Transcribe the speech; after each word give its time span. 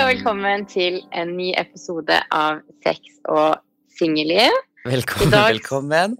Og 0.00 0.06
velkommen 0.08 0.62
til 0.70 1.00
en 1.12 1.34
ny 1.36 1.50
episode 1.60 2.16
av 2.32 2.62
Sex 2.84 3.18
og 3.28 3.58
singelliv. 3.98 4.54
Velkommen, 4.88 5.30
dag- 5.32 5.50
velkommen. 5.52 6.14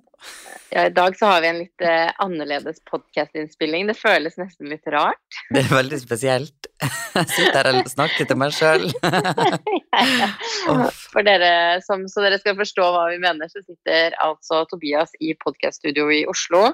Ja, 0.71 0.85
I 0.87 0.93
dag 0.95 1.17
så 1.19 1.27
har 1.27 1.41
vi 1.41 1.49
en 1.49 1.59
litt 1.63 1.83
eh, 1.83 2.11
annerledes 2.23 2.79
podkastinnspilling. 2.87 3.89
Det 3.89 3.97
føles 3.99 4.37
nesten 4.39 4.69
litt 4.71 4.85
rart. 4.93 5.19
Det 5.55 5.65
er 5.65 5.73
veldig 5.73 5.99
spesielt. 6.03 6.69
Jeg 7.17 7.27
sitter 7.33 7.71
her 7.71 7.81
og 7.81 7.89
snakker 7.91 8.29
til 8.29 8.39
meg 8.39 8.53
sjøl. 8.55 8.87
For 11.11 11.27
dere 11.27 11.81
som, 11.83 12.05
så 12.07 12.23
dere 12.27 12.39
skal 12.39 12.61
forstå 12.61 12.85
hva 12.95 13.09
vi 13.11 13.19
mener, 13.25 13.49
så 13.51 13.65
sitter 13.65 14.15
altså 14.23 14.63
Tobias 14.71 15.17
i 15.25 15.33
podkaststudio 15.41 16.07
i 16.15 16.23
Oslo. 16.31 16.69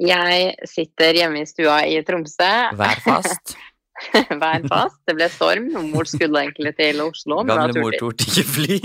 Jeg 0.00 0.54
sitter 0.68 1.14
hjemme 1.22 1.42
i 1.44 1.48
stua 1.48 1.82
i 1.86 1.98
Tromsø. 2.04 2.52
Vær 2.80 3.02
fast. 3.06 3.54
Vær 4.42 4.66
fast. 4.70 4.98
Det 5.08 5.16
ble 5.18 5.28
storm. 5.32 5.70
Mor 5.90 6.08
skulle 6.08 6.44
egentlig 6.46 6.74
til 6.78 7.02
Oslo. 7.04 7.42
Gamle 7.48 7.84
mor 7.84 7.96
torde 8.00 8.26
ikke 8.26 8.46
fly. 8.48 8.80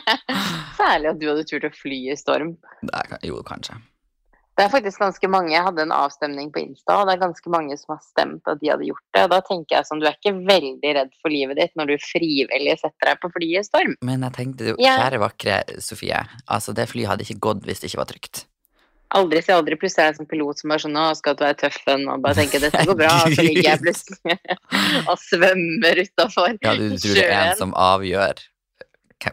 Særlig 0.80 1.14
at 1.14 1.20
du 1.20 1.30
hadde 1.30 1.46
turt 1.48 1.68
å 1.68 1.72
fly 1.74 2.02
i 2.12 2.18
storm. 2.18 2.56
Er, 2.90 3.16
jo, 3.26 3.40
kanskje. 3.46 3.78
Det 4.58 4.66
er 4.66 4.72
faktisk 4.74 5.00
ganske 5.00 5.28
mange, 5.32 5.54
Jeg 5.54 5.64
hadde 5.64 5.86
en 5.86 5.92
avstemning 5.94 6.50
på 6.52 6.60
Insta, 6.60 6.98
og 6.98 7.06
det 7.08 7.14
er 7.14 7.22
ganske 7.22 7.52
mange 7.52 7.76
som 7.80 7.94
har 7.94 8.02
stemt 8.04 8.50
at 8.50 8.60
de 8.60 8.68
hadde 8.68 8.88
gjort 8.90 9.06
det. 9.16 9.22
Og 9.24 9.30
da 9.32 9.38
tenker 9.46 9.76
jeg 9.78 9.88
sånn, 9.88 10.02
du 10.02 10.08
er 10.10 10.18
ikke 10.18 10.34
veldig 10.36 10.92
redd 10.98 11.14
for 11.22 11.32
livet 11.32 11.56
ditt 11.56 11.72
når 11.80 11.94
du 11.94 12.04
frivillig 12.04 12.76
setter 12.82 13.12
deg 13.12 13.22
på 13.22 13.30
flyet 13.38 13.62
i 13.62 13.64
storm. 13.64 13.96
Men 14.04 14.26
jeg 14.26 14.36
tenkte 14.36 14.72
jo, 14.72 14.76
kjære 14.76 15.22
vakre 15.22 15.62
Sofie, 15.80 16.20
altså 16.44 16.76
det 16.76 16.90
flyet 16.90 17.08
hadde 17.08 17.24
ikke 17.24 17.40
gått 17.48 17.64
hvis 17.64 17.80
det 17.80 17.88
ikke 17.88 18.02
var 18.02 18.10
trygt. 18.12 18.44
Aldri 19.18 19.42
si 19.42 19.50
aldri. 19.54 19.76
Plutselig 19.80 20.04
er 20.04 20.08
jeg 20.10 20.14
en 20.14 20.18
sånn 20.20 20.30
pilot 20.30 20.60
som 20.62 20.70
er 20.74 20.82
sånn 20.84 20.98
'Å, 20.98 21.06
skal 21.18 21.34
du 21.34 21.42
være 21.44 21.58
tøffen?' 21.64 22.06
og 22.12 22.22
bare 22.22 22.38
tenker 22.38 22.62
'dette 22.62 22.84
går 22.86 22.98
bra', 23.00 23.16
og 23.26 23.34
så 23.34 23.42
ligger 23.46 23.66
jeg 23.66 23.82
plutselig 23.82 24.38
og 25.10 25.16
svømmer 25.24 26.02
utafor 26.04 26.54
Ja, 26.62 26.74
du 26.78 26.94
tror 26.94 27.18
det 27.18 27.26
er 27.26 27.50
en 27.50 27.58
som 27.58 27.74
avgjør 27.74 28.44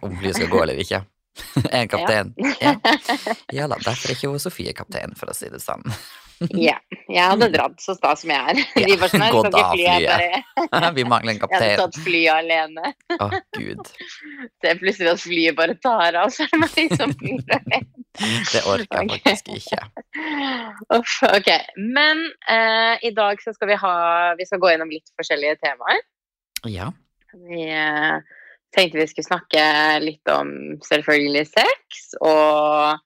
om 0.01 0.17
flyet 0.17 0.35
skal 0.35 0.49
gå 0.51 0.63
eller 0.65 0.81
ikke. 0.81 1.03
En 1.77 1.87
kaptein. 1.87 2.33
Ja. 2.61 2.73
ja 3.57 3.67
da, 3.69 3.77
derfor 3.77 4.09
er 4.09 4.15
ikke 4.17 4.39
Sofie 4.41 4.73
kaptein, 4.73 5.13
for 5.15 5.29
å 5.29 5.35
si 5.37 5.49
det 5.53 5.61
sånn. 5.61 5.85
Ja. 6.67 6.75
Jeg 7.09 7.23
hadde 7.23 7.47
dratt 7.53 7.79
så 7.81 7.95
sta 7.97 8.11
som 8.19 8.31
jeg 8.33 8.53
er. 8.53 8.59
De 8.89 8.97
var 9.01 9.11
sånn 9.11 9.25
Gå 9.33 9.43
da, 9.49 9.63
flyet. 9.73 10.07
bare 10.67 10.91
Vi 10.97 11.05
mangler 11.07 11.33
en 11.33 11.39
Jeg 11.39 11.41
hadde 11.41 11.47
kaptein. 11.47 11.79
tatt 11.81 11.99
flyet 12.05 12.33
alene. 12.35 12.91
Å, 13.17 13.29
gud. 13.57 13.91
Ser 14.63 14.81
plutselig 14.81 15.13
at 15.13 15.23
flyet 15.23 15.57
bare 15.57 15.77
tar 15.83 16.19
av, 16.21 16.33
så 16.33 16.45
er 16.45 16.53
det 16.53 16.61
meg 16.63 16.95
som 16.99 17.15
flyr 17.17 17.57
alene. 17.57 17.81
Det 18.17 18.63
orker 18.65 19.03
jeg 19.03 19.11
faktisk 19.13 19.51
ikke. 19.53 19.81
Uff, 20.97 21.17
ok. 21.27 21.51
Men 21.97 22.23
uh, 22.49 22.95
i 23.05 23.11
dag 23.17 23.41
så 23.43 23.53
skal 23.53 23.69
vi 23.69 23.77
ha 23.77 23.93
Vi 24.39 24.47
skal 24.49 24.61
gå 24.63 24.71
gjennom 24.73 24.89
litt 24.93 25.11
forskjellige 25.19 25.59
temaer. 25.61 26.01
Ja. 26.65 26.89
Vi 27.47 27.67
uh, 27.69 28.17
tenkte 28.75 28.99
vi 29.01 29.07
skulle 29.09 29.29
snakke 29.29 29.65
litt 30.03 30.33
om 30.33 30.49
selvfølgelig 30.85 31.45
sex 31.51 32.07
og 32.21 32.97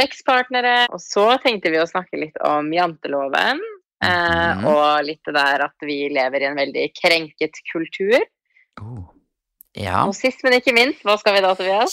sexpartnere. 0.00 0.86
Og 0.90 1.00
så 1.04 1.28
tenkte 1.44 1.70
vi 1.70 1.78
å 1.82 1.86
snakke 1.88 2.16
litt 2.20 2.36
om 2.44 2.72
janteloven. 2.72 3.60
Eh, 4.02 4.08
Mhm. 4.56 4.64
og 4.64 5.04
litt 5.04 5.20
det 5.28 5.34
der 5.36 5.60
at 5.66 5.76
vi 5.84 6.08
lever 6.08 6.40
i 6.40 6.46
en 6.48 6.56
veldig 6.56 6.86
krenket 6.96 7.52
kultur. 7.70 8.16
Oh. 8.80 9.10
Ja. 9.76 10.06
Og 10.08 10.14
sist, 10.16 10.40
men 10.42 10.54
ikke 10.56 10.72
minst, 10.74 11.02
hva 11.04 11.18
skal 11.20 11.34
vi 11.36 11.40
da, 11.44 11.52
Tobias? 11.54 11.92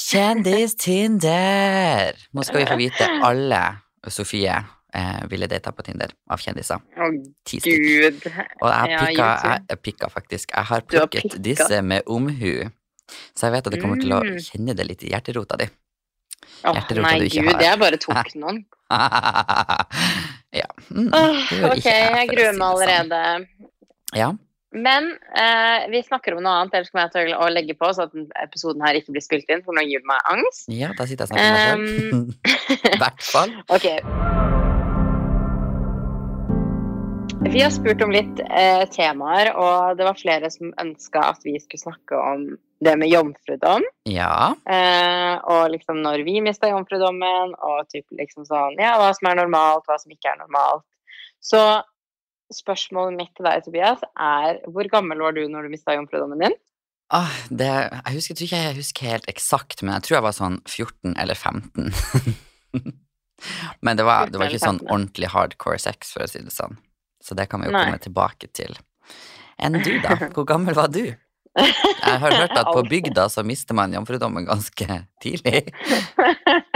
Kjendis-Tinder! 0.97 2.15
Nå 2.33 2.43
skal 2.47 2.61
vi 2.63 2.65
få 2.71 2.77
vite 2.79 3.05
alle 3.27 3.59
Sofie 4.07 4.55
eh, 4.93 5.19
ville 5.29 5.47
data 5.51 5.71
på 5.75 5.83
Tinder 5.83 6.07
av 6.31 6.39
kjendiser. 6.41 6.79
Å, 6.79 6.79
oh, 7.03 7.11
gud. 7.11 8.23
Og 8.63 8.71
jeg 8.71 8.99
pikka, 9.03 9.27
ja, 9.43 9.57
jeg, 9.67 9.81
pikka 9.83 10.09
faktisk. 10.13 10.53
Jeg 10.55 10.65
har 10.71 10.81
plukket 10.87 11.31
har 11.35 11.39
disse 11.43 11.81
med 11.83 12.07
omhu. 12.07 12.71
Så 13.35 13.47
jeg 13.47 13.51
vet 13.57 13.67
at 13.67 13.73
det 13.75 13.81
kommer 13.83 13.99
til 14.01 14.11
å 14.15 14.21
Mm. 14.23 14.37
kjenne 14.41 14.75
det 14.75 14.85
litt 14.87 15.03
i 15.03 15.09
hjerterota 15.11 15.57
di. 15.59 15.67
Åh, 16.63 16.73
Hjerterota 16.73 17.05
nei, 17.05 17.19
du 17.21 17.29
gud, 17.29 17.51
har. 17.53 17.61
jeg 17.67 17.79
bare 17.83 17.99
tok 18.01 18.33
noen. 18.41 18.59
ja. 20.57 20.67
Mm, 20.89 21.07
oh, 21.13 21.39
ok, 21.71 21.85
jeg, 21.85 22.27
gruer 22.33 22.51
meg 22.51 22.59
sånn. 22.59 22.67
allerede. 22.71 23.21
Ja. 24.17 24.31
Men 24.77 25.07
eh, 25.39 25.87
vi 25.93 26.01
snakker 26.03 26.35
om 26.35 26.43
noe 26.43 26.57
annet, 26.61 26.75
ellers 26.75 26.91
kommer 26.91 27.07
jeg 27.07 27.13
til 27.15 27.37
å 27.39 27.47
legge 27.53 27.75
på 27.79 27.87
så 27.95 28.05
at 28.09 28.17
episoden 28.43 28.83
her 28.83 28.99
ikke 28.99 29.15
blir 29.15 29.23
spilt 29.23 29.49
inn, 29.53 29.63
for 29.65 29.77
nå 29.77 29.85
gir 29.87 30.03
det 30.03 30.09
meg 30.11 30.31
angst. 30.33 30.67
ja, 30.69 30.91
da 30.97 31.07
sitter 31.07 31.25
jeg 31.25 31.31
og 31.31 31.37
snakker 31.37 31.49
med 31.55 31.81
meg 31.81 32.37
selv. 32.51 32.93
I 32.97 33.01
hvert 33.05 33.27
fall. 33.31 34.53
Vi 37.47 37.61
har 37.63 37.69
spurt 37.71 38.01
om 38.03 38.11
litt 38.11 38.39
eh, 38.43 38.83
temaer, 38.91 39.53
og 39.55 39.95
det 39.97 40.03
var 40.03 40.17
flere 40.19 40.49
som 40.51 40.73
ønska 40.81 41.21
at 41.31 41.45
vi 41.47 41.53
skulle 41.63 41.79
snakke 41.79 42.17
om 42.19 42.41
det 42.83 42.95
med 42.99 43.07
jomfrudom. 43.07 43.85
Ja. 44.09 44.51
Eh, 44.67 45.35
og 45.47 45.71
liksom 45.71 46.01
når 46.03 46.25
vi 46.27 46.41
mista 46.43 46.67
jomfrudommen, 46.67 47.53
og 47.55 47.87
typ 47.93 48.03
liksom 48.19 48.43
sånn 48.49 48.75
Ja, 48.81 48.97
hva 48.99 49.13
som 49.15 49.29
er 49.31 49.39
normalt, 49.39 49.87
hva 49.87 49.95
som 50.01 50.11
ikke 50.11 50.33
er 50.33 50.41
normalt. 50.41 50.83
Så 51.39 51.61
spørsmålet 52.53 53.15
mitt 53.15 53.31
til 53.39 53.47
deg, 53.47 53.63
Tobias, 53.63 54.03
er 54.19 54.59
hvor 54.67 54.89
gammel 54.91 55.23
var 55.23 55.37
du 55.37 55.45
når 55.47 55.65
du 55.67 55.75
mista 55.77 55.95
jomfrudommen 55.95 56.43
din? 56.43 56.57
Ah, 57.15 57.31
det, 57.47 57.69
jeg 57.69 58.17
husker, 58.17 58.33
jeg 58.33 58.39
tror 58.41 58.49
ikke 58.49 58.63
jeg 58.65 58.79
husker 58.81 59.13
helt 59.13 59.29
eksakt, 59.31 59.85
men 59.85 59.95
jeg 59.95 60.07
tror 60.09 60.17
jeg 60.17 60.25
var 60.27 60.35
sånn 60.35 60.59
14 60.67 61.15
eller 61.15 61.39
15. 61.39 61.95
men 63.87 63.95
det 63.95 64.03
var, 64.03 64.27
det 64.27 64.43
var 64.43 64.51
ikke 64.51 64.65
sånn 64.67 64.83
ordentlig 64.89 65.31
hardcore 65.31 65.79
sex, 65.79 66.11
for 66.11 66.27
å 66.27 66.29
si 66.29 66.43
det 66.43 66.51
sånn. 66.51 66.75
Så 67.27 67.35
det 67.35 67.49
kan 67.51 67.59
vi 67.63 67.67
jo 67.67 67.75
Nei. 67.75 67.83
komme 67.85 67.99
tilbake 68.03 68.47
til. 68.55 68.77
Enn 69.59 69.75
du, 69.83 69.93
da? 70.03 70.15
Hvor 70.35 70.45
gammel 70.47 70.77
var 70.77 70.87
du? 70.93 71.03
Jeg 71.57 72.19
har 72.21 72.21
hørt 72.21 72.51
at 72.53 72.67
på 72.69 72.83
bygda 72.85 73.23
så 73.33 73.41
mister 73.41 73.73
man 73.73 73.89
jomfrudommen 73.95 74.45
ganske 74.45 74.85
tidlig. 75.23 75.63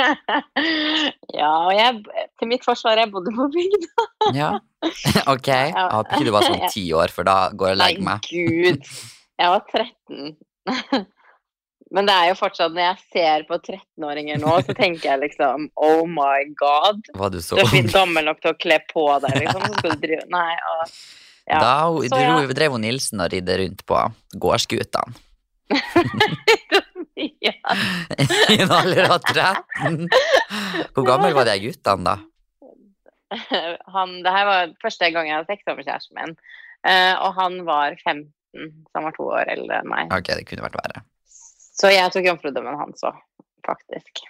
ja, 1.39 1.51
og 1.67 1.71
jeg, 1.75 2.01
til 2.39 2.49
mitt 2.49 2.65
forsvar, 2.65 2.97
jeg 2.97 3.11
bodde 3.13 3.33
på 3.35 3.45
bygda. 3.53 4.07
Ja. 4.41 4.51
Ok. 5.29 5.47
Jeg 5.51 5.73
håper 5.77 6.15
ikke 6.17 6.25
du 6.27 6.33
var 6.33 6.45
sånn 6.49 6.65
ti 6.73 6.87
år, 6.97 7.13
for 7.13 7.27
da 7.27 7.35
går 7.53 7.71
jeg 7.71 7.77
og 7.77 7.81
Nei, 7.81 7.89
legger 7.91 8.05
meg. 8.07 8.29
gud. 8.31 8.91
Jeg 9.41 9.53
var 9.53 9.61
13. 9.69 11.05
Men 11.91 12.07
det 12.07 12.13
er 12.15 12.29
jo 12.29 12.37
fortsatt, 12.39 12.71
når 12.71 12.85
jeg 12.85 12.99
ser 13.11 13.43
på 13.49 13.57
13-åringer 13.59 14.39
nå, 14.39 14.53
så 14.63 14.75
tenker 14.77 15.09
jeg 15.09 15.21
liksom 15.25 15.65
Oh 15.75 16.05
my 16.07 16.45
god. 16.59 17.01
Var 17.19 17.33
du 17.33 17.41
så 17.43 17.59
Du 17.59 17.65
er 17.65 17.71
fint 17.73 17.91
gammel 17.91 18.29
nok 18.29 18.39
til 18.43 18.53
å 18.53 18.59
kle 18.59 18.77
på 18.91 19.03
deg, 19.25 19.35
liksom. 19.43 19.65
Så 19.65 19.81
skal 19.81 19.97
du 19.97 20.05
drive 20.05 20.23
Nei. 20.31 20.53
Og, 20.71 20.95
ja. 21.51 21.59
Da 21.59 21.75
Så 22.07 22.21
ja. 22.21 22.39
drev 22.55 22.77
hun 22.77 22.85
Nilsen 22.85 23.23
og 23.23 23.33
ridde 23.33 23.59
rundt 23.59 23.83
på 23.89 23.99
gårdsgutene. 24.39 25.19
ja. 27.47 27.55
I 28.53 28.59
en 28.61 28.71
alder 28.71 29.11
av 29.11 29.19
13. 29.27 30.07
Hvor 30.95 31.07
gammel 31.07 31.35
var 31.35 31.51
de 31.51 31.59
guttene, 31.65 32.15
da? 32.15 32.17
Han, 33.95 34.19
det 34.23 34.31
her 34.35 34.47
var 34.47 34.75
første 34.83 35.11
gang 35.11 35.27
jeg 35.27 35.39
hadde 35.41 35.51
sex 35.51 35.67
med 35.67 35.83
kjæresten 35.85 36.19
min. 36.19 36.35
Eh, 36.87 37.13
og 37.21 37.35
han 37.37 37.59
var 37.67 37.93
15, 38.01 38.23
så 38.57 38.97
han 38.97 39.05
var 39.05 39.13
to 39.13 39.27
år 39.29 39.51
eldre 39.53 39.83
enn 39.83 39.89
meg. 39.91 40.09
Ok, 40.15 40.31
det 40.33 40.47
kunne 40.49 40.65
vært 40.65 40.79
verre. 40.79 41.03
Så 41.81 41.89
jeg 41.89 42.13
tok 42.13 42.27
jomfrudommen 42.29 42.77
hans 42.77 43.01
òg, 43.07 43.17
faktisk. 43.65 44.21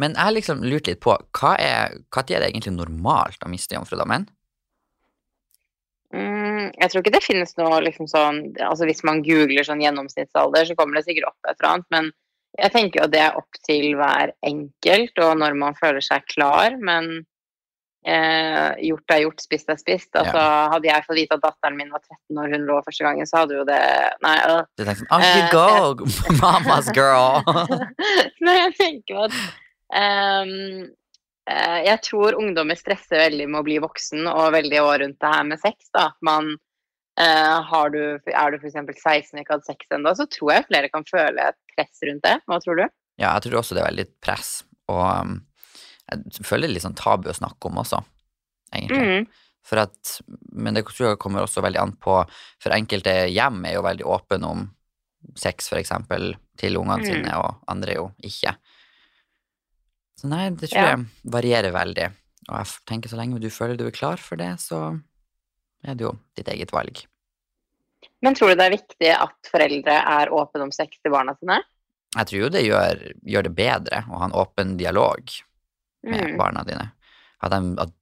Men 0.00 0.16
jeg 0.16 0.26
har 0.26 0.34
liksom 0.34 0.64
lurt 0.66 0.90
litt 0.90 1.00
på, 1.04 1.14
hva 1.38 1.54
er, 1.62 1.96
hva 2.10 2.24
er 2.24 2.42
det 2.42 2.50
egentlig 2.50 2.74
normalt 2.74 3.46
å 3.46 3.50
miste 3.52 3.76
jomfrudommen? 3.76 4.26
Mm, 6.10 6.72
jeg 6.74 6.90
tror 6.90 7.04
ikke 7.04 7.14
det 7.14 7.22
finnes 7.22 7.54
noe 7.54 7.76
liksom 7.86 8.08
sånn 8.10 8.40
altså 8.66 8.88
Hvis 8.88 9.04
man 9.06 9.20
googler 9.22 9.62
sånn 9.62 9.82
gjennomsnittsalder, 9.84 10.66
så 10.66 10.74
kommer 10.74 10.98
det 10.98 11.04
sikkert 11.06 11.30
opp 11.30 11.46
et 11.46 11.54
eller 11.60 11.70
annet. 11.70 11.88
Men 11.94 12.10
jeg 12.58 12.74
tenker 12.74 13.04
jo 13.04 13.10
det 13.12 13.20
er 13.22 13.38
opp 13.38 13.60
til 13.66 13.94
hver 14.00 14.34
enkelt, 14.46 15.22
og 15.22 15.36
når 15.38 15.58
man 15.60 15.78
føler 15.78 16.02
seg 16.04 16.26
klar. 16.32 16.74
Men 16.82 17.22
eh, 18.06 18.70
gjort 18.88 19.14
er 19.14 19.22
gjort, 19.24 19.42
spist 19.44 19.72
er 19.72 19.80
spist. 19.80 20.10
Altså, 20.16 20.44
Hadde 20.74 20.88
jeg 20.88 21.06
fått 21.06 21.18
vite 21.18 21.36
at 21.36 21.44
datteren 21.44 21.76
min 21.78 21.90
var 21.92 22.02
13 22.04 22.40
år 22.42 22.54
hun 22.54 22.68
lå 22.68 22.78
første 22.86 23.06
gangen, 23.06 23.28
så 23.28 23.42
hadde 23.42 23.58
jo 23.58 23.66
det 23.68 23.80
Nei, 24.24 24.36
øh. 24.52 24.62
Du 24.78 24.84
tenker 24.84 25.02
sånn, 25.02 25.12
off 25.16 25.26
you 25.26 25.44
Eh, 25.50 25.52
go, 25.52 26.08
mamas 26.40 26.90
girl. 26.96 27.44
Nei, 28.46 28.56
jeg 28.56 28.74
tenker 28.78 29.26
at 29.26 29.36
um, 29.90 30.56
eh, 31.50 31.78
Jeg 31.88 32.00
tror 32.06 32.38
ungdommer 32.40 32.78
stresser 32.78 33.24
veldig 33.26 33.50
med 33.50 33.62
å 33.62 33.66
bli 33.68 33.78
voksen, 33.82 34.26
og 34.30 34.56
veldig 34.56 34.82
år 34.84 35.04
rundt 35.04 35.20
det 35.20 35.34
her 35.34 35.46
med 35.48 35.62
sex. 35.62 35.90
da. 35.96 36.10
Man, 36.26 36.54
eh, 37.20 37.58
har 37.72 37.92
du, 37.94 38.02
er 38.30 38.54
du 38.54 38.60
f.eks. 38.60 38.80
16 38.80 39.36
og 39.36 39.44
ikke 39.44 39.58
hatt 39.58 39.68
sex 39.68 39.92
ennå, 39.98 40.14
så 40.16 40.28
tror 40.30 40.56
jeg 40.56 40.68
flere 40.70 40.92
kan 40.92 41.06
føle 41.08 41.52
et 41.52 41.60
press 41.74 42.08
rundt 42.08 42.26
det. 42.26 42.38
Hva 42.46 42.60
tror 42.64 42.82
du? 42.82 42.86
Ja, 43.20 43.34
jeg 43.36 43.48
tror 43.50 43.60
også 43.60 43.76
det 43.76 43.82
er 43.82 43.90
veldig 43.90 44.08
press, 44.24 44.52
og 44.88 45.04
um, 45.04 45.40
jeg 46.10 46.44
føler 46.46 46.66
det 46.66 46.70
er 46.70 46.74
litt 46.78 46.86
sånn 46.86 46.98
tabu 46.98 47.28
å 47.30 47.36
snakke 47.36 47.70
om 47.70 47.78
også, 47.82 48.02
egentlig. 48.74 49.00
Mm. 49.00 49.26
For 49.70 49.76
at, 49.82 50.20
men 50.56 50.74
det 50.74 50.86
tror 50.88 51.10
jeg 51.10 51.18
kommer 51.20 51.44
også 51.44 51.62
veldig 51.62 51.80
an 51.82 51.92
på, 52.00 52.14
for 52.62 52.72
enkelte 52.74 53.12
hjem 53.30 53.58
er 53.68 53.74
jo 53.76 53.82
veldig 53.84 54.06
åpne 54.08 54.48
om 54.48 54.62
sex, 55.36 55.68
for 55.68 55.76
eksempel, 55.78 56.34
til 56.56 56.78
ungene 56.80 57.02
Mm. 57.02 57.04
sine, 57.06 57.34
og 57.36 57.58
andre 57.68 57.94
jo 57.98 58.06
ikke. 58.24 58.54
Så 60.20 60.28
nei, 60.28 60.50
det 60.50 60.70
tror 60.70 60.80
Ja. 60.82 60.96
jeg 60.96 61.06
varierer 61.32 61.72
veldig. 61.72 62.08
Og 62.48 62.56
jeg 62.56 62.66
tenker 62.86 63.08
så 63.08 63.16
lenge 63.16 63.40
du 63.40 63.48
føler 63.50 63.76
du 63.76 63.86
er 63.86 63.90
klar 63.94 64.16
for 64.18 64.36
det, 64.36 64.48
så 64.60 65.00
er 65.84 65.94
det 65.94 66.04
jo 66.04 66.18
ditt 66.36 66.48
eget 66.48 66.72
valg. 66.72 67.04
Men 68.22 68.34
tror 68.34 68.48
du 68.48 68.54
det 68.56 68.66
er 68.66 68.76
viktig 68.78 69.10
at 69.16 69.50
foreldre 69.50 69.92
er 69.92 70.28
åpne 70.32 70.62
om 70.62 70.72
sex 70.72 70.96
til 71.02 71.12
barna 71.12 71.34
sine? 71.38 71.62
Jeg 72.16 72.26
tror 72.26 72.40
jo 72.40 72.48
det 72.48 72.64
gjør, 72.64 73.12
gjør 73.24 73.42
det 73.46 73.54
bedre 73.54 74.04
å 74.10 74.18
ha 74.18 74.24
en 74.24 74.32
åpen 74.32 74.76
dialog 74.76 75.20
med 76.02 76.30
Mm. 76.32 76.36
barna 76.38 76.62
dine. 76.64 76.92
At 77.42 77.50
de, 77.52 77.74
at 77.80 77.92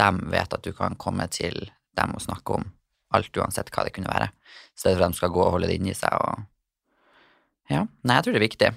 de 0.00 0.30
vet 0.30 0.52
at 0.54 0.62
du 0.62 0.72
kan 0.72 0.94
komme 0.96 1.26
til 1.28 1.70
dem 1.96 2.14
og 2.14 2.20
snakke 2.22 2.54
om 2.54 2.72
alt, 3.12 3.36
uansett 3.36 3.70
hva 3.74 3.84
det 3.84 3.92
kunne 3.94 4.08
være. 4.12 4.28
I 4.30 4.78
stedet 4.78 4.96
for 4.98 5.04
at 5.06 5.12
de 5.12 5.16
skal 5.18 5.32
gå 5.34 5.42
og 5.44 5.50
holde 5.56 5.66
det 5.66 5.80
inni 5.80 5.94
seg 5.94 6.12
og 6.14 6.44
Ja. 7.70 7.84
Nei, 8.02 8.14
jeg 8.16 8.24
tror 8.24 8.32
det 8.34 8.40
er 8.42 8.48
viktig. 8.48 8.70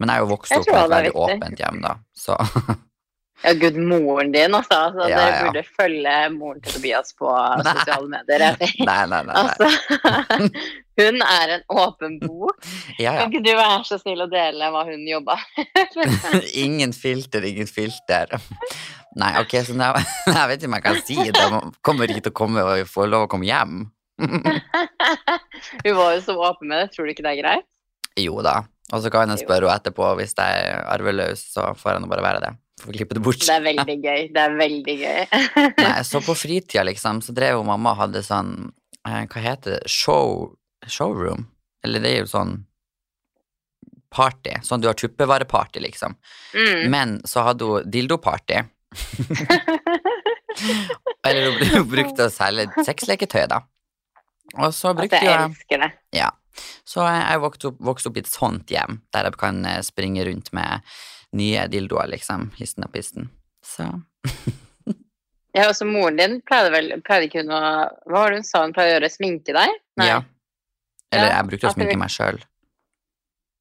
Men 0.00 0.08
jeg 0.10 0.16
er 0.16 0.20
jo 0.24 0.30
vokst 0.36 0.52
opp 0.56 0.66
i 0.66 0.70
et 0.74 0.90
veldig 0.90 1.12
åpent 1.14 1.58
hjem, 1.58 1.80
da, 1.82 1.92
så 2.18 2.34
Ja, 3.42 3.52
gud, 3.58 3.76
moren 3.76 4.32
din, 4.32 4.54
altså. 4.54 4.76
altså 4.88 5.08
Ja, 5.10 5.18
dere 5.18 5.34
ja. 5.34 5.42
burde 5.44 5.62
følge 5.76 6.14
moren 6.36 6.62
til 6.62 6.76
Tobias 6.76 7.14
på 7.18 7.32
sosiale 7.66 8.08
medier. 8.08 8.44
Nei, 8.88 9.00
nei, 9.10 9.20
nei. 9.20 9.22
nei. 9.26 9.42
Altså, 9.42 9.68
hun 11.00 11.24
er 11.26 11.54
en 11.56 11.64
åpen 11.68 12.18
bok. 12.22 12.60
Ja, 12.98 13.10
ja. 13.10 13.16
Kan 13.18 13.32
ikke 13.32 13.44
du 13.44 13.52
være 13.58 13.80
så 13.88 13.98
snill 14.00 14.24
å 14.24 14.28
dele 14.30 14.70
hva 14.70 14.84
hun 14.88 15.02
jobba 15.08 15.38
ingen 16.54 16.94
filter, 16.96 17.44
ingen 17.44 17.68
filter. 17.68 18.36
Nei, 19.18 19.32
ok, 19.42 19.58
så 19.66 19.76
nå, 19.78 19.90
jeg 20.26 20.48
vet 20.50 20.62
ikke 20.62 20.70
om 20.70 20.78
jeg 20.78 20.86
kan 20.86 21.02
si 21.06 21.18
det. 21.30 21.44
Kommer 21.86 22.10
ikke 22.10 22.26
til 22.28 22.34
å 22.34 22.38
komme 22.38 22.64
og 22.66 22.88
få 22.90 23.06
lov 23.10 23.26
å 23.26 23.30
komme 23.30 23.46
hjem. 23.50 23.84
Hun 24.18 25.96
var 25.98 26.14
jo 26.14 26.20
så 26.22 26.36
åpen 26.38 26.70
med 26.70 26.80
det. 26.82 26.92
Tror 26.94 27.06
du 27.06 27.14
ikke 27.14 27.26
det 27.26 27.34
er 27.36 27.42
greit? 27.42 27.68
Jo 28.20 28.42
da. 28.46 28.62
Og 28.92 29.02
så 29.02 29.10
kan 29.10 29.30
jeg 29.32 29.42
spørre 29.42 29.68
henne 29.68 29.80
etterpå 29.80 30.10
hvis 30.18 30.34
jeg 30.36 30.66
er 30.66 30.84
arveløs, 30.92 31.46
så 31.54 31.72
får 31.78 31.96
jeg 31.96 32.04
nå 32.04 32.10
bare 32.10 32.26
være 32.26 32.42
det. 32.44 32.52
Får 32.82 32.92
klippe 32.92 33.14
det 33.14 33.22
bort. 33.22 33.40
Det 33.40 33.54
er 33.54 33.62
veldig 33.62 33.96
gøy. 34.02 34.22
Det 34.34 34.42
er 34.42 34.54
veldig 34.58 34.94
gøy. 34.98 35.24
Nei, 35.84 35.96
så 36.06 36.20
på 36.24 36.34
fritida, 36.44 36.84
liksom, 36.86 37.22
så 37.24 37.34
drev 37.36 37.60
jo 37.60 37.66
mamma 37.68 37.94
og 37.94 38.02
hadde 38.02 38.24
sånn 38.26 38.54
eh, 39.06 39.24
Hva 39.30 39.44
heter 39.44 39.76
det? 39.76 39.82
Show, 39.90 40.54
showroom? 40.90 41.46
Eller 41.84 42.02
det 42.02 42.14
er 42.14 42.24
jo 42.24 42.30
sånn 42.32 42.56
party. 44.14 44.58
Sånn 44.62 44.82
du 44.82 44.88
har 44.88 44.98
tuppevareparty, 44.98 45.82
liksom. 45.82 46.16
Mm. 46.54 46.90
Men 46.90 47.18
så 47.28 47.46
hadde 47.48 47.68
hun 47.68 47.90
dildoparty. 47.90 48.62
Eller 51.26 51.50
hun, 51.50 51.88
brukte 51.90 52.28
å 52.28 52.32
selge 52.32 52.84
sexleketøy, 52.86 53.46
da. 53.50 53.64
Og 54.54 54.74
så 54.76 54.92
brukte 54.94 55.18
jeg 55.18 55.30
jeg 55.30 55.46
elsker 55.48 55.82
det. 55.82 55.90
Ja. 56.14 56.30
Så 56.86 57.02
jeg 57.02 57.22
jeg 57.24 57.42
vokste 57.42 57.72
opp, 57.72 57.80
vokste 57.82 58.10
opp 58.10 58.20
i 58.20 58.22
et 58.22 58.30
sånt 58.30 58.70
hjem, 58.70 59.00
der 59.14 59.26
jeg 59.26 59.38
kan 59.40 59.64
eh, 59.66 59.80
springe 59.82 60.26
rundt 60.28 60.52
med 60.54 60.84
nye 61.36 61.66
dildoer, 61.72 62.08
liksom. 62.14 62.48
Histen 62.58 62.86
og 62.86 62.92
pisten. 62.94 63.30
Så 63.64 63.88
Ja, 65.54 65.68
også 65.70 65.86
moren 65.86 66.16
din 66.18 66.40
pleide 66.42 66.72
vel 66.74 66.88
pleide 67.06 67.28
ikke 67.28 67.44
hun 67.44 67.52
å 67.54 67.60
Hva 68.10 68.16
var 68.16 68.32
det 68.34 68.40
hun 68.40 68.46
sa 68.48 68.64
hun 68.64 68.72
pleide 68.74 68.90
å 68.90 68.96
gjøre? 68.96 69.10
Sminke 69.14 69.54
deg? 69.54 69.76
Nei. 70.00 70.08
ja. 70.10 70.16
Eller 71.14 71.30
Ja, 71.30 71.36
jeg 71.38 71.48
brukte 71.52 71.68
å 71.70 71.74
sminke 71.76 71.92
sminke 71.94 72.00
meg 72.02 72.10
sjøl. 72.14 72.40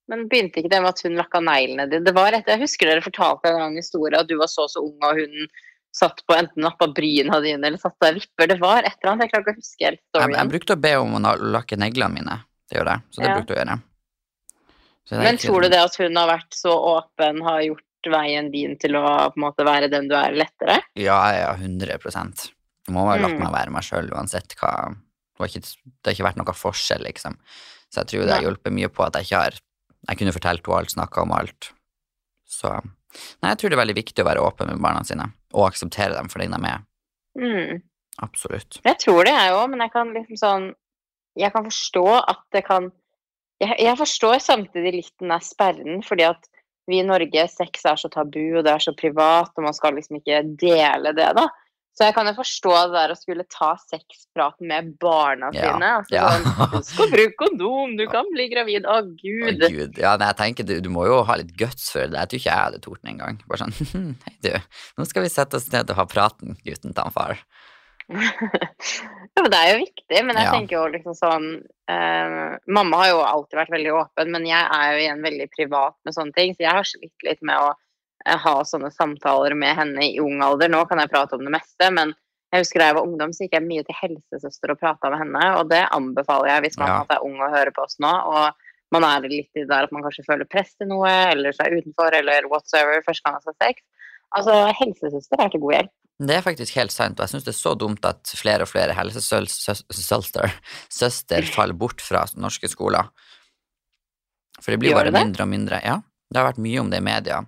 Men 0.10 0.24
begynte 0.31 0.60
ikke 0.60 0.72
det 0.74 0.80
med 0.84 0.90
at 0.90 1.04
hun 1.06 1.20
lakka 1.20 1.40
neglene 1.46 1.86
dine? 1.92 2.04
Det 2.08 2.16
var 2.18 2.34
etter, 2.36 2.56
Jeg 2.58 2.66
husker 2.66 2.90
dere 2.90 3.04
fortalte 3.06 3.52
en 3.52 3.62
annen 3.62 3.78
historie 3.80 4.19
at 4.19 4.28
du 4.28 4.34
var 4.40 4.50
så 4.52 4.66
så 4.72 4.81
ung, 4.84 4.98
og 5.06 5.22
hun 5.22 5.46
satt 5.94 6.24
på 6.26 6.34
enten 6.36 6.66
nappa 6.66 6.88
bryna 6.90 7.38
dine 7.46 7.69
eller 7.69 7.78
satt 7.80 7.96
der 8.02 8.18
vipper. 8.18 8.50
Det 8.50 8.58
var 8.60 8.81
et 8.81 8.98
eller 8.98 9.12
annet. 9.14 9.28
Jeg 9.28 9.31
klarer 9.36 9.46
ikke 9.46 9.54
å 9.54 9.62
huske 9.62 9.86
helt 9.86 10.02
Jeg, 10.18 10.34
jeg 10.34 10.52
brukte 10.56 10.76
å 10.76 10.81
be 10.81 10.94
om 10.98 11.14
å 11.22 11.36
lakke 11.54 11.78
neglene 11.78 12.18
mine. 12.18 12.40
Det 12.68 12.80
gjør 12.80 12.90
jeg. 12.96 13.06
Så 13.14 13.22
det 13.22 13.30
Ja. 13.30 13.36
brukte 13.38 13.54
å 13.54 13.60
gjøre. 13.62 13.78
Men 15.12 15.38
tror 15.38 15.62
du 15.66 15.70
det 15.70 15.82
at 15.84 15.96
hun 16.00 16.16
har 16.16 16.30
vært 16.30 16.56
så 16.56 16.72
åpen, 16.72 17.42
har 17.44 17.62
gjort 17.66 18.10
veien 18.14 18.50
din 18.52 18.78
til 18.80 18.96
å 19.00 19.04
på 19.32 19.38
en 19.40 19.44
måte 19.46 19.66
være 19.68 19.90
den 19.92 20.08
du 20.12 20.16
er, 20.16 20.36
lettere? 20.36 20.80
Ja, 21.00 21.20
ja, 21.36 21.52
100 21.56 21.88
Jeg 21.88 22.92
må 22.96 23.06
ha 23.08 23.16
latt 23.18 23.32
Mm. 23.38 23.40
meg 23.44 23.54
være 23.54 23.72
meg 23.72 23.84
sjøl 23.84 24.10
uansett 24.12 24.56
hva 24.60 24.72
det 24.94 25.40
har, 25.40 25.48
ikke, 25.48 25.62
det 25.64 26.06
har 26.06 26.14
ikke 26.14 26.28
vært 26.30 26.40
noe 26.40 26.54
forskjell, 26.56 27.04
liksom. 27.04 27.38
Så 27.92 28.02
jeg 28.02 28.08
tror 28.08 28.26
det 28.26 28.34
har 28.36 28.44
hjulpet 28.44 28.74
mye 28.74 28.90
på 28.90 29.04
at 29.06 29.16
jeg 29.16 29.26
ikke 29.28 29.44
har 29.44 29.60
Jeg 30.10 30.18
kunne 30.20 30.34
fortalt 30.36 30.66
henne 30.68 30.78
alt, 30.80 30.92
snakka 30.92 31.22
om 31.24 31.32
alt. 31.32 31.70
Så 32.46 32.70
Nei, 33.42 33.52
jeg 33.54 33.58
tror 33.60 33.70
det 33.70 33.76
er 33.78 33.84
veldig 33.86 33.96
viktig 33.96 34.24
å 34.24 34.28
være 34.28 34.42
åpen 34.44 34.68
med 34.68 34.82
barna 34.82 35.04
sine, 35.06 35.28
og 35.54 35.68
akseptere 35.70 36.16
dem 36.18 36.28
for 36.34 36.40
den 36.42 36.52
de 36.52 36.68
er. 36.68 36.82
Mm. 37.40 37.82
Absolutt. 38.26 38.80
Jeg 38.84 38.98
tror 39.00 39.24
det, 39.24 39.32
jeg 39.34 39.54
òg, 39.54 39.70
men 39.70 39.80
jeg 39.86 39.92
kan 39.94 40.12
liksom 40.14 40.38
sånn 40.42 40.66
Jeg 41.40 41.54
kan 41.54 41.64
forstå 41.66 42.04
at 42.30 42.42
det 42.52 42.66
kan 42.66 42.92
Jeg, 43.63 43.80
jeg 43.81 44.00
forstår 44.00 44.42
samtidig 44.44 44.98
litt 45.00 45.13
den 45.21 45.33
der 45.33 45.44
sperren, 45.45 46.04
fordi 46.06 46.27
at 46.27 46.50
vi 46.92 47.00
i 47.00 47.07
Norge, 47.07 47.48
sex 47.48 47.86
er 47.88 48.00
så 48.00 48.10
tabu, 48.12 48.57
og 48.57 48.65
det 48.65 48.74
er 48.74 48.83
så 48.83 48.92
privat, 48.98 49.54
og 49.56 49.68
man 49.68 49.75
skal 49.75 49.95
liksom 49.95 50.19
ikke 50.19 50.42
dele 50.60 51.13
det, 51.15 51.30
da. 51.38 51.48
Så 51.94 52.07
jeg 52.07 52.15
kan 52.15 52.25
jo 52.25 52.33
forstå 52.33 52.71
det 52.89 52.95
der 52.95 53.12
å 53.13 53.18
skulle 53.18 53.44
ta 53.54 53.75
sexpraten 53.77 54.65
med 54.71 54.95
barna 55.01 55.51
Ja, 55.54 55.75
sine. 55.75 55.89
Altså 56.00 56.15
ja. 56.15 56.24
sånn 56.33 56.71
Du 56.71 56.88
skal 56.88 57.12
bruke 57.12 57.38
kondom, 57.38 57.94
du 58.00 58.07
kan 58.10 58.30
bli 58.33 58.48
gravid. 58.50 58.88
Å, 58.89 58.95
gud. 59.19 59.62
Å, 59.62 59.69
gud. 59.69 60.00
Ja, 60.01 60.16
nei, 60.18 60.31
jeg 60.31 60.39
tenker 60.39 60.66
du, 60.66 60.74
du 60.81 60.89
må 60.94 61.06
jo 61.06 61.19
ha 61.27 61.38
litt 61.38 61.54
guts 61.59 61.92
for 61.94 62.09
det. 62.09 62.18
Jeg 62.18 62.31
tror 62.31 62.42
ikke 62.42 62.50
jeg 62.50 62.63
hadde 62.63 62.81
tort 62.81 63.04
det 63.04 63.13
engang. 63.13 63.38
Bare 63.45 63.62
sånn 63.62 63.77
Hei, 64.25 64.33
du, 64.42 64.50
nå 64.98 65.06
skal 65.12 65.27
vi 65.27 65.31
sette 65.36 65.62
oss 65.62 65.69
ned 65.75 65.94
og 65.94 66.01
ha 66.01 66.07
praten, 66.09 66.57
gutten 66.66 66.98
til 66.98 67.13
far. 67.13 67.45
Ja, 68.10 69.42
men 69.42 69.52
det 69.52 69.60
er 69.60 69.70
jo 69.74 69.80
viktig, 69.84 70.20
men 70.28 70.36
jeg 70.38 70.46
Ja. 70.46 70.52
tenker 70.52 70.76
jo 70.78 70.88
liksom 70.92 71.16
sånn 71.18 71.46
eh, 71.90 72.58
Mamma 72.68 72.98
har 73.04 73.10
jo 73.12 73.22
alltid 73.24 73.58
vært 73.60 73.72
veldig 73.76 73.94
åpen, 74.00 74.32
men 74.32 74.46
jeg 74.48 74.68
er 74.72 74.92
jo 74.94 75.00
igjen 75.04 75.24
veldig 75.24 75.48
privat 75.56 75.96
med 76.06 76.14
sånne 76.16 76.34
ting, 76.36 76.54
så 76.54 76.66
jeg 76.66 76.72
har 76.78 76.84
slitt 76.88 77.26
litt 77.28 77.42
med 77.42 77.58
å 77.60 77.72
eh, 78.26 78.38
ha 78.38 78.56
sånne 78.64 78.92
samtaler 78.94 79.56
med 79.56 79.76
henne 79.76 80.04
i 80.04 80.20
ung 80.20 80.42
alder. 80.42 80.70
Nå 80.72 80.84
kan 80.88 81.00
jeg 81.00 81.12
prate 81.12 81.34
om 81.36 81.44
det 81.44 81.52
meste, 81.56 81.90
men 81.92 82.14
jeg 82.54 82.62
husker 82.64 82.80
da 82.80 82.86
jeg 82.92 82.96
var 83.00 83.08
ungdom, 83.08 83.32
så 83.34 83.44
gikk 83.48 83.58
jeg 83.58 83.66
mye 83.68 83.84
til 83.88 83.96
helsesøster 83.98 84.72
og 84.76 84.80
prata 84.80 85.10
med 85.10 85.20
henne, 85.24 85.46
og 85.58 85.70
det 85.74 85.82
anbefaler 85.92 86.52
jeg 86.54 86.62
hvis 86.68 86.78
man 86.78 86.88
Ja. 86.94 87.06
er 87.18 87.24
ung 87.26 87.40
og 87.42 87.52
hører 87.52 87.72
på 87.74 87.84
oss 87.84 87.98
nå. 88.00 88.14
og 88.14 88.54
man 88.94 89.04
er 89.04 89.26
litt 89.28 89.50
i 89.58 89.64
det 89.64 89.70
der 89.72 89.88
at 89.88 89.92
man 89.92 90.04
kanskje 90.06 90.24
føler 90.28 90.46
press 90.46 90.76
til 90.78 90.86
noe, 90.88 91.10
eller 91.10 91.50
så 91.52 91.66
er 91.66 91.80
utenfor, 91.82 92.14
eller 92.14 92.46
whatsoever, 92.48 93.02
første 93.02 93.24
gang 93.26 93.34
man 93.34 93.42
skal 93.42 93.56
ha 93.58 93.66
sex. 93.66 93.82
Altså, 94.38 94.54
helsesøster 94.78 95.42
er 95.42 95.50
til 95.50 95.62
god 95.64 95.74
hjelp. 95.74 95.92
Det 96.21 96.36
er 96.38 96.42
faktisk 96.45 96.75
helt 96.77 96.92
sant, 96.94 97.18
og 97.19 97.24
jeg 97.25 97.30
syns 97.33 97.44
det 97.48 97.54
er 97.56 97.57
så 97.57 97.74
dumt 97.80 98.06
at 98.06 98.30
flere 98.38 98.62
og 98.62 98.69
flere 98.69 98.94
helsesøster 98.94 100.54
søster 100.94 101.48
faller 101.56 101.74
bort 101.74 102.01
fra 102.01 102.25
norske 102.38 102.69
skoler. 102.69 103.10
For 104.62 104.71
det 104.71 104.80
blir 104.80 104.94
Gjør 104.94 104.99
bare 105.02 105.11
det 105.11 105.23
mindre 105.26 105.44
og 105.44 105.49
mindre. 105.49 105.81
Ja, 105.83 105.97
det 106.31 106.38
har 106.40 106.52
vært 106.52 106.61
mye 106.64 106.80
om 106.83 106.90
det 106.94 107.02
i 107.02 107.06
media. 107.07 107.42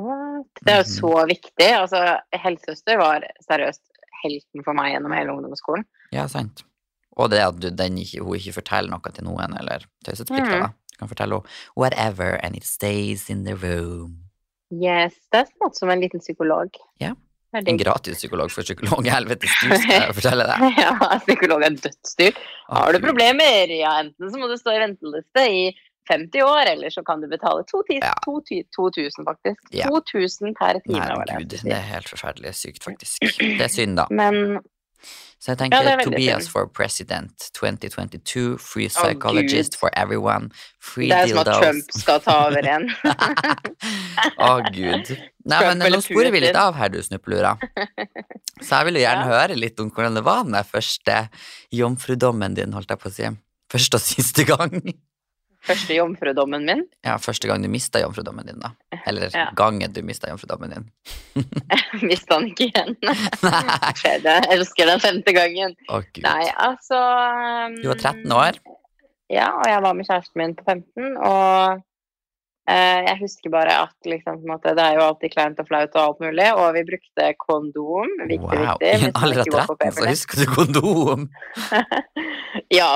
What? 0.00 0.46
Det 0.64 0.72
er 0.72 0.82
jo 0.82 0.88
Mhm. 0.88 0.96
så 1.00 1.26
viktig. 1.28 1.70
Altså, 1.76 2.20
helsesøster 2.32 2.96
var 2.98 3.26
seriøst 3.48 3.82
helten 4.22 4.64
for 4.64 4.72
meg 4.74 4.94
gjennom 4.94 5.12
hele 5.12 5.32
ungdomsskolen. 5.34 5.84
Ja, 6.12 6.26
sant. 6.28 6.62
Og 7.16 7.30
det 7.30 7.40
at 7.42 7.58
du, 7.60 7.70
den 7.70 7.98
ikke, 7.98 8.22
hun 8.22 8.36
ikke 8.36 8.54
forteller 8.62 8.90
noe 8.90 9.12
til 9.12 9.24
noen, 9.24 9.58
eller 9.58 9.84
taushetsplikta, 10.04 10.68
mm. 10.68 10.74
Du 10.92 10.96
kan 11.06 11.08
fortelle 11.08 11.32
henne 11.34 11.48
'whatever, 11.76 12.38
and 12.44 12.54
it 12.56 12.64
stays 12.64 13.30
in 13.30 13.44
the 13.44 13.54
room'. 13.54 14.16
Yes, 14.70 15.14
det 15.32 15.40
er 15.40 15.46
sånn 15.60 15.74
som 15.74 15.90
en 15.90 16.00
liten 16.00 16.20
psykolog. 16.20 16.68
Ja. 17.00 17.10
Er 17.10 17.16
En 17.52 17.76
gratis 17.80 18.18
psykolog 18.20 18.50
for 18.54 18.62
psykolog, 18.66 19.06
helvetes 19.16 19.50
du 19.62 19.72
skal 19.74 19.94
jeg 20.06 20.16
fortelle 20.20 20.46
deg. 20.46 20.66
Ja, 20.84 21.18
psykolog 21.26 21.64
er 21.66 21.76
dødsdyrt. 21.76 22.40
Å, 22.70 22.74
Har 22.84 22.94
du 22.94 23.00
problemer, 23.02 23.72
ja, 23.74 23.96
enten 24.04 24.30
så 24.30 24.38
må 24.38 24.46
du 24.50 24.56
stå 24.60 24.76
i 24.76 24.82
venteliste 24.84 25.46
i 25.50 25.62
50 26.10 26.42
år, 26.42 26.70
eller 26.72 26.90
så 26.90 27.02
kan 27.06 27.20
du 27.22 27.28
betale 27.30 27.62
2000, 27.70 28.00
Ja. 28.02 28.14
2000 28.24 29.26
faktisk. 29.26 29.66
Ja. 29.76 29.90
2000 29.90 30.54
per 30.58 30.80
time. 30.86 31.02
Nei, 31.26 31.40
gud, 31.42 31.56
det 31.62 31.74
er 31.76 31.84
helt 31.90 32.08
forferdelig 32.10 32.54
sykt, 32.58 32.82
faktisk. 32.86 33.26
Det 33.38 33.66
er 33.66 33.70
synd, 33.70 33.98
da. 34.00 34.06
Men 34.10 34.58
Så 35.40 35.54
jeg 35.54 35.58
tenker 35.62 35.86
er 35.88 36.02
Tobias 36.04 36.50
for 36.52 36.68
president 36.68 37.46
2022, 37.56 38.58
free 38.60 38.90
psychologist 38.92 39.78
oh, 39.78 39.80
for 39.80 39.94
everyone, 39.96 40.50
free 40.84 41.08
dildos 41.08 41.32
det 41.32 41.32
er 41.32 41.32
som 41.32 41.38
at. 41.40 41.62
Trump 41.64 41.94
skal 41.96 42.20
ta 42.26 42.34
over 42.50 42.68
igjen. 42.68 42.84
Å, 44.48 44.50
gud. 44.68 45.12
Nei, 45.48 45.60
Trump 45.62 45.80
men 45.80 45.96
nå 45.96 46.00
sporer 46.04 46.34
vi 46.34 46.42
litt 46.44 46.58
av 46.60 46.76
her, 46.76 46.92
du 46.92 47.00
snuppelura. 47.00 47.54
Så 48.60 48.82
jeg 48.82 48.90
vil 48.90 49.00
jo 49.00 49.06
gjerne 49.06 49.24
Ja. 49.24 49.30
høre 49.32 49.56
litt 49.56 49.80
om 49.80 49.88
hvordan 49.88 50.20
det 50.20 50.24
var 50.28 50.44
den 50.44 50.60
første 50.68 51.22
jomfrudommen 51.72 52.58
din, 52.60 52.76
holdt 52.76 52.92
jeg 52.92 53.00
på 53.00 53.08
å 53.08 53.14
si. 53.16 53.32
Første 53.72 53.96
og 53.96 54.04
siste 54.04 54.44
gang. 54.44 54.76
Første 55.66 55.92
jomfrudommen 55.92 56.64
min. 56.64 56.82
Ja, 57.04 57.18
første 57.20 57.48
gang 57.50 57.60
du 57.62 57.68
mista 57.68 58.00
jomfrudommen 58.00 58.46
din, 58.48 58.60
da. 58.62 58.70
Eller 59.06 59.28
Ja. 59.34 59.50
gangen 59.56 59.92
du 59.92 60.00
mista 60.02 60.30
jomfrudommen 60.30 60.70
din. 60.72 60.86
Mista 62.08 62.38
han 62.38 62.46
ikke 62.48 62.70
igjen. 62.70 62.96
Nei. 63.44 63.92
Jeg 64.04 64.46
elsker 64.56 64.88
den 64.88 65.02
femte 65.04 65.34
gangen. 65.36 65.76
Å, 65.92 66.00
gud. 66.00 66.22
Nei, 66.24 66.48
altså 66.56 67.00
Du 67.82 67.88
var 67.92 68.00
13 68.00 68.32
år. 68.32 68.60
Ja, 69.30 69.50
og 69.60 69.68
jeg 69.68 69.82
var 69.84 69.94
med 69.94 70.08
kjæresten 70.08 70.40
min 70.40 70.56
på 70.58 70.64
15, 70.66 71.16
og 71.22 71.84
jeg 72.70 73.16
husker 73.22 73.50
bare 73.52 73.72
at 73.86 74.08
liksom, 74.08 74.40
måte, 74.48 74.72
det 74.78 74.84
er 74.84 74.98
jo 74.98 75.04
alltid 75.06 75.32
kleint 75.32 75.60
og 75.62 75.68
flaut 75.68 75.94
og 75.96 76.00
alt 76.02 76.20
mulig, 76.24 76.46
og 76.54 76.68
vi 76.76 76.82
brukte 76.88 77.28
kondom. 77.42 78.12
Viktig, 78.30 78.40
Wow. 78.44 78.76
viktig. 78.78 78.90
I 78.90 79.08
en 79.08 79.16
alder 79.24 79.40
av 79.42 79.46
ikke 79.46 79.54
går 79.56 79.68
på 79.70 79.76
13 79.80 79.96
så 79.98 80.08
husker 80.10 80.42
du 80.42 80.46
kondom! 80.54 81.24
ja, 82.78 82.88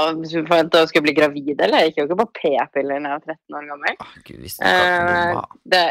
forventa 0.49 0.83
å 0.85 0.91
skulle 0.91 1.07
bli 1.09 1.17
gravid, 1.17 1.55
eller? 1.59 1.85
Jeg 1.85 1.93
gikk 1.93 2.03
jo 2.03 2.07
ikke 2.09 2.21
på 2.23 2.29
p-piller 2.41 3.01
da 3.05 3.15
jeg 3.15 3.23
var 3.25 3.25
13 3.35 3.59
år 3.61 3.71
gammel. 3.73 3.99
Oh, 4.05 4.15
gud, 4.29 4.45
Eh, 4.65 5.41
det, 5.73 5.85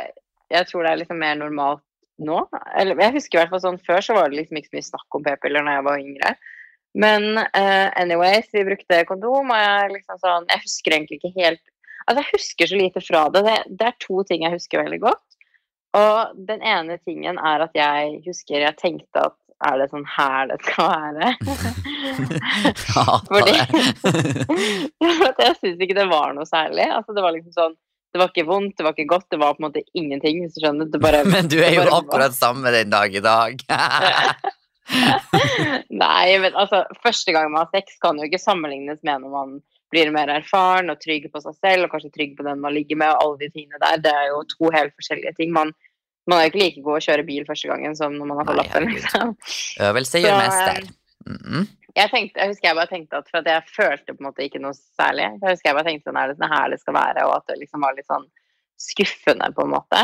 jeg 0.53 0.69
tror 0.69 0.85
det 0.85 0.91
er 0.93 1.01
liksom 1.01 1.19
mer 1.21 1.37
normalt 1.39 1.83
nå. 2.23 2.39
Eller, 2.77 2.99
jeg 3.07 3.15
husker 3.17 3.37
i 3.37 3.41
hvert 3.41 3.53
fall 3.55 3.63
sånn 3.63 3.79
Før 3.87 4.03
så 4.05 4.15
var 4.15 4.29
det 4.29 4.37
liksom 4.37 4.59
ikke 4.59 4.69
så 4.69 4.77
mye 4.77 4.89
snakk 4.91 5.17
om 5.17 5.23
p-piller 5.25 5.65
når 5.65 5.79
jeg 5.79 5.85
var 5.89 6.03
yngre. 6.03 6.33
Men 6.93 7.23
uh, 7.41 7.89
anyways, 7.97 8.51
vi 8.53 8.61
brukte 8.67 8.99
kondom, 9.09 9.49
og 9.49 9.57
jeg 9.57 9.93
liksom 9.95 10.19
sånn 10.21 10.43
Jeg 10.51 10.61
husker 10.61 10.93
egentlig 10.93 11.17
ikke 11.17 11.33
helt 11.39 11.63
Altså, 12.07 12.19
jeg 12.21 12.31
husker 12.33 12.69
så 12.69 12.79
lite 12.79 13.03
fra 13.03 13.27
det. 13.33 13.43
det. 13.47 13.59
Det 13.69 13.87
er 13.89 14.01
to 14.03 14.23
ting 14.27 14.43
jeg 14.45 14.55
husker 14.55 14.83
veldig 14.83 14.99
godt. 15.03 15.23
Og 15.97 16.33
den 16.49 16.63
ene 16.65 16.97
tingen 17.05 17.37
er 17.37 17.67
at 17.67 17.75
jeg 17.77 18.19
husker 18.25 18.63
jeg 18.63 18.79
tenkte 18.79 19.27
at 19.29 19.37
er 19.63 19.77
det 19.79 19.89
sånn 19.91 20.05
her 20.09 20.49
det 20.49 20.57
skal 20.65 20.89
være? 20.91 21.27
Fordi 23.29 23.55
jeg 25.45 25.55
syns 25.61 25.79
ikke 25.79 25.97
det 25.97 26.09
var 26.11 26.33
noe 26.35 26.47
særlig. 26.49 26.87
Altså, 26.89 27.15
det 27.15 27.23
var 27.25 27.35
liksom 27.35 27.55
sånn 27.55 27.77
Det 28.13 28.21
var 28.21 28.29
ikke 28.33 28.45
vondt, 28.49 28.75
det 28.77 28.85
var 28.85 28.93
ikke 28.93 29.09
godt, 29.09 29.29
det 29.33 29.39
var 29.41 29.55
på 29.55 29.63
en 29.63 29.67
måte 29.69 29.85
ingenting, 29.97 30.43
hvis 30.43 30.57
du 30.57 30.61
skjønner. 30.61 30.89
Det 30.91 31.01
bare 31.01 31.23
Men 31.25 31.47
du 31.49 31.57
er 31.61 31.73
jo 31.79 31.85
akkurat 31.87 31.95
sammen 31.95 32.03
akkurat 32.09 32.35
samme 32.37 32.73
den 32.75 32.91
dag 32.93 33.15
i 33.15 33.23
dag. 33.25 33.63
Nei, 36.03 36.27
men 36.43 36.53
altså, 36.53 36.83
første 37.01 37.33
gang 37.33 37.49
man 37.49 37.63
har 37.63 37.71
sex 37.73 37.97
kan 38.03 38.19
jo 38.19 38.27
ikke 38.27 38.41
sammenlignes 38.41 39.01
med 39.01 39.23
når 39.23 39.33
man 39.33 39.55
blir 39.93 40.11
mer 40.15 40.31
erfaren 40.33 40.89
og 40.93 40.99
trygg 41.03 41.29
på 41.31 41.41
seg 41.43 41.55
selv, 41.61 41.85
og 41.87 41.93
kanskje 41.93 42.11
trygg 42.15 42.33
på 42.37 42.45
den 42.47 42.61
man 42.63 42.73
ligger 42.75 42.99
med, 42.99 43.13
og 43.13 43.21
alle 43.23 43.43
de 43.45 43.51
tingene 43.53 43.79
der. 43.83 44.01
Det 44.03 44.13
er 44.13 44.31
jo 44.31 44.41
to 44.55 44.71
helt 44.73 44.95
forskjellige 44.97 45.35
ting. 45.39 45.53
Man, 45.55 45.71
man 46.27 46.39
er 46.39 46.47
jo 46.47 46.53
ikke 46.53 46.63
like 46.63 46.83
god 46.85 46.99
å 46.99 47.05
kjøre 47.07 47.27
bil 47.29 47.45
første 47.47 47.69
gangen 47.71 47.95
som 47.99 48.17
når 48.17 48.29
man 48.31 48.41
har 48.41 48.49
fått 48.49 48.59
lappen, 48.63 48.89
liksom. 48.97 49.33
Øvelse 49.91 50.23
gjør 50.25 50.43
eh, 50.49 50.91
Mm 51.23 51.37
-hmm. 51.39 51.67
Jeg, 51.95 52.09
tenkte, 52.11 52.39
jeg 52.39 52.49
husker 52.49 52.67
jeg 52.67 52.75
bare 52.75 52.91
tenkte 52.91 53.17
at 53.17 53.27
for 53.31 53.37
at 53.37 53.45
jeg 53.47 53.63
følte 53.75 54.13
på 54.13 54.19
en 54.19 54.27
måte 54.27 54.43
ikke 54.43 54.59
noe 54.59 54.73
særlig. 54.73 55.23
Jeg 55.41 55.51
husker 55.53 55.69
jeg 55.69 55.75
bare 55.77 55.87
tenkte 55.87 56.09
sånn, 56.09 56.17
er 56.19 56.27
det 56.27 56.37
sånn 56.37 56.53
her 56.55 56.69
det 56.73 56.79
skal 56.81 56.93
være, 56.93 57.25
og 57.27 57.35
at 57.37 57.45
det 57.47 57.59
liksom 57.61 57.79
var 57.85 57.93
litt 57.95 58.09
sånn 58.11 58.25
skuffende, 58.77 59.47
på 59.55 59.61
en 59.63 59.69
måte. 59.69 60.01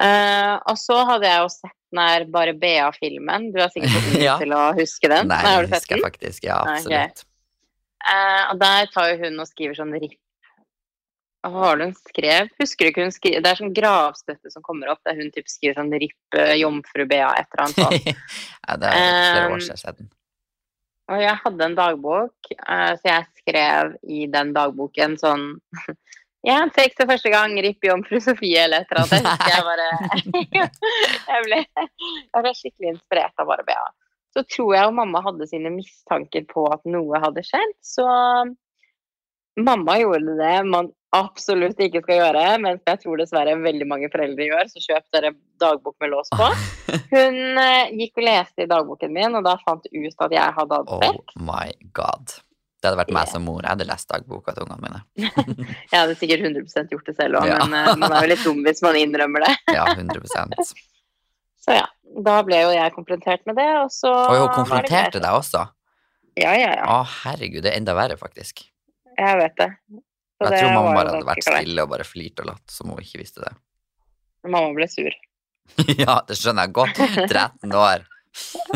Uh, 0.00 0.56
og 0.70 0.76
så 0.80 0.96
hadde 1.04 1.28
jeg 1.28 1.40
jo 1.42 1.48
sett 1.52 1.76
den 1.92 2.00
her 2.00 2.24
Bare 2.32 2.54
Bea-filmen. 2.56 3.50
Du 3.52 3.60
er 3.60 3.68
sikkert 3.72 3.92
for 3.92 4.08
ung 4.16 4.22
Ja. 4.24 4.36
til 4.40 4.52
å 4.56 4.62
huske 4.76 5.08
den. 5.12 5.28
Nei, 5.28 5.40
har 5.44 5.62
du 5.62 5.68
sett 5.74 5.88
den? 5.88 6.00
faktisk. 6.04 6.44
Ja, 6.48 6.62
absolutt. 6.64 7.24
Eh, 7.24 7.31
og 8.52 8.58
der 8.60 8.88
tar 8.92 9.16
hun 9.20 9.40
og 9.40 9.48
skriver 9.48 9.78
sånn 9.78 9.94
ripp. 9.94 10.18
Hva 11.42 11.50
var 11.50 11.78
det 11.78 11.88
hun 11.88 11.94
skrev? 11.98 12.50
Husker 12.62 12.86
du 12.86 12.90
ikke 12.92 13.04
hun 13.06 13.14
skrev? 13.14 13.40
Det 13.42 13.50
er 13.50 13.58
sånn 13.58 13.74
gravstøtte 13.74 14.50
som 14.52 14.62
kommer 14.62 14.92
opp, 14.92 15.00
der 15.06 15.18
hun 15.18 15.32
typ 15.34 15.50
skriver 15.50 15.80
sånn 15.80 15.90
ripp 15.98 16.38
eh, 16.38 16.54
jomfru 16.60 17.06
Bea, 17.10 17.32
et 17.34 17.48
eller 17.50 17.64
annet 17.64 17.80
sånt. 17.82 18.10
ja, 18.68 18.76
det 18.78 18.92
er 18.92 19.06
flere 19.10 19.48
år 19.48 19.64
siden. 19.64 19.66
jeg 19.66 19.74
har 19.74 19.82
sett 19.82 19.98
den. 19.98 20.12
Og 21.12 21.18
jeg 21.18 21.40
hadde 21.42 21.66
en 21.66 21.74
dagbok, 21.76 22.52
eh, 22.54 22.92
så 23.00 23.10
jeg 23.10 23.26
skrev 23.42 23.96
i 24.06 24.26
den 24.30 24.54
dagboken 24.54 25.18
sånn 25.20 25.48
Ja, 26.42 26.56
sex 26.74 26.96
for 26.98 27.06
første 27.06 27.30
gang, 27.30 27.52
ripp 27.62 27.84
jomfru 27.86 28.18
Sofie, 28.22 28.64
eller 28.64 28.82
et 28.82 28.90
eller 28.90 29.04
annet. 29.04 29.28
Jeg 29.46 29.52
jeg 29.52 29.66
bare 29.66 29.84
jeg, 31.30 31.44
ble, 31.46 31.60
jeg 31.78 32.42
ble 32.46 32.54
skikkelig 32.58 32.94
inspirert 32.96 33.42
av 33.42 33.50
bare 33.50 33.66
Bea. 33.66 33.84
Så 34.32 34.42
tror 34.48 34.74
jeg 34.76 34.88
jo 34.88 34.96
mamma 34.96 35.20
hadde 35.26 35.46
sine 35.50 35.68
mistanker 35.74 36.46
på 36.48 36.64
at 36.72 36.84
noe 36.88 37.20
hadde 37.20 37.42
skjedd, 37.44 37.74
så 37.84 38.06
mamma 39.60 39.98
gjorde 40.00 40.36
det 40.38 40.54
man 40.64 40.88
absolutt 41.12 41.80
ikke 41.84 42.00
skal 42.06 42.16
gjøre, 42.22 42.44
mens 42.64 42.80
jeg 42.88 43.00
tror 43.02 43.20
dessverre 43.20 43.52
veldig 43.60 43.84
mange 43.90 44.08
foreldre 44.12 44.46
gjør, 44.48 44.70
så 44.72 44.80
kjøp 44.80 45.04
dere 45.12 45.34
dagbok 45.60 45.98
med 46.00 46.14
lås 46.14 46.30
på. 46.32 46.46
Hun 47.12 47.36
eh, 47.60 47.90
gikk 48.00 48.22
og 48.22 48.24
leste 48.30 48.64
i 48.64 48.70
dagboken 48.70 49.12
min, 49.12 49.36
og 49.36 49.44
da 49.44 49.58
fant 49.60 49.84
hun 49.92 50.06
ut 50.08 50.24
at 50.24 50.32
jeg 50.38 50.56
hadde 50.56 50.78
hatt 50.80 50.94
Oh 50.96 51.44
my 51.44 51.66
god. 51.92 52.32
Det 52.82 52.88
hadde 52.88 52.98
vært 52.98 53.12
meg 53.14 53.28
som 53.30 53.44
mor. 53.46 53.60
Jeg 53.62 53.76
hadde 53.76 53.86
lest 53.86 54.08
dagboka 54.10 54.56
til 54.56 54.64
ungene 54.64 54.88
mine. 54.88 55.28
Jeg 55.92 55.94
hadde 56.00 56.16
sikkert 56.18 56.48
100% 56.48 56.90
gjort 56.90 57.06
det 57.06 57.14
selv 57.14 57.38
òg, 57.38 57.46
Ja. 57.52 57.60
men 57.62 57.76
eh, 57.78 57.92
man 58.00 58.16
er 58.16 58.24
jo 58.24 58.32
litt 58.32 58.42
dum 58.48 58.64
hvis 58.66 58.82
man 58.82 58.98
innrømmer 58.98 59.44
det. 59.44 59.52
Ja, 59.76 59.84
100 59.92 60.24
Så 61.62 61.76
ja, 61.76 61.86
da 62.26 62.38
ble 62.46 62.58
jo 62.64 62.72
jeg 62.74 62.94
konfrontert 62.96 63.44
med 63.48 63.58
det, 63.60 63.68
og 63.80 63.92
så 63.94 64.10
Og 64.10 64.38
hun 64.40 64.54
konfronterte 64.56 65.22
deg 65.22 65.38
også. 65.38 65.66
Ja, 66.40 66.54
ja, 66.56 66.72
ja. 66.78 66.86
Å, 66.88 67.02
herregud, 67.24 67.62
det 67.64 67.74
er 67.74 67.80
enda 67.80 67.94
verre, 67.96 68.16
faktisk. 68.20 68.64
Jeg 69.18 69.38
vet 69.38 69.58
det. 69.60 69.68
Så 70.40 70.48
Jeg 70.48 70.54
det 70.54 70.60
tror 70.62 70.72
mamma 70.74 70.94
bare 70.96 71.12
hadde 71.12 71.28
vært 71.28 71.46
stille 71.46 71.84
og 71.84 71.92
bare 71.92 72.06
flirt 72.08 72.40
og 72.42 72.48
latt 72.48 72.72
som 72.72 72.90
hun 72.90 73.02
ikke 73.02 73.20
visste 73.20 73.44
det. 73.44 73.52
Mamma 74.48 74.72
ble 74.74 74.88
sur. 74.90 75.14
ja, 76.02 76.18
det 76.26 76.38
skjønner 76.40 76.66
jeg 76.66 76.74
godt. 76.80 77.02
13 77.30 77.76
år. 77.78 78.06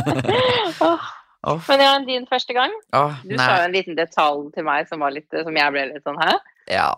oh. 0.87 1.07
Åh, 1.47 1.63
Men 1.69 1.83
ja, 1.85 1.91
din 2.03 2.27
første 2.27 2.55
gang. 2.57 2.73
Oh, 2.97 3.15
Du 3.23 3.37
sa 3.39 3.61
jo 3.61 3.67
en 3.69 3.75
liten 3.75 3.97
detalj 3.99 4.49
til 4.55 4.67
meg 4.67 4.89
som, 4.91 5.03
var 5.05 5.15
litt, 5.15 5.29
som 5.31 5.55
jeg 5.55 5.75
ble 5.75 5.85
litt 5.93 6.07
sånn 6.07 6.19
her. 6.19 6.41
Ja. 6.71 6.89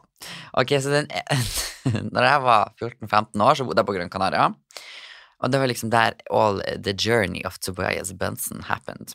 Ok, 0.57 0.73
så 0.81 0.93
den 0.95 1.11
Når 2.15 2.25
jeg 2.25 2.45
var 2.45 2.73
14-15 2.81 3.45
år, 3.45 3.59
så 3.59 3.67
bodde 3.69 3.83
jeg 3.83 3.89
på 3.91 3.97
Grønn 3.97 4.13
Canaria. 4.13 4.49
Og 5.39 5.53
det 5.53 5.61
var 5.61 5.71
liksom 5.71 5.91
der 5.95 6.17
all 6.35 6.61
the 6.83 6.95
journey 6.95 7.45
of 7.47 7.59
Tobias 7.63 8.13
Benson 8.13 8.65
happened. 8.67 9.15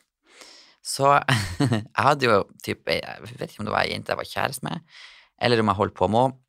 Så 0.83 1.19
jeg 1.59 1.83
hadde 1.95 2.27
jo 2.27 2.39
typ 2.63 2.89
Jeg 2.91 3.27
vet 3.39 3.51
ikke 3.51 3.63
om 3.63 3.69
det 3.69 3.75
var 3.75 3.87
ei 3.87 3.93
jente 3.93 4.11
jeg 4.11 4.19
var 4.19 4.29
kjæreste 4.29 4.67
med, 4.67 4.95
eller 5.41 5.63
om 5.63 5.71
jeg 5.71 5.79
holdt 5.79 5.97
på 5.99 6.09
med 6.11 6.25
henne. 6.25 6.39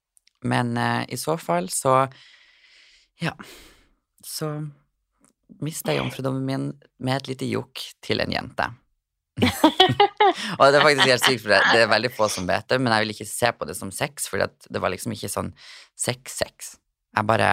Men 0.45 0.77
uh, 0.77 1.03
i 1.09 1.17
så 1.17 1.39
fall 1.41 1.71
så 1.73 2.07
Ja. 3.23 3.33
Så 4.25 4.51
mista 5.63 5.93
jeg 5.93 6.03
jomfrudommen 6.03 6.45
min 6.45 6.65
med 6.99 7.17
et 7.17 7.29
lite 7.29 7.47
jokk 7.49 7.81
til 8.03 8.21
en 8.21 8.33
jente. 8.33 8.67
Og 10.59 10.65
det 10.71 10.79
er 10.79 10.85
faktisk 10.85 11.09
helt 11.11 11.25
sykt, 11.25 11.43
for 11.43 11.53
det, 11.53 11.61
det 11.73 11.83
er 11.83 11.91
veldig 11.91 12.11
få 12.15 12.29
som 12.33 12.47
vet 12.49 12.67
det, 12.71 12.79
men 12.81 12.93
jeg 12.95 13.05
vil 13.05 13.15
ikke 13.15 13.29
se 13.29 13.51
på 13.53 13.69
det 13.69 13.77
som 13.77 13.91
sex, 13.95 14.29
for 14.31 14.41
det 14.41 14.83
var 14.83 14.93
liksom 14.95 15.15
ikke 15.15 15.31
sånn 15.31 15.51
sex-sex. 15.99 16.77
Jeg 17.15 17.29
bare 17.29 17.51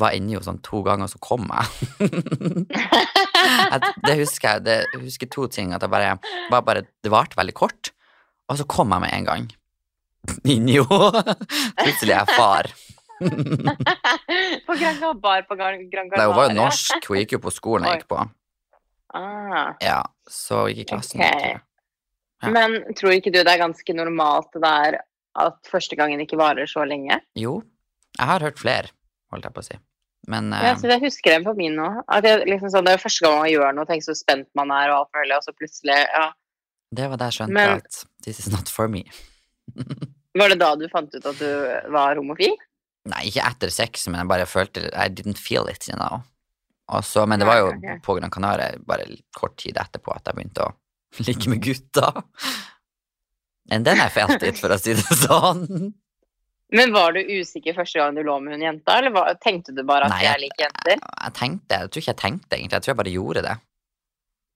var 0.00 0.16
inni 0.16 0.34
henne 0.34 0.44
sånn 0.44 0.60
to 0.64 0.82
ganger, 0.86 1.08
og 1.08 1.12
så 1.12 1.20
kom 1.22 1.48
jeg. 1.48 1.66
Det 4.06 4.14
husker 4.20 4.46
jeg. 4.48 4.64
Det, 4.66 4.76
jeg 4.92 5.02
husker 5.06 5.30
to 5.32 5.48
ting. 5.50 5.72
At 5.74 5.82
jeg 5.84 5.92
bare, 5.92 6.16
var 6.52 6.64
bare 6.66 6.84
Det 7.02 7.10
varte 7.12 7.38
veldig 7.38 7.54
kort, 7.56 7.92
og 8.50 8.58
så 8.60 8.66
kom 8.68 8.92
jeg 8.94 9.04
med 9.04 9.16
en 9.16 9.28
gang. 9.30 9.48
Inni 10.54 10.78
henne. 10.78 11.36
Plutselig 11.80 12.14
er 12.14 12.20
jeg 12.20 12.36
far. 12.36 12.70
på 14.66 14.76
Gran 14.78 14.98
Gabar, 15.00 15.44
på 15.46 15.58
Gran 15.58 15.84
Gabar. 15.90 16.16
Nei, 16.18 16.26
hun 16.26 16.36
var 16.38 16.48
jo 16.48 16.56
norsk. 16.58 17.08
Hun 17.08 17.20
gikk 17.22 17.36
jo 17.36 17.42
på 17.44 17.54
skolen 17.54 17.88
jeg 17.88 18.02
gikk 18.02 18.08
på. 18.12 18.22
Ah. 19.12 19.74
Ja, 19.84 20.00
så 20.30 20.66
gikk 20.70 20.86
i 20.86 20.88
klassen. 20.94 21.22
Okay. 21.22 21.60
Ja. 22.42 22.50
Men 22.50 22.80
tror 22.98 23.14
ikke 23.14 23.30
du 23.30 23.38
det 23.38 23.50
er 23.52 23.60
ganske 23.60 23.94
normalt 23.94 24.50
det 24.56 24.64
der 24.64 24.98
at 25.42 25.58
første 25.70 25.96
gangen 25.96 26.20
ikke 26.24 26.38
varer 26.40 26.68
så 26.68 26.84
lenge? 26.88 27.20
Jo, 27.38 27.60
jeg 28.18 28.28
har 28.28 28.44
hørt 28.44 28.58
flere, 28.60 28.90
holdt 29.32 29.48
jeg 29.48 29.56
på 29.56 29.62
å 29.64 29.66
si. 29.66 29.78
Men 30.30 30.52
uh, 30.54 30.60
Jeg, 30.62 30.78
synes 30.78 30.92
jeg 30.94 31.02
husker 31.02 31.34
det 31.34 31.42
på 31.48 31.54
min 31.58 31.74
nå. 31.78 31.88
Jeg, 32.22 32.44
liksom 32.46 32.70
sånn, 32.70 32.86
det 32.86 32.92
er 32.94 32.98
jo 33.00 33.04
første 33.08 33.24
gang 33.26 33.38
man 33.40 33.50
gjør 33.50 33.76
noe, 33.76 33.88
tenk 33.90 34.04
så 34.06 34.14
spent 34.14 34.48
man 34.58 34.70
er, 34.74 34.92
og 34.92 35.00
alt 35.02 35.18
mulig, 35.18 35.36
og 35.38 35.46
så 35.48 35.54
plutselig 35.56 35.98
ja. 36.04 36.26
det 36.94 37.08
var 37.10 37.18
da 37.22 37.30
jeg 37.30 37.40
skjønte 37.40 37.56
Men- 37.58 37.80
at 37.80 38.02
this 38.26 38.38
is 38.44 38.50
not 38.52 38.70
for 38.70 38.90
me. 38.92 39.06
Var 40.38 40.48
det 40.48 40.62
da 40.62 40.70
du 40.80 40.86
fant 40.88 41.12
ut 41.12 41.26
at 41.28 41.40
du 41.42 41.90
var 41.92 42.16
homofil? 42.16 42.54
Nei, 43.10 43.26
ikke 43.28 43.42
etter 43.44 43.72
sex, 43.74 44.06
men 44.08 44.22
jeg 44.22 44.30
bare 44.30 44.46
følte 44.48 44.86
I 44.94 45.08
didn't 45.12 45.36
feel 45.42 45.66
it, 45.68 45.84
you 45.90 45.96
know. 45.98 46.22
Også, 46.92 47.26
men 47.28 47.40
det 47.42 47.48
var 47.48 47.58
jo 47.60 47.66
Nei, 47.74 47.96
ok. 47.98 48.02
på 48.06 48.14
Gran 48.16 48.32
Canaria 48.32 48.78
bare 48.88 49.04
kort 49.36 49.58
tid 49.60 49.76
etterpå 49.80 50.14
at 50.14 50.30
jeg 50.30 50.38
begynte 50.38 50.64
å 50.64 50.72
ligge 51.26 51.50
med 51.52 51.60
gutta. 51.66 52.12
And 53.70 53.84
then 53.86 54.00
I 54.00 54.08
felt 54.08 54.42
it, 54.42 54.58
for 54.60 54.72
å 54.72 54.78
si 54.80 54.94
det 54.96 55.18
sånn. 55.26 55.92
Men 56.72 56.92
var 56.94 57.12
du 57.12 57.20
usikker 57.20 57.74
første 57.76 58.00
gang 58.00 58.14
du 58.16 58.22
lå 58.24 58.38
med 58.42 58.54
hun 58.56 58.62
jenta, 58.64 58.94
eller 58.98 59.12
var, 59.12 59.34
tenkte 59.44 59.74
du 59.76 59.82
bare 59.84 60.06
at 60.08 60.14
Nei, 60.14 60.22
jeg 60.24 60.32
jeg- 60.32 60.40
liker 60.46 60.64
jenter? 60.66 61.02
Jeg 61.24 61.34
tenkte, 61.36 61.78
jeg 61.78 61.90
tror 61.92 62.02
ikke 62.02 62.12
jeg 62.14 62.20
tenkte 62.22 62.56
egentlig, 62.56 62.72
jeg 62.78 62.82
tror 62.86 62.92
jeg 62.94 63.00
bare 63.02 63.12
gjorde 63.16 63.42
det. 63.48 63.56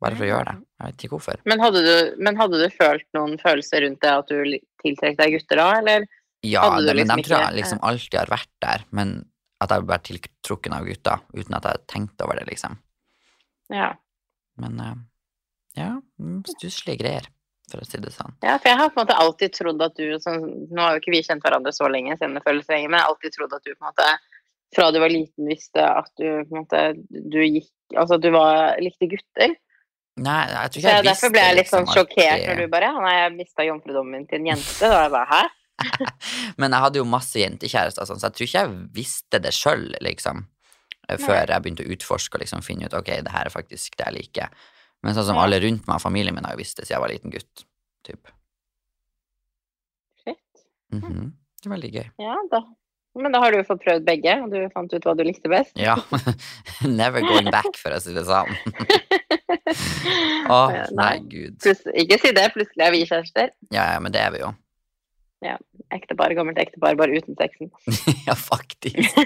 Bare 0.01 0.17
for 0.17 0.25
å 0.25 0.29
gjøre 0.29 0.45
det. 0.51 0.57
Jeg 0.81 0.87
vet 0.91 1.05
ikke 1.05 1.13
hvorfor. 1.17 1.39
Men 1.49 1.61
hadde, 1.61 1.81
du, 1.87 2.17
men 2.21 2.37
hadde 2.37 2.59
du 2.61 2.69
følt 2.75 3.07
noen 3.17 3.39
følelser 3.41 3.85
rundt 3.87 4.01
det, 4.05 4.11
at 4.13 4.29
du 4.29 4.59
tiltrekker 4.85 5.17
deg 5.23 5.37
gutter 5.37 5.57
da, 5.61 5.69
eller? 5.81 6.07
Ja, 6.45 6.61
Hadde 6.69 6.85
det, 6.87 6.95
men 6.95 7.01
liksom 7.01 7.17
de 7.17 7.23
tror 7.29 7.41
jeg 7.41 7.55
liksom 7.57 7.79
alltid 7.83 8.19
har 8.21 8.27
vært 8.33 8.51
der, 8.61 8.85
men 8.93 9.15
at 9.61 9.71
jeg 9.73 9.79
har 9.81 9.87
vært 9.89 10.05
tiltrukken 10.11 10.75
av 10.77 10.85
gutter 10.85 11.23
uten 11.33 11.55
at 11.57 11.65
jeg 11.65 11.73
har 11.73 11.85
tenkt 11.89 12.21
over 12.27 12.37
det, 12.37 12.45
liksom. 12.51 12.77
Ja. 13.73 13.95
Men 14.61 14.81
eh, 14.81 14.95
ja, 15.81 15.89
stusslige 16.53 17.01
greier, 17.01 17.27
for 17.71 17.83
å 17.83 17.87
si 17.89 17.99
det 18.03 18.13
sånn. 18.15 18.35
ja, 18.45 18.57
for 18.61 18.71
jeg 18.71 18.79
har 18.79 18.91
på 18.93 19.01
en 19.01 19.05
måte 19.05 19.19
alltid 19.19 19.55
trodd 19.57 19.83
at 19.83 19.99
du 19.99 20.17
sånn, 20.23 20.45
Nå 20.71 20.83
har 20.83 20.97
jo 20.97 21.03
ikke 21.03 21.15
vi 21.17 21.23
kjent 21.27 21.43
hverandre 21.45 21.75
så 21.75 21.91
lenge, 21.91 22.15
siden 22.19 22.39
det 22.39 22.45
føles 22.47 22.69
lenge, 22.71 22.91
men 22.91 23.01
jeg 23.01 23.07
har 23.07 23.15
alltid 23.15 23.37
trodd 23.37 23.57
at 23.57 23.65
du 23.67 23.73
på 23.73 23.81
en 23.81 23.91
måte 23.91 24.11
fra 24.75 24.91
du 24.91 24.99
var 25.01 25.13
liten 25.13 25.49
visste 25.49 25.83
at 25.83 26.11
du 26.19 26.27
på 26.47 26.57
en 26.57 26.65
måte 26.65 26.83
du 27.09 27.41
gikk 27.45 27.73
Altså 27.95 28.17
at 28.17 28.23
du 28.25 28.33
var, 28.35 28.75
likte 28.83 29.07
gutter. 29.07 29.53
Nei, 30.19 30.41
jeg 30.51 30.71
tror 30.75 30.81
ikke 30.81 30.91
jeg 30.91 30.97
jeg, 30.97 31.07
derfor 31.07 31.31
ble 31.31 31.45
jeg 31.45 31.55
litt 31.55 31.69
sånn 31.71 31.85
liksom 31.85 31.95
sjokkert 31.95 32.43
når 32.49 32.59
du 32.59 32.73
bare 32.73 32.89
Ja, 32.89 33.03
nei, 33.05 33.13
jeg 33.15 33.35
mista 33.37 33.67
jomfrudommen 33.69 34.17
min 34.17 34.25
til 34.27 34.41
en 34.41 34.49
jente. 34.51 34.73
Da 34.81 34.91
var 34.91 35.05
jeg 35.05 35.13
bare 35.15 35.29
Hæ? 35.31 35.43
Men 36.61 36.75
jeg 36.75 36.83
hadde 36.83 36.99
jo 36.99 37.07
masse 37.07 37.39
jentekjærester, 37.39 38.09
sånn, 38.09 38.19
så 38.19 38.27
jeg 38.27 38.37
tror 38.39 38.49
ikke 38.49 38.65
jeg 38.65 38.75
visste 38.97 39.41
det 39.45 39.53
sjøl, 39.55 39.87
liksom. 40.03 40.47
Før 41.07 41.53
jeg 41.53 41.63
begynte 41.63 41.87
å 41.87 41.93
utforske 41.95 42.39
og 42.39 42.43
liksom 42.43 42.65
finne 42.67 42.89
ut 42.89 42.97
ok, 42.99 43.13
det 43.23 43.35
her 43.37 43.47
er 43.47 43.55
faktisk 43.55 43.95
det 44.01 44.09
jeg 44.09 44.17
liker. 44.17 44.65
Men 45.05 45.17
sånn 45.17 45.29
som 45.29 45.41
alle 45.41 45.61
rundt 45.63 45.87
meg, 45.89 46.03
familien 46.03 46.35
min, 46.35 46.47
har 46.47 46.57
jo 46.57 46.63
visst 46.63 46.79
det 46.79 46.87
siden 46.87 46.97
jeg 46.97 47.05
var 47.05 47.13
liten 47.13 47.35
gutt. 47.35 47.67
Typ. 48.07 48.33
Fett. 50.25 50.67
Mm 50.93 51.03
-hmm. 51.03 51.31
Det 51.63 51.69
er 51.69 51.75
veldig 51.75 51.93
gøy. 51.93 52.11
Ja, 52.23 52.37
da. 52.51 52.63
Men 53.17 53.33
da 53.33 53.41
har 53.41 53.53
du 53.53 53.59
jo 53.59 53.65
fått 53.65 53.81
prøvd 53.85 54.05
begge, 54.05 54.35
og 54.45 54.51
du 54.53 54.59
fant 54.75 54.93
ut 54.93 55.07
hva 55.09 55.15
du 55.17 55.23
likte 55.25 55.49
best. 55.49 55.73
Ja. 55.81 55.97
Never 57.01 57.25
going 57.25 57.49
back, 57.51 57.79
for 57.81 57.97
å 57.97 58.01
si 58.03 58.13
det 58.13 58.27
sånn. 58.29 58.53
Å, 60.53 60.59
nei, 60.95 61.15
gud. 61.25 61.57
Plus, 61.65 61.81
ikke 61.97 62.21
si 62.23 62.33
det, 62.37 62.45
plutselig 62.55 62.85
er 62.87 62.93
vi 62.95 63.07
kjærester. 63.09 63.51
Ja, 63.73 63.87
ja, 63.95 64.03
men 64.05 64.13
det 64.13 64.21
er 64.21 64.35
vi 64.35 64.45
jo. 64.45 64.53
Ja. 65.45 65.57
Ektepar, 65.95 66.35
gammelt 66.37 66.59
ektepar, 66.61 66.97
bare 66.99 67.17
uten 67.17 67.37
sexen. 67.39 67.71
ja, 68.29 68.37
faktisk. 68.37 69.17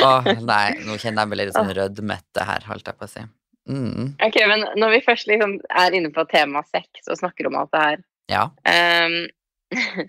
Å, 0.00 0.10
nei, 0.40 0.64
nå 0.86 0.96
kjenner 0.96 1.26
jeg 1.26 1.32
meg 1.32 1.42
litt 1.42 1.54
sånn 1.56 1.72
rødmette 1.76 2.46
her, 2.46 2.64
holdt 2.70 2.88
jeg 2.88 2.98
på 3.00 3.08
å 3.08 3.10
si. 3.10 3.26
Mm, 3.70 4.14
Ok, 4.26 4.36
men 4.50 4.64
når 4.80 4.96
vi 4.96 5.02
først 5.06 5.28
liksom 5.30 5.58
er 5.70 5.94
inne 5.94 6.10
på 6.14 6.24
temaet 6.30 6.66
sex 6.72 7.06
og 7.06 7.20
snakker 7.20 7.46
om 7.46 7.58
alt 7.60 7.70
det 7.74 7.82
her 7.84 8.00
ja. 8.30 8.46
um, 9.06 9.20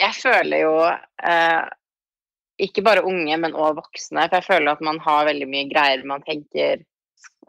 Jeg 0.00 0.16
føler 0.16 0.64
jo 0.64 0.74
uh, 0.88 1.64
ikke 2.60 2.84
bare 2.84 3.04
unge, 3.06 3.36
men 3.40 3.56
òg 3.56 3.76
voksne. 3.78 4.26
For 4.28 4.38
jeg 4.38 4.46
føler 4.46 4.72
at 4.72 4.84
man 4.84 5.00
har 5.04 5.26
veldig 5.28 5.48
mye 5.48 5.66
greier 5.68 6.06
man 6.08 6.24
tenker 6.24 6.80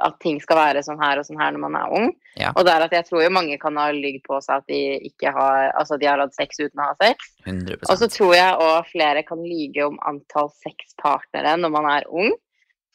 at 0.04 0.18
ting 0.24 0.40
skal 0.42 0.58
være 0.58 0.82
sånn 0.84 1.00
her 1.02 1.20
og 1.20 1.26
sånn 1.28 1.40
her 1.40 1.54
når 1.54 1.64
man 1.64 1.76
er 1.80 1.96
ung. 1.96 2.08
Ja. 2.40 2.52
Og 2.56 2.68
er 2.68 2.86
at 2.86 2.96
jeg 2.96 3.08
tror 3.08 3.24
jo 3.24 3.34
mange 3.34 3.58
kan 3.62 3.78
ha 3.80 3.90
lygd 3.96 4.24
på 4.28 4.40
seg 4.44 4.62
at 4.62 4.72
de 4.72 4.80
ikke 5.12 5.34
har 5.36 5.72
Altså 5.80 5.98
de 6.00 6.08
har 6.08 6.22
hatt 6.22 6.36
sex 6.36 6.60
uten 6.62 6.80
å 6.80 6.90
ha 6.90 6.96
sex. 7.02 7.34
100 7.46 7.84
Og 7.88 8.00
så 8.00 8.10
tror 8.12 8.34
jeg 8.36 8.62
òg 8.68 8.90
flere 8.92 9.24
kan 9.28 9.44
lyge 9.44 9.86
om 9.88 10.00
antall 10.08 10.50
sexpartnere 10.64 11.58
når 11.60 11.76
man 11.76 11.90
er 11.92 12.10
ung. 12.10 12.34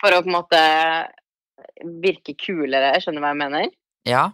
For 0.03 0.13
å 0.13 0.23
på 0.25 0.29
en 0.29 0.37
måte 0.37 0.63
virke 2.03 2.35
kulere, 2.41 2.97
skjønner 3.01 3.23
du 3.23 3.27
hva 3.27 3.35
jeg 3.35 3.43
mener? 3.45 3.71
Ja. 4.07 4.27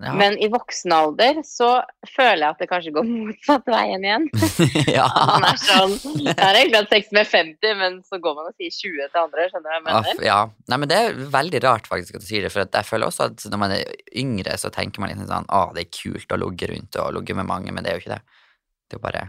Ja. 0.00 0.12
Men 0.14 0.36
i 0.38 0.46
voksen 0.48 0.92
alder 0.94 1.40
så 1.44 1.68
føler 2.06 2.44
jeg 2.44 2.54
at 2.54 2.60
det 2.62 2.68
kanskje 2.70 2.92
går 2.94 3.08
motsatt 3.10 3.66
veien 3.68 4.04
igjen. 4.06 4.28
ja. 4.98 5.08
Man 5.10 5.46
er 5.48 5.58
sånn 5.60 5.96
Jeg 6.22 6.36
har 6.38 6.56
egentlig 6.56 6.78
hatt 6.78 6.94
sex 6.94 7.10
med 7.16 7.28
50, 7.28 7.74
men 7.80 7.98
så 8.06 8.20
går 8.22 8.38
man 8.38 8.52
og 8.52 8.54
sier 8.54 8.70
20 8.70 9.10
til 9.10 9.22
andre. 9.24 9.48
Skjønner 9.50 9.66
du 9.66 9.70
hva 9.72 9.76
jeg 9.76 9.86
mener? 9.88 10.24
ja. 10.30 10.38
Nei, 10.70 10.78
men 10.78 10.92
det 10.92 11.00
er 11.02 11.20
veldig 11.34 11.62
rart 11.66 11.90
faktisk 11.90 12.16
at 12.16 12.24
du 12.24 12.28
sier 12.30 12.46
det, 12.46 12.52
for 12.54 12.64
jeg 12.64 12.88
føler 12.88 13.10
også 13.10 13.28
at 13.32 13.46
når 13.50 13.62
man 13.64 13.76
er 13.76 13.92
yngre, 14.22 14.56
så 14.62 14.72
tenker 14.74 15.02
man 15.02 15.12
liksom 15.12 15.28
sånn 15.30 15.50
Å, 15.50 15.66
det 15.76 15.84
er 15.84 15.92
kult 16.00 16.36
å 16.36 16.40
ligge 16.44 16.70
rundt 16.70 17.02
og 17.02 17.12
ligge 17.18 17.36
med 17.36 17.50
mange, 17.50 17.74
men 17.74 17.84
det 17.84 17.92
er 17.92 17.98
jo 17.98 18.04
ikke 18.04 18.16
det. 18.16 18.40
Det 18.86 18.96
er 18.96 19.02
jo 19.02 19.06
bare 19.10 19.26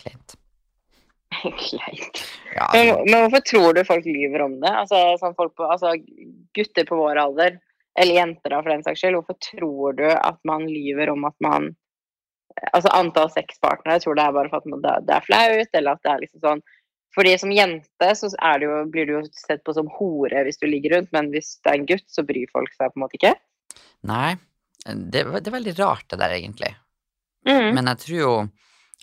kleint. 0.00 0.38
Ja, 2.56 2.70
Men, 2.72 2.88
altså, 2.88 3.04
men 3.04 3.20
hvorfor 3.20 3.42
tror 3.50 3.74
du 3.74 3.82
folk 3.84 4.06
lyver 4.08 4.42
om 4.46 4.60
det? 4.62 4.70
Altså, 4.72 5.00
sånn 5.20 5.34
folk 5.36 5.56
på, 5.58 5.66
altså 5.68 5.92
gutter 6.56 6.86
på 6.88 6.96
vår 6.96 7.20
alder, 7.20 7.58
eller 8.00 8.20
jenter 8.20 8.52
da 8.52 8.60
for 8.62 8.72
den 8.72 8.84
saks 8.86 9.02
skyld, 9.02 9.18
hvorfor 9.18 9.36
tror 9.44 9.98
du 9.98 10.06
at 10.08 10.38
man 10.48 10.64
lyver 10.68 11.12
om 11.12 11.28
at 11.28 11.36
man 11.44 11.74
Altså 12.72 12.88
antall 12.96 13.28
sexpartnere, 13.28 14.00
tror 14.00 14.16
det 14.16 14.22
er 14.24 14.32
bare 14.32 14.48
for 14.48 14.62
at 14.62 14.68
man, 14.70 14.80
det, 14.80 15.12
er 15.12 15.24
flaut, 15.26 15.74
eller 15.76 15.92
at 15.92 16.06
det 16.06 16.08
er 16.08 16.22
liksom 16.22 16.40
sånn 16.40 16.62
Fordi 17.12 17.34
som 17.42 17.52
jente 17.52 18.08
så 18.16 18.30
det 18.32 18.64
jo, 18.64 18.78
blir 18.94 19.04
du 19.04 19.12
jo 19.18 19.20
sett 19.36 19.60
på 19.66 19.74
som 19.76 19.90
hore 19.98 20.46
hvis 20.46 20.62
du 20.62 20.64
ligger 20.64 20.94
rundt, 20.96 21.10
men 21.12 21.28
hvis 21.34 21.58
det 21.60 21.74
er 21.74 21.76
en 21.82 21.88
gutt, 21.90 22.06
så 22.08 22.24
bryr 22.24 22.48
folk 22.54 22.72
seg 22.72 22.94
på 22.94 22.96
en 22.96 23.04
måte 23.04 23.20
ikke. 23.20 23.34
nei, 24.08 24.38
det, 24.86 25.26
det 25.26 25.50
er 25.50 25.56
veldig 25.58 25.76
rart 25.82 26.08
det 26.08 26.20
der, 26.22 26.32
egentlig. 26.38 26.72
Mm. 27.44 27.74
Men 27.76 27.92
jeg 27.92 28.02
tror 28.06 28.18
jo 28.22 28.32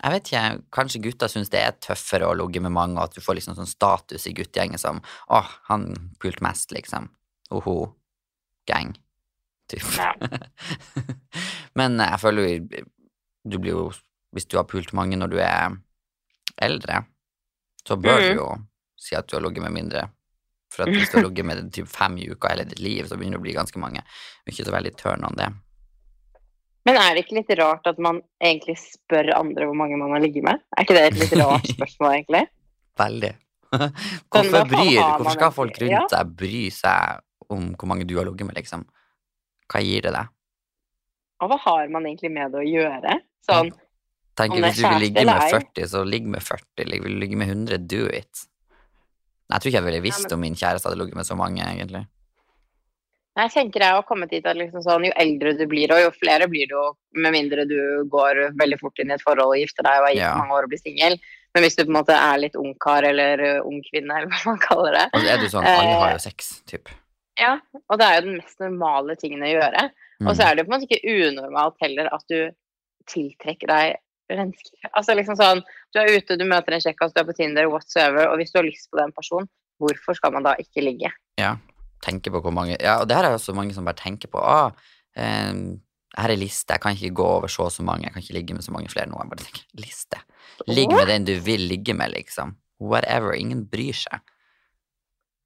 Jeg 0.02 0.12
vet 0.12 0.28
ikke, 0.28 0.46
kanskje 0.74 1.00
gutter 1.04 1.30
syns 1.30 1.52
det 1.52 1.60
er 1.62 1.76
tøffere 1.80 2.26
å 2.28 2.34
ligge 2.36 2.60
med 2.64 2.74
mange, 2.74 2.98
og 2.98 3.06
at 3.06 3.14
du 3.14 3.22
får 3.24 3.38
liksom 3.38 3.56
sånn 3.56 3.70
status 3.70 4.26
i 4.28 4.34
guttegjengen 4.36 4.80
som 4.80 5.00
Å, 5.32 5.40
han 5.70 5.86
pult 6.20 6.42
mest, 6.44 6.74
liksom. 6.74 7.08
Oho. 7.54 7.94
Gang. 8.68 8.94
Typ. 9.70 9.86
Ja. 9.96 10.12
Men 11.78 11.96
jeg 12.00 12.20
føler 12.20 12.44
jo 12.44 12.82
Du 13.48 13.56
blir 13.56 13.72
jo 13.72 13.86
Hvis 14.36 14.48
du 14.48 14.58
har 14.58 14.66
pult 14.68 14.92
mange 14.96 15.16
når 15.16 15.32
du 15.32 15.38
er 15.40 15.78
eldre, 16.60 17.00
så 17.86 17.96
bør 17.96 18.20
mm. 18.20 18.24
du 18.24 18.38
jo 18.38 18.48
si 19.00 19.16
at 19.18 19.26
du 19.28 19.34
har 19.36 19.42
ligget 19.42 19.64
med 19.64 19.74
mindre. 19.74 20.04
For 20.70 20.84
at 20.84 20.92
hvis 20.94 21.10
du 21.10 21.16
har 21.18 21.24
ligget 21.26 21.46
med 21.48 21.72
typ 21.74 21.88
fem 21.90 22.14
i 22.22 22.28
uka 22.30 22.52
hele 22.52 22.66
ditt 22.68 22.82
liv, 22.82 23.08
så 23.08 23.18
begynner 23.18 23.38
det 23.38 23.42
å 23.42 23.44
bli 23.46 23.54
ganske 23.56 23.80
mange. 23.82 24.04
Ikke 24.46 24.66
så 24.66 24.74
veldig 24.74 24.92
turn 25.00 25.26
on 25.26 25.38
det. 25.38 25.48
Men 26.84 26.98
er 27.00 27.14
det 27.14 27.24
ikke 27.24 27.38
litt 27.38 27.52
rart 27.60 27.86
at 27.88 28.00
man 28.02 28.20
egentlig 28.42 28.76
spør 28.80 29.32
andre 29.38 29.68
hvor 29.70 29.78
mange 29.78 29.96
man 30.00 30.12
har 30.12 30.20
ligget 30.24 30.44
med? 30.44 30.60
Er 30.76 30.84
ikke 30.84 30.96
det 30.98 31.04
et 31.08 31.20
litt 31.22 31.36
rart 31.40 31.70
spørsmål, 31.76 32.10
egentlig? 32.18 32.42
Veldig. 33.00 33.32
Hvorfor, 33.74 34.68
bryr, 34.70 34.98
hvorfor 35.00 35.32
skal 35.34 35.54
folk 35.54 35.78
rundt 35.82 36.12
deg 36.12 36.34
bry 36.38 36.60
seg 36.70 37.24
om 37.54 37.72
hvor 37.74 37.90
mange 37.90 38.06
du 38.06 38.14
har 38.18 38.28
ligget 38.28 38.46
med, 38.50 38.58
liksom? 38.60 38.84
Hva 39.72 39.80
gir 39.82 40.04
det 40.04 40.12
deg? 40.14 40.30
Og 41.42 41.50
hva 41.50 41.58
har 41.64 41.88
man 41.92 42.06
egentlig 42.06 42.30
med 42.32 42.52
det 42.54 42.60
å 42.60 42.68
gjøre? 42.68 43.16
Sånn, 43.44 43.72
Tenker 44.34 44.58
er 44.58 44.66
Hvis 44.66 44.80
du 44.80 44.88
vil 44.88 45.04
ligge 45.04 45.22
med 45.28 45.42
40, 45.52 45.86
så 45.92 46.02
ligg 46.06 46.26
med 46.26 46.42
40. 46.42 46.88
Vil 46.90 47.14
du 47.14 47.20
ligge 47.22 47.38
med 47.38 47.52
100, 47.52 47.78
do 47.90 48.06
it. 48.10 48.46
Jeg 49.52 49.60
tror 49.60 49.70
ikke 49.70 49.78
jeg 49.78 49.86
ville 49.86 50.02
visst 50.02 50.32
om 50.34 50.40
min 50.42 50.56
kjæreste 50.58 50.88
hadde 50.88 50.98
ligget 50.98 51.18
med 51.20 51.28
så 51.28 51.36
mange, 51.38 51.62
egentlig. 51.62 52.02
Jeg 53.36 53.50
tenker 53.50 53.80
jeg 53.82 53.94
har 53.96 54.02
kommet 54.06 54.30
dit 54.30 54.44
at 54.46 54.56
liksom 54.56 54.82
sånn, 54.84 55.04
jo 55.08 55.12
eldre 55.16 55.52
du 55.58 55.64
blir, 55.66 55.90
og 55.90 56.00
jo 56.04 56.10
flere 56.14 56.46
blir 56.48 56.68
du 56.70 56.76
med 57.18 57.32
mindre 57.34 57.64
du 57.66 58.04
går 58.12 58.52
veldig 58.58 58.78
fort 58.80 58.98
inn 59.02 59.10
i 59.10 59.14
et 59.16 59.22
forhold 59.24 59.54
og 59.56 59.58
gifter 59.58 59.82
deg 59.86 60.00
og 60.02 60.06
er 60.08 60.14
gift 60.14 60.22
Ja. 60.28 60.34
mange 60.38 60.54
år 60.54 60.64
og 60.68 60.70
blir 60.70 60.78
singel. 60.82 61.18
Men 61.54 61.62
hvis 61.62 61.76
du 61.76 61.84
på 61.84 61.90
en 61.90 61.98
måte 61.98 62.14
er 62.18 62.38
litt 62.38 62.54
ungkar 62.58 63.02
eller 63.06 63.42
uh, 63.60 63.66
ung 63.66 63.80
kvinne, 63.90 64.10
eller 64.18 64.28
hva 64.30 64.40
man 64.52 64.58
kaller 64.62 64.92
det. 64.98 65.06
Og 65.14 65.20
så 65.20 65.32
er 65.34 65.38
du 65.42 65.48
sånn, 65.50 65.66
alle 65.66 65.98
har 65.98 66.08
Eh, 66.10 66.16
jo 66.16 66.22
sex, 66.24 66.52
typ. 66.66 66.88
Ja, 67.38 67.56
og 67.90 67.98
det 67.98 68.06
er 68.06 68.14
jo 68.20 68.26
den 68.28 68.36
mest 68.38 68.60
normale 68.62 69.16
tingen 69.18 69.42
å 69.42 69.50
gjøre. 69.50 69.88
Og 70.24 70.36
så 70.36 70.42
Mm. 70.44 70.46
er 70.50 70.54
det 70.54 70.64
på 70.66 70.70
en 70.72 70.78
måte 70.78 70.86
ikke 70.86 71.14
unormalt 71.26 71.76
heller 71.82 72.06
at 72.14 72.22
du 72.30 72.50
tiltrekker 73.10 73.66
deg 73.68 73.96
mennesker. 74.30 74.88
Altså 74.96 75.14
liksom 75.18 75.36
sånn, 75.36 75.60
du 75.92 75.98
er 76.00 76.14
ute, 76.16 76.38
du 76.38 76.44
møter 76.48 76.72
en 76.76 76.80
kjekkas, 76.80 77.12
du 77.12 77.20
er 77.20 77.26
på 77.28 77.34
Tinder, 77.36 77.68
whatsoever, 77.68 78.28
og 78.30 78.38
hvis 78.40 78.52
du 78.54 78.58
har 78.60 78.64
lyst 78.68 78.88
på 78.90 78.96
den 79.02 79.12
personen, 79.12 79.48
hvorfor 79.82 80.14
skal 80.16 80.32
man 80.32 80.46
da 80.46 80.54
ikke 80.62 80.80
ligge? 80.86 81.10
Ja, 81.38 81.56
tenke 82.04 82.32
på 82.34 82.42
hvor 82.44 82.54
mange 82.54 82.76
Ja, 82.76 83.00
og 83.00 83.08
det 83.08 83.16
her 83.16 83.28
er 83.28 83.38
også 83.38 83.56
mange 83.56 83.74
som 83.76 83.88
bare 83.88 83.98
tenker 83.98 84.30
på 84.32 84.42
ah, 84.42 84.76
eh, 85.16 85.52
her 86.14 86.30
er 86.30 86.38
liste, 86.38 86.74
jeg 86.74 86.82
kan 86.82 86.94
ikke 86.94 87.14
gå 87.18 87.24
over 87.26 87.50
så 87.50 87.66
og 87.66 87.72
så 87.74 87.82
mange, 87.86 88.06
jeg 88.06 88.14
kan 88.14 88.22
ikke 88.22 88.36
ligge 88.36 88.54
med 88.54 88.66
så 88.66 88.74
mange 88.74 88.90
flere 88.92 89.08
nå. 89.10 89.18
Jeg 89.18 89.32
bare 89.32 89.42
tenker, 89.42 89.64
liste. 89.80 90.20
Ligg 90.70 90.92
med 90.94 91.08
den 91.10 91.26
du 91.26 91.34
vil 91.42 91.66
ligge 91.66 91.94
med, 91.96 92.14
liksom. 92.14 92.54
Whatever. 92.82 93.34
Ingen 93.34 93.64
bryr 93.70 93.96
seg. 93.98 94.22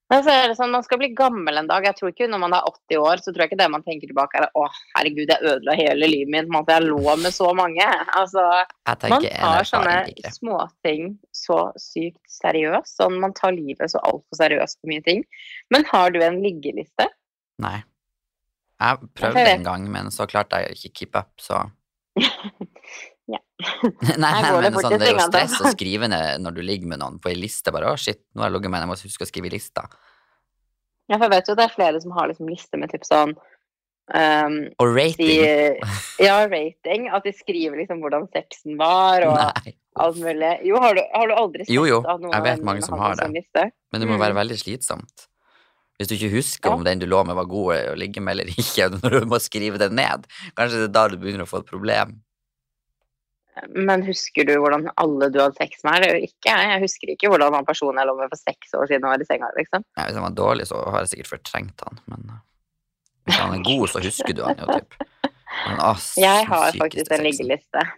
Men 0.08 0.22
så 0.24 0.32
er 0.32 0.46
det 0.48 0.56
sånn, 0.56 0.72
man 0.72 0.84
skal 0.84 1.00
bli 1.02 1.10
gammel 1.16 1.60
en 1.60 1.66
dag. 1.68 1.84
Jeg 1.84 1.98
tror 1.98 2.12
ikke 2.14 2.28
når 2.32 2.40
man 2.40 2.54
er 2.56 2.68
80 2.70 3.00
år, 3.02 3.20
så 3.20 3.32
tror 3.32 3.44
jeg 3.44 3.50
ikke 3.50 3.60
det 3.60 3.68
man 3.74 3.84
tenker 3.84 4.08
tilbake 4.08 4.40
er 4.40 4.46
å 4.56 4.64
herregud, 4.96 5.28
jeg 5.28 5.52
ødela 5.52 5.74
hele 5.76 6.08
livet 6.08 6.32
mitt 6.32 6.48
med 6.48 6.64
at 6.64 6.78
jeg 6.78 6.88
lå 6.88 7.16
med 7.20 7.34
så 7.34 7.50
mange. 7.56 7.84
Altså, 8.18 8.42
man 9.12 9.22
tar 9.22 9.66
sånne 9.68 10.32
småting 10.34 11.12
så 11.34 11.58
sykt 11.78 12.22
seriøst. 12.32 12.96
Sånn, 12.98 13.18
man 13.22 13.34
tar 13.36 13.52
livet 13.54 13.92
så 13.92 14.00
altfor 14.08 14.40
seriøst 14.40 14.80
på 14.80 14.90
mye 14.90 15.04
ting. 15.04 15.22
Men 15.74 15.84
har 15.92 16.10
du 16.14 16.18
en 16.24 16.40
liggeliste? 16.42 17.06
Nei. 17.62 17.76
Jeg 18.78 19.10
prøvde 19.18 19.44
en 19.52 19.66
gang, 19.66 19.86
men 19.92 20.10
så 20.14 20.26
klarte 20.30 20.62
jeg 20.62 20.78
ikke 20.78 20.94
keep 21.02 21.20
up, 21.20 21.30
så 21.42 21.66
Ja. 23.28 23.38
Nei, 24.16 24.32
men 24.40 24.72
sånn, 24.78 24.94
det 24.98 25.08
er 25.10 25.16
jo 25.18 25.24
stress 25.28 25.58
å 25.60 25.72
skrive 25.74 26.08
ned 26.08 26.40
når 26.40 26.54
du 26.56 26.62
ligger 26.64 26.88
med 26.94 27.00
noen 27.02 27.18
på 27.20 27.28
ei 27.32 27.36
liste. 27.36 27.72
Bare 27.74 27.90
'Å, 27.92 27.98
shit, 28.00 28.22
nå 28.34 28.40
har 28.42 28.48
jeg 28.50 28.56
ligget 28.56 28.70
med 28.72 28.80
en, 28.80 28.88
jeg 28.88 28.92
må 28.94 28.96
huske 29.10 29.26
å 29.26 29.28
skrive 29.28 29.50
i 29.50 29.54
lista'. 29.58 29.84
Ja, 31.08 31.16
for 31.18 31.24
jeg 31.28 31.34
vet 31.36 31.48
jo 31.48 31.54
det 31.58 31.64
er 31.68 31.74
flere 31.76 32.00
som 32.00 32.12
har 32.16 32.28
liksom 32.28 32.48
liste 32.48 32.76
med 32.80 32.90
typ 32.92 33.04
sånn 33.08 33.34
um, 34.14 34.56
Og 34.80 34.86
de, 34.88 34.94
rating. 34.96 35.80
Ja, 36.20 36.38
rating. 36.48 37.08
At 37.12 37.24
de 37.24 37.32
skriver 37.36 37.76
liksom 37.80 38.00
hvordan 38.04 38.28
sexen 38.32 38.76
var 38.80 39.24
og 39.28 39.36
Nei. 39.36 39.74
alt 40.00 40.16
mulig. 40.20 40.52
Jo, 40.68 40.80
har 40.80 40.94
du, 40.96 41.02
har 41.14 41.28
du 41.28 41.34
aldri 41.34 41.64
sett 41.66 41.74
Jo, 41.74 41.84
jo, 41.88 42.00
at 42.04 42.20
noen 42.20 42.32
jeg 42.36 42.46
vet 42.48 42.64
mange 42.64 42.84
som 42.84 42.98
har 43.00 43.16
det. 43.20 43.28
liste? 43.36 43.70
Men 43.92 44.00
det 44.00 44.08
må 44.08 44.16
Mm. 44.16 44.24
være 44.26 44.34
veldig 44.40 44.58
slitsomt. 44.60 45.26
Hvis 45.98 46.08
du 46.08 46.14
ikke 46.14 46.30
husker 46.36 46.70
Ja. 46.70 46.76
om 46.76 46.84
den 46.84 46.98
du 47.00 47.06
lå 47.06 47.24
med 47.26 47.34
var 47.36 47.44
god 47.50 47.74
å 47.74 47.96
ligge 47.98 48.20
med 48.22 48.32
eller 48.38 48.44
ikke, 48.52 48.88
når 49.02 49.20
du 49.20 49.26
må 49.26 49.40
skrive 49.42 49.78
det 49.78 49.90
ned, 49.92 50.26
kanskje 50.56 50.78
det 50.84 50.88
er 50.88 50.94
da 50.94 51.08
du 51.08 51.16
begynner 51.16 51.42
å 51.44 51.48
få 51.50 51.58
et 51.64 51.66
problem. 51.66 52.20
Men 53.74 54.02
husker 54.06 54.46
du 54.48 54.54
hvordan 54.62 54.88
alle 55.00 55.28
du 55.34 55.38
hadde 55.42 55.58
sex 55.58 55.84
med? 55.86 56.02
Det 56.02 56.10
gjør 56.10 56.26
ikke 56.28 56.50
jeg. 56.52 56.72
Jeg 56.72 56.82
husker 56.84 57.12
ikke 57.14 57.30
hvordan 57.32 57.56
han 57.58 57.68
personen 57.68 58.00
jeg 58.02 58.10
lå 58.10 58.16
med 58.18 58.32
for 58.32 58.40
seks 58.40 58.74
år 58.78 58.90
siden 58.90 59.08
var 59.08 59.22
i 59.22 59.28
senga. 59.28 59.50
liksom. 59.56 59.86
Nei, 59.98 60.08
hvis 60.08 60.18
han 60.20 60.26
var 60.26 60.36
dårlig, 60.38 60.68
så 60.70 60.82
har 60.86 61.04
jeg 61.04 61.14
sikkert 61.14 61.32
fortrengt 61.36 61.86
han, 61.86 62.02
men 62.12 62.34
uh, 62.34 62.42
hvis 63.28 63.40
han 63.42 63.56
er 63.56 63.64
god, 63.66 63.88
så 63.92 64.02
husker 64.04 64.36
du 64.36 64.44
han 64.46 64.60
jo, 64.62 64.78
typ. 64.78 65.24
Men, 65.66 65.80
å, 65.84 65.94
Jeg 66.20 66.46
har 66.48 66.78
faktisk 66.84 67.16
en 67.16 67.26
liggeliste. 67.26 67.88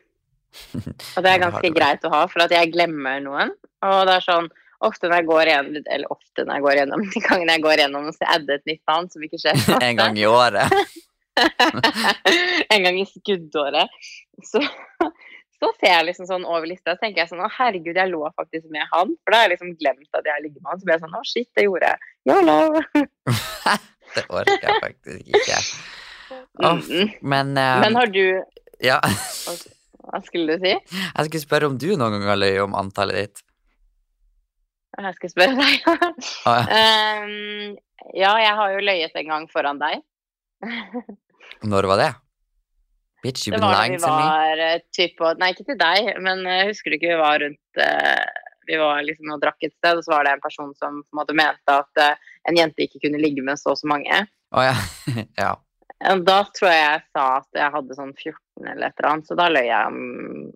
Og 1.16 1.22
det 1.22 1.30
er 1.30 1.44
ganske 1.44 1.70
greit 1.74 2.06
å 2.06 2.10
ha, 2.14 2.24
for 2.30 2.46
at 2.46 2.54
jeg 2.54 2.72
glemmer 2.74 3.20
noen. 3.22 3.54
Og 3.86 4.00
det 4.08 4.16
er 4.16 4.26
sånn 4.26 4.50
ofte 4.84 5.10
når 5.10 5.20
jeg 5.20 5.28
går 5.28 5.50
igjen, 5.52 5.70
eller 5.80 6.12
ofte 6.12 6.44
når 6.44 6.56
jeg 6.56 6.64
går 6.66 6.78
gjennom 6.80 7.06
de 7.14 7.22
gangene 7.26 7.56
jeg 7.56 7.64
går 7.66 7.84
gjennom 7.84 8.10
så 8.16 8.32
adder 8.36 8.58
et 8.58 8.72
nytt 8.72 8.82
navn 8.90 9.10
som 9.12 9.26
ikke 9.26 9.40
skjer 9.42 9.64
En 9.90 10.00
gang 10.00 10.18
i 10.18 10.26
året. 10.28 10.76
en 12.74 12.84
gang 12.84 12.98
i 13.00 13.06
skuddåret, 13.08 13.92
så, 14.44 14.62
så 15.60 15.68
ser 15.76 15.92
jeg 15.92 16.06
liksom 16.08 16.26
sånn 16.28 16.46
over 16.48 16.66
lista, 16.70 16.94
så 16.96 17.02
tenker 17.04 17.22
jeg 17.22 17.30
sånn, 17.32 17.42
å 17.44 17.50
herregud, 17.52 17.96
jeg 18.00 18.10
lå 18.10 18.22
faktisk 18.38 18.70
med 18.72 18.86
han, 18.92 19.12
for 19.20 19.34
da 19.34 19.40
har 19.42 19.48
jeg 19.48 19.54
liksom 19.54 19.74
glemt 19.80 20.18
at 20.18 20.28
jeg 20.30 20.44
ligger 20.46 20.62
med 20.64 20.70
han, 20.72 20.80
så 20.80 20.88
blir 20.88 20.96
jeg 20.96 21.04
sånn, 21.04 21.16
å 21.18 21.24
shit, 21.28 21.48
det 21.58 21.66
gjorde 21.66 21.92
jeg. 21.92 22.12
Yolo! 22.30 22.58
Det 24.10 24.24
orker 24.26 24.64
jeg 24.66 24.80
faktisk 24.82 25.34
ikke. 25.38 25.58
Mm. 26.60 27.08
men, 27.26 27.48
uh, 27.58 27.80
Men 27.82 27.96
har 27.98 28.06
du, 28.14 28.22
ja, 28.84 29.00
hva 29.02 30.20
skulle 30.22 30.54
du 30.54 30.62
si? 30.62 30.72
jeg 30.76 31.26
skulle 31.26 31.42
spørre 31.42 31.66
om 31.66 31.74
du 31.80 31.88
noen 31.98 32.12
gang 32.14 32.26
har 32.28 32.38
løyet 32.38 32.62
om 32.62 32.76
antallet 32.78 33.16
ditt. 33.18 33.40
Jeg 34.94 35.16
skal 35.16 35.32
spørre 35.32 35.56
deg. 35.58 35.88
Ja. 36.46 36.54
um, 36.70 37.74
Ja, 38.14 38.30
jeg 38.42 38.54
har 38.60 38.76
jo 38.76 38.84
løyet 38.84 39.18
en 39.18 39.32
gang 39.32 39.48
foran 39.50 39.80
deg. 39.82 40.04
Når 41.72 41.88
var 41.90 42.00
det? 42.04 42.10
Bitch, 43.22 43.46
you've 43.46 43.56
Det 43.56 43.62
var 43.62 43.74
da 43.74 43.88
vi 43.88 43.98
var 44.02 44.62
eh, 44.66 44.82
typ 44.96 45.16
på 45.18 45.32
Nei, 45.40 45.50
ikke 45.54 45.66
til 45.72 45.80
deg, 45.80 46.12
men 46.24 46.44
eh, 46.48 46.66
husker 46.70 46.92
du 46.92 46.96
ikke 46.96 47.12
vi 47.12 47.20
var 47.20 47.42
rundt 47.42 47.80
uh, 47.80 48.28
Vi 48.68 48.78
var 48.80 49.02
liksom 49.04 49.32
og 49.34 49.42
drakk 49.42 49.66
et 49.66 49.74
sted, 49.74 49.98
og 49.98 50.06
så 50.06 50.14
var 50.14 50.26
det 50.26 50.36
en 50.36 50.44
person 50.44 50.70
som 50.78 51.02
på 51.02 51.14
en 51.14 51.20
måte 51.20 51.36
mente 51.36 51.74
at 51.74 52.04
uh, 52.04 52.30
en 52.48 52.60
jente 52.60 52.86
ikke 52.86 53.02
kunne 53.04 53.20
ligge 53.20 53.44
med 53.44 53.60
så 53.60 53.74
og 53.74 53.80
så 53.80 53.90
mange. 53.90 54.22
Oh, 54.56 54.64
ja. 54.64 54.76
ja. 55.42 55.52
Da 56.00 56.38
tror 56.56 56.70
jeg 56.70 56.80
jeg 56.80 57.00
sa 57.12 57.24
at 57.42 57.58
jeg 57.60 57.72
hadde 57.74 57.96
sånn 57.98 58.12
14 58.16 58.70
eller 58.70 58.86
et 58.86 59.00
eller 59.00 59.08
annet, 59.10 59.28
så 59.28 59.36
da 59.36 59.48
løy 59.52 59.66
jeg 59.66 59.90
om 59.90 59.98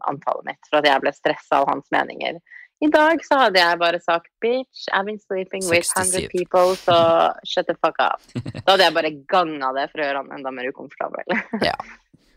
antallet 0.08 0.46
mitt 0.48 0.70
for 0.70 0.80
at 0.80 0.88
jeg 0.88 1.02
ble 1.02 1.12
stressa 1.12 1.60
av 1.60 1.68
hans 1.68 1.90
meninger. 1.92 2.38
I 2.84 2.88
dag 2.92 3.20
så 3.24 3.38
hadde 3.38 3.60
jeg 3.60 3.80
bare 3.80 4.00
sagt 4.02 4.30
bitch, 4.42 4.86
I've 4.92 5.06
been 5.06 5.20
sleeping 5.20 5.62
with 5.68 5.88
100 5.96 6.30
people, 6.32 6.76
så 6.80 6.96
shut 7.50 7.68
the 7.68 7.76
fuck 7.76 8.00
up. 8.00 8.24
Da 8.64 8.74
hadde 8.74 8.88
jeg 8.88 8.96
bare 8.96 9.12
ganga 9.30 9.70
det 9.76 9.90
for 9.92 10.00
å 10.00 10.08
gjøre 10.08 10.24
han 10.24 10.32
enda 10.38 10.54
mer 10.54 10.72
ukomfortabel. 10.72 11.36
ja. 11.60 11.76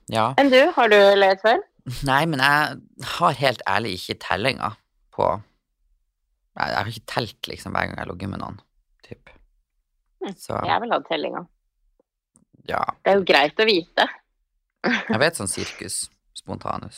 Enn 0.10 0.50
du, 0.54 0.60
har 0.72 0.88
du 0.92 0.96
løyet 1.20 1.42
før? 1.44 1.58
Nei, 2.08 2.22
men 2.28 2.40
jeg 2.44 2.78
har 3.18 3.32
helt 3.42 3.62
ærlig 3.68 3.92
ikke 3.98 4.16
tellinga 4.24 4.70
på 5.16 5.26
Jeg, 6.58 6.76
har 6.78 6.86
ikke 6.92 7.06
telt 7.12 7.42
liksom 7.52 7.72
hver 7.76 7.86
gang 7.90 7.98
jeg 8.00 8.08
logger 8.10 8.28
med 8.32 8.40
noen. 8.44 8.58
Typ. 9.08 9.24
Hm, 10.24 10.34
Så 10.40 10.54
Jeg 10.66 10.78
vil 10.84 10.92
ha 10.96 11.00
tellinga. 11.08 11.42
ja. 12.68 12.84
Det 13.04 13.10
er 13.14 13.18
jo 13.20 13.26
greit 13.30 13.58
å 13.60 13.66
vite. 13.68 14.04
Jeg 14.88 15.20
vet 15.20 15.36
sånn 15.40 15.52
sirkus. 15.52 15.96
Spontanus. 16.38 16.98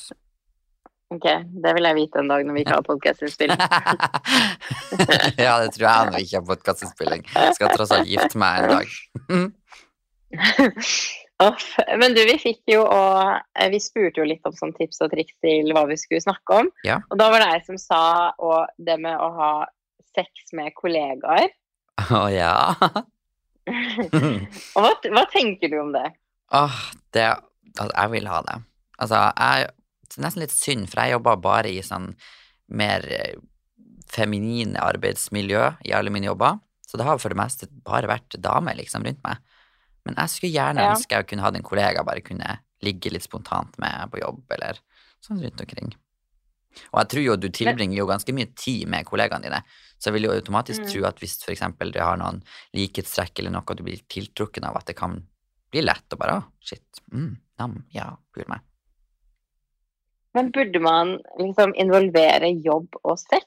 Ok, 1.09 1.25
Det 1.25 1.71
vil 1.73 1.87
jeg 1.87 1.95
vite 1.97 2.19
en 2.21 2.27
dag 2.29 2.43
når 2.45 2.53
vi 2.53 2.61
ikke 2.65 2.75
har 2.77 2.85
podkastinnspilling. 2.85 3.57
ja, 5.45 5.53
det 5.63 5.69
tror 5.73 5.85
jeg 5.87 6.05
når 6.05 6.13
vi 6.17 6.21
ikke 6.27 6.37
har 6.37 6.45
podkastinnspilling. 6.51 7.21
Skal 7.57 7.69
tross 7.73 7.91
alt 7.95 8.09
gifte 8.09 8.37
meg 8.37 8.53
en 8.61 8.69
dag. 8.75 8.87
Uff. 11.43 11.67
Men 11.99 12.15
du, 12.15 12.19
vi 12.28 12.36
fikk 12.41 12.67
jo 12.67 12.82
og 12.84 13.38
eh, 13.56 13.69
Vi 13.71 13.80
spurte 13.80 14.19
jo 14.19 14.28
litt 14.28 14.43
om 14.47 14.56
sånn 14.56 14.73
tips 14.75 14.99
og 15.06 15.13
triks 15.13 15.38
til 15.43 15.71
hva 15.75 15.86
vi 15.88 15.95
skulle 15.99 16.23
snakke 16.23 16.63
om. 16.63 16.71
Ja. 16.84 16.99
Og 17.08 17.19
da 17.21 17.30
var 17.32 17.43
det 17.43 17.52
jeg 17.54 17.65
som 17.69 17.80
sa 17.80 18.04
og 18.36 18.67
det 18.75 18.97
med 18.99 19.15
å 19.15 19.30
ha 19.38 19.52
sex 20.15 20.52
med 20.58 20.73
kollegaer. 20.75 21.47
Å 22.19 22.25
ja. 22.32 22.56
Og 23.69 24.80
hva, 24.82 24.91
hva 25.13 25.23
tenker 25.32 25.71
du 25.71 25.78
om 25.82 25.93
det? 25.93 26.08
Åh, 26.56 26.82
det 27.13 27.28
Altså, 27.80 27.93
jeg 27.93 28.12
vil 28.12 28.28
ha 28.28 28.39
det. 28.43 28.56
Altså, 28.99 29.19
jeg 29.38 29.67
Det 30.10 30.17
er 30.17 30.23
nesten 30.25 30.41
litt 30.41 30.54
synd, 30.56 30.88
for 30.89 31.04
jeg 31.04 31.13
jobber 31.13 31.38
bare 31.38 31.69
i 31.69 31.84
sånn 31.86 32.08
mer 32.73 33.04
eh, 33.13 33.36
feminine 34.10 34.82
arbeidsmiljø 34.82 35.67
i 35.86 35.93
alle 35.93 36.10
mine 36.10 36.25
jobber. 36.32 36.58
Så 36.89 36.97
det 36.97 37.06
har 37.06 37.21
for 37.21 37.30
det 37.30 37.38
meste 37.38 37.69
bare 37.86 38.10
vært 38.10 38.39
damer 38.41 38.73
liksom 38.80 39.06
rundt 39.06 39.21
meg. 39.21 39.38
Jeg 40.19 40.29
skulle 40.34 40.53
gjerne 40.53 40.84
Ja. 40.84 40.91
ønske 40.95 41.15
jeg 41.15 41.27
kunne 41.27 41.41
hatt 41.45 41.55
en 41.55 41.63
kollega 41.63 42.03
bare 42.03 42.21
kunne 42.21 42.60
ligge 42.82 43.12
litt 43.12 43.23
spontant 43.23 43.77
med 43.79 44.12
på 44.12 44.19
jobb, 44.21 44.43
eller 44.51 44.79
sånn 45.21 45.41
rundt 45.43 45.62
omkring. 45.62 45.93
Og 46.93 46.99
jeg 47.01 47.08
tror 47.10 47.23
jo 47.23 47.36
du 47.36 47.49
tilbringer 47.49 47.97
jo 47.97 48.05
ganske 48.08 48.34
mye 48.34 48.53
tid 48.55 48.88
med 48.88 49.05
kollegaene 49.05 49.41
dine, 49.43 49.63
så 49.97 50.08
jeg 50.10 50.13
vil 50.13 50.29
jo 50.29 50.36
automatisk 50.36 50.82
Mm. 50.86 50.91
tro 50.91 51.05
at 51.08 51.19
hvis 51.19 51.38
eksempel 51.49 51.91
du 51.91 51.99
har 51.99 52.15
noen 52.17 52.43
likhetstrekk 52.73 53.39
eller 53.39 53.51
noe 53.51 53.75
du 53.75 53.84
blir 53.84 53.99
tiltrukken 54.08 54.63
av, 54.63 54.77
at 54.77 54.86
det 54.86 54.95
kan 54.95 55.23
bli 55.71 55.82
lett 55.82 56.08
å 56.13 56.17
bare 56.17 56.43
shit, 56.62 57.01
mm, 57.12 57.38
nam, 57.60 57.84
ja, 57.91 58.15
pul 58.34 58.45
meg. 58.47 58.62
Men 60.36 60.51
burde 60.51 60.79
man 60.79 61.17
liksom 61.39 61.73
involvere 61.75 62.51
jobb 62.63 62.95
og 63.03 63.17
sex? 63.17 63.45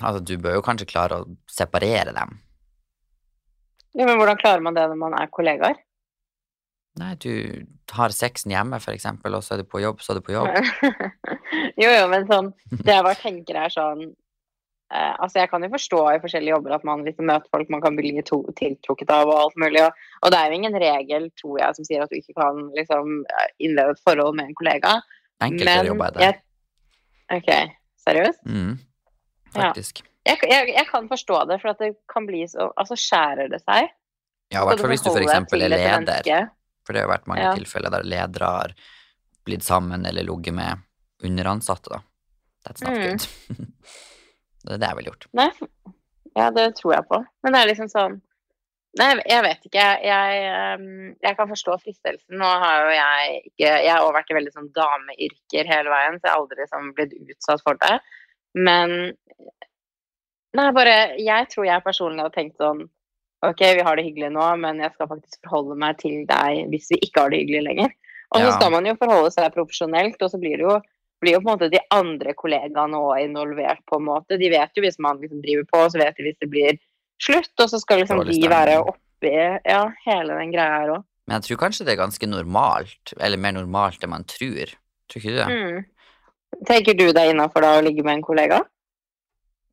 Altså, 0.00 0.20
du 0.22 0.36
bør 0.36 0.54
jo 0.58 0.62
kanskje 0.62 0.86
klare 0.86 1.22
å 1.24 1.36
separere 1.48 2.12
dem. 2.14 2.38
Ja, 3.98 4.06
men 4.06 4.18
hvordan 4.20 4.38
klarer 4.38 4.62
man 4.62 4.76
det 4.76 4.86
når 4.90 4.98
man 5.00 5.16
er 5.18 5.30
kollegaer? 5.34 5.78
Nei, 7.00 7.14
du 7.22 7.30
har 7.94 8.12
sexen 8.14 8.52
hjemme, 8.52 8.78
for 8.82 8.94
eksempel, 8.94 9.34
og 9.36 9.44
så 9.46 9.54
er 9.54 9.62
du 9.62 9.68
på 9.70 9.80
jobb, 9.82 10.02
så 10.02 10.12
er 10.12 10.18
du 10.18 10.26
på 10.26 10.34
jobb. 10.34 10.50
jo, 11.82 11.86
jo, 11.86 12.02
men 12.10 12.26
sånn 12.28 12.50
Det 12.70 12.92
jeg 12.92 13.06
bare 13.06 13.18
tenker 13.18 13.60
er 13.62 13.72
sånn 13.72 14.02
eh, 14.08 15.14
Altså, 15.22 15.40
jeg 15.40 15.50
kan 15.52 15.64
jo 15.64 15.70
forstå 15.72 16.02
i 16.12 16.20
forskjellige 16.22 16.54
jobber 16.56 16.76
at 16.76 16.86
man 16.86 17.06
liksom 17.06 17.30
møter 17.30 17.50
folk 17.54 17.70
man 17.72 17.82
kan 17.84 17.98
bli 17.98 18.12
tiltrukket 18.26 19.14
av 19.14 19.30
og 19.30 19.38
alt 19.46 19.58
mulig, 19.62 19.82
og, 19.86 20.04
og 20.22 20.34
det 20.34 20.42
er 20.42 20.50
jo 20.50 20.60
ingen 20.60 20.78
regel, 20.82 21.30
tror 21.40 21.62
jeg, 21.62 21.78
som 21.78 21.88
sier 21.88 22.04
at 22.04 22.12
du 22.12 22.18
ikke 22.18 22.36
kan 22.38 22.62
liksom 22.78 23.16
innleve 23.16 23.48
innlede 23.70 23.96
et 23.96 24.04
forhold 24.06 24.38
med 24.38 24.50
en 24.50 24.58
kollega. 24.58 24.98
Enkelte 25.46 25.80
jobber 25.88 26.10
er 26.10 26.18
det. 26.18 26.30
jeg 26.30 27.40
OK, 27.40 27.50
seriøst? 28.06 28.46
Mm, 28.46 28.78
Ja. 29.54 29.72
Jeg, 30.28 30.36
jeg, 30.50 30.68
jeg 30.76 30.86
kan 30.90 31.06
forstå 31.08 31.38
det, 31.48 31.56
for 31.62 31.72
at 31.72 31.78
det 31.80 31.94
kan 32.12 32.26
bli 32.28 32.42
så 32.50 32.66
Altså, 32.76 32.96
skjærer 33.00 33.48
det 33.52 33.62
seg? 33.64 33.88
Ja, 34.52 34.62
i 34.62 34.66
hvert 34.68 34.82
fall 34.82 34.90
hvis 34.92 35.04
du 35.06 35.10
eksempel 35.16 35.62
er 35.64 35.70
leder. 35.72 36.50
For 36.84 36.96
det 36.96 37.04
har 37.04 37.12
vært 37.12 37.28
mange 37.30 37.44
Ja. 37.46 37.52
tilfeller 37.54 37.92
der 37.94 38.02
ledere 38.04 38.48
har 38.50 38.72
blitt 39.46 39.62
sammen 39.64 40.04
eller 40.06 40.26
ligget 40.26 40.54
med 40.54 40.82
underansatte, 41.24 41.88
da. 41.92 42.00
That's 42.66 42.82
not 42.84 42.92
Mm. 42.92 43.04
good. 43.06 43.22
det 44.66 44.72
er 44.74 44.78
det 44.82 44.88
jeg 44.90 44.96
ville 44.98 45.10
gjort. 45.12 45.26
Nei, 45.32 45.50
ja, 46.36 46.50
det 46.50 46.66
tror 46.76 46.92
jeg 46.96 47.06
på. 47.08 47.22
Men 47.42 47.52
det 47.54 47.60
er 47.62 47.70
liksom 47.72 47.88
sånn 47.92 48.20
Nei, 48.98 49.12
jeg 49.22 49.42
vet 49.46 49.66
ikke. 49.68 49.78
Jeg, 49.78 50.00
jeg, 50.02 50.38
ehm, 50.50 51.14
jeg 51.22 51.36
kan 51.38 51.46
forstå 51.46 51.76
fristelsen. 51.78 52.34
Nå 52.40 52.48
har 52.58 52.80
jo 52.82 52.88
jeg 52.96 53.36
ikke 53.52 53.68
Jeg 53.84 53.90
har 53.92 54.00
også 54.02 54.16
vært 54.16 54.30
i 54.32 54.34
veldig 54.34 54.52
sånn 54.56 54.72
dameyrker 54.74 55.68
hele 55.70 55.92
veien, 55.92 56.16
så 56.18 56.26
jeg 56.26 56.32
har 56.32 56.40
aldri 56.40 56.58
liksom 56.58 56.88
blitt 56.96 57.14
utsatt 57.22 57.62
for 57.62 57.78
det. 57.78 58.00
Men 58.58 59.14
Nei, 60.58 60.70
bare 60.74 60.94
Jeg 61.20 61.46
tror 61.52 61.66
jeg 61.68 61.84
personlig 61.84 62.24
hadde 62.24 62.34
tenkt 62.34 62.56
sånn 62.58 62.88
OK, 63.46 63.60
vi 63.78 63.84
har 63.86 63.96
det 63.96 64.04
hyggelig 64.04 64.32
nå, 64.34 64.46
men 64.60 64.82
jeg 64.82 64.92
skal 64.92 65.08
faktisk 65.08 65.38
forholde 65.46 65.76
meg 65.80 65.96
til 66.02 66.26
deg 66.28 66.66
hvis 66.72 66.90
vi 66.92 66.98
ikke 67.06 67.22
har 67.22 67.30
det 67.32 67.38
hyggelig 67.40 67.62
lenger. 67.70 67.94
Og 68.34 68.42
så 68.42 68.48
Ja. 68.50 68.56
skal 68.58 68.70
man 68.74 68.84
jo 68.84 68.92
forholde 69.00 69.30
seg 69.32 69.54
profesjonelt, 69.54 70.20
og 70.20 70.28
så 70.28 70.38
blir 70.38 70.58
det 70.60 70.66
jo 70.66 70.80
blir 71.20 71.36
jo 71.36 71.40
på 71.40 71.50
en 71.50 71.58
måte 71.58 71.70
de 71.72 71.80
andre 71.92 72.32
kollegaene 72.34 72.96
òg 72.96 73.20
involvert, 73.24 73.80
på 73.88 73.98
en 74.00 74.06
måte. 74.08 74.38
De 74.40 74.48
vet 74.52 74.70
jo 74.76 74.84
hvis 74.84 74.98
man 74.98 75.20
liksom 75.20 75.42
driver 75.44 75.66
på, 75.68 75.82
så 75.92 76.00
vet 76.00 76.16
de 76.16 76.24
hvis 76.24 76.38
det 76.40 76.50
blir 76.52 76.78
slutt, 77.20 77.52
og 77.60 77.68
så 77.68 77.80
skal 77.80 78.00
liksom 78.00 78.24
de 78.24 78.48
være 78.48 78.78
oppi 78.80 79.34
ja, 79.68 79.82
hele 80.06 80.38
den 80.40 80.52
greia 80.54 80.80
her 80.80 80.94
òg. 80.96 81.04
Men 81.28 81.40
jeg 81.40 81.50
tror 81.50 81.68
kanskje 81.68 81.86
det 81.86 81.94
er 81.94 82.00
ganske 82.02 82.26
normalt, 82.26 83.12
eller 83.20 83.38
mer 83.38 83.52
normalt 83.52 84.02
enn 84.02 84.10
man 84.10 84.24
tror. 84.24 84.72
Tror 85.10 85.20
ikke 85.20 85.34
du 85.34 85.38
det? 85.38 85.48
Mm. 85.48 85.84
Tenker 86.66 86.96
du 86.98 87.12
deg 87.12 87.34
innafor 87.34 87.62
da 87.62 87.76
å 87.78 87.84
ligge 87.84 88.02
med 88.02 88.18
en 88.18 88.24
kollega? 88.26 88.64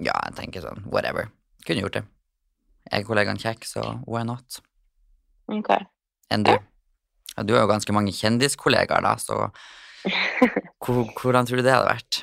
Ja, 0.04 0.14
jeg 0.28 0.38
tenker 0.38 0.64
sånn, 0.64 0.84
whatever. 0.94 1.32
Kunne 1.66 1.84
gjort 1.84 1.98
det. 1.98 2.06
Er 2.94 3.04
kollegaen 3.08 3.40
kjekk, 3.42 3.66
så 3.68 3.84
why 4.08 4.24
not? 4.28 4.60
Ok. 5.52 5.74
Enn 6.34 6.46
du? 6.46 6.54
Ja, 7.34 7.44
du 7.44 7.54
har 7.56 7.66
jo 7.66 7.72
ganske 7.72 7.94
mange 7.96 8.14
kjendiskollegaer, 8.16 9.04
da, 9.04 9.16
så 9.22 9.50
hvordan 10.88 11.48
tror 11.48 11.60
du 11.60 11.66
det 11.66 11.74
hadde 11.74 11.92
vært? 11.92 12.22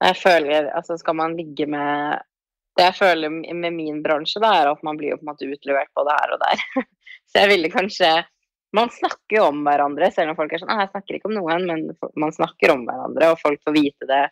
Jeg 0.00 0.16
føler, 0.16 0.70
altså 0.72 0.96
Skal 0.96 1.16
man 1.18 1.34
ligge 1.36 1.66
med 1.68 2.22
Det 2.78 2.86
jeg 2.86 2.96
føler 2.96 3.28
med 3.28 3.74
min 3.76 3.98
bransje, 4.00 4.40
da, 4.40 4.54
er 4.56 4.70
at 4.70 4.84
man 4.86 4.96
blir 4.96 5.12
jo 5.12 5.18
på 5.20 5.26
en 5.26 5.32
måte 5.34 5.48
utlevert 5.50 5.90
både 5.98 6.14
her 6.16 6.36
og 6.36 6.40
der. 6.40 6.62
Så 7.30 7.42
jeg 7.42 7.50
ville 7.52 7.72
kanskje 7.72 8.08
Man 8.76 8.92
snakker 8.94 9.36
jo 9.36 9.48
om 9.50 9.60
hverandre, 9.66 10.08
selv 10.14 10.32
om 10.32 10.38
folk 10.38 10.54
er 10.54 10.62
sånn 10.62 10.70
«Ah, 10.72 10.84
Jeg 10.84 10.92
snakker 10.94 11.18
ikke 11.18 11.28
om 11.28 11.36
noen, 11.36 11.66
men 11.66 11.88
man 12.22 12.32
snakker 12.32 12.72
om 12.72 12.86
hverandre, 12.86 13.32
og 13.32 13.40
folk 13.42 13.58
får 13.66 13.74
vite 13.74 14.06
det 14.06 14.22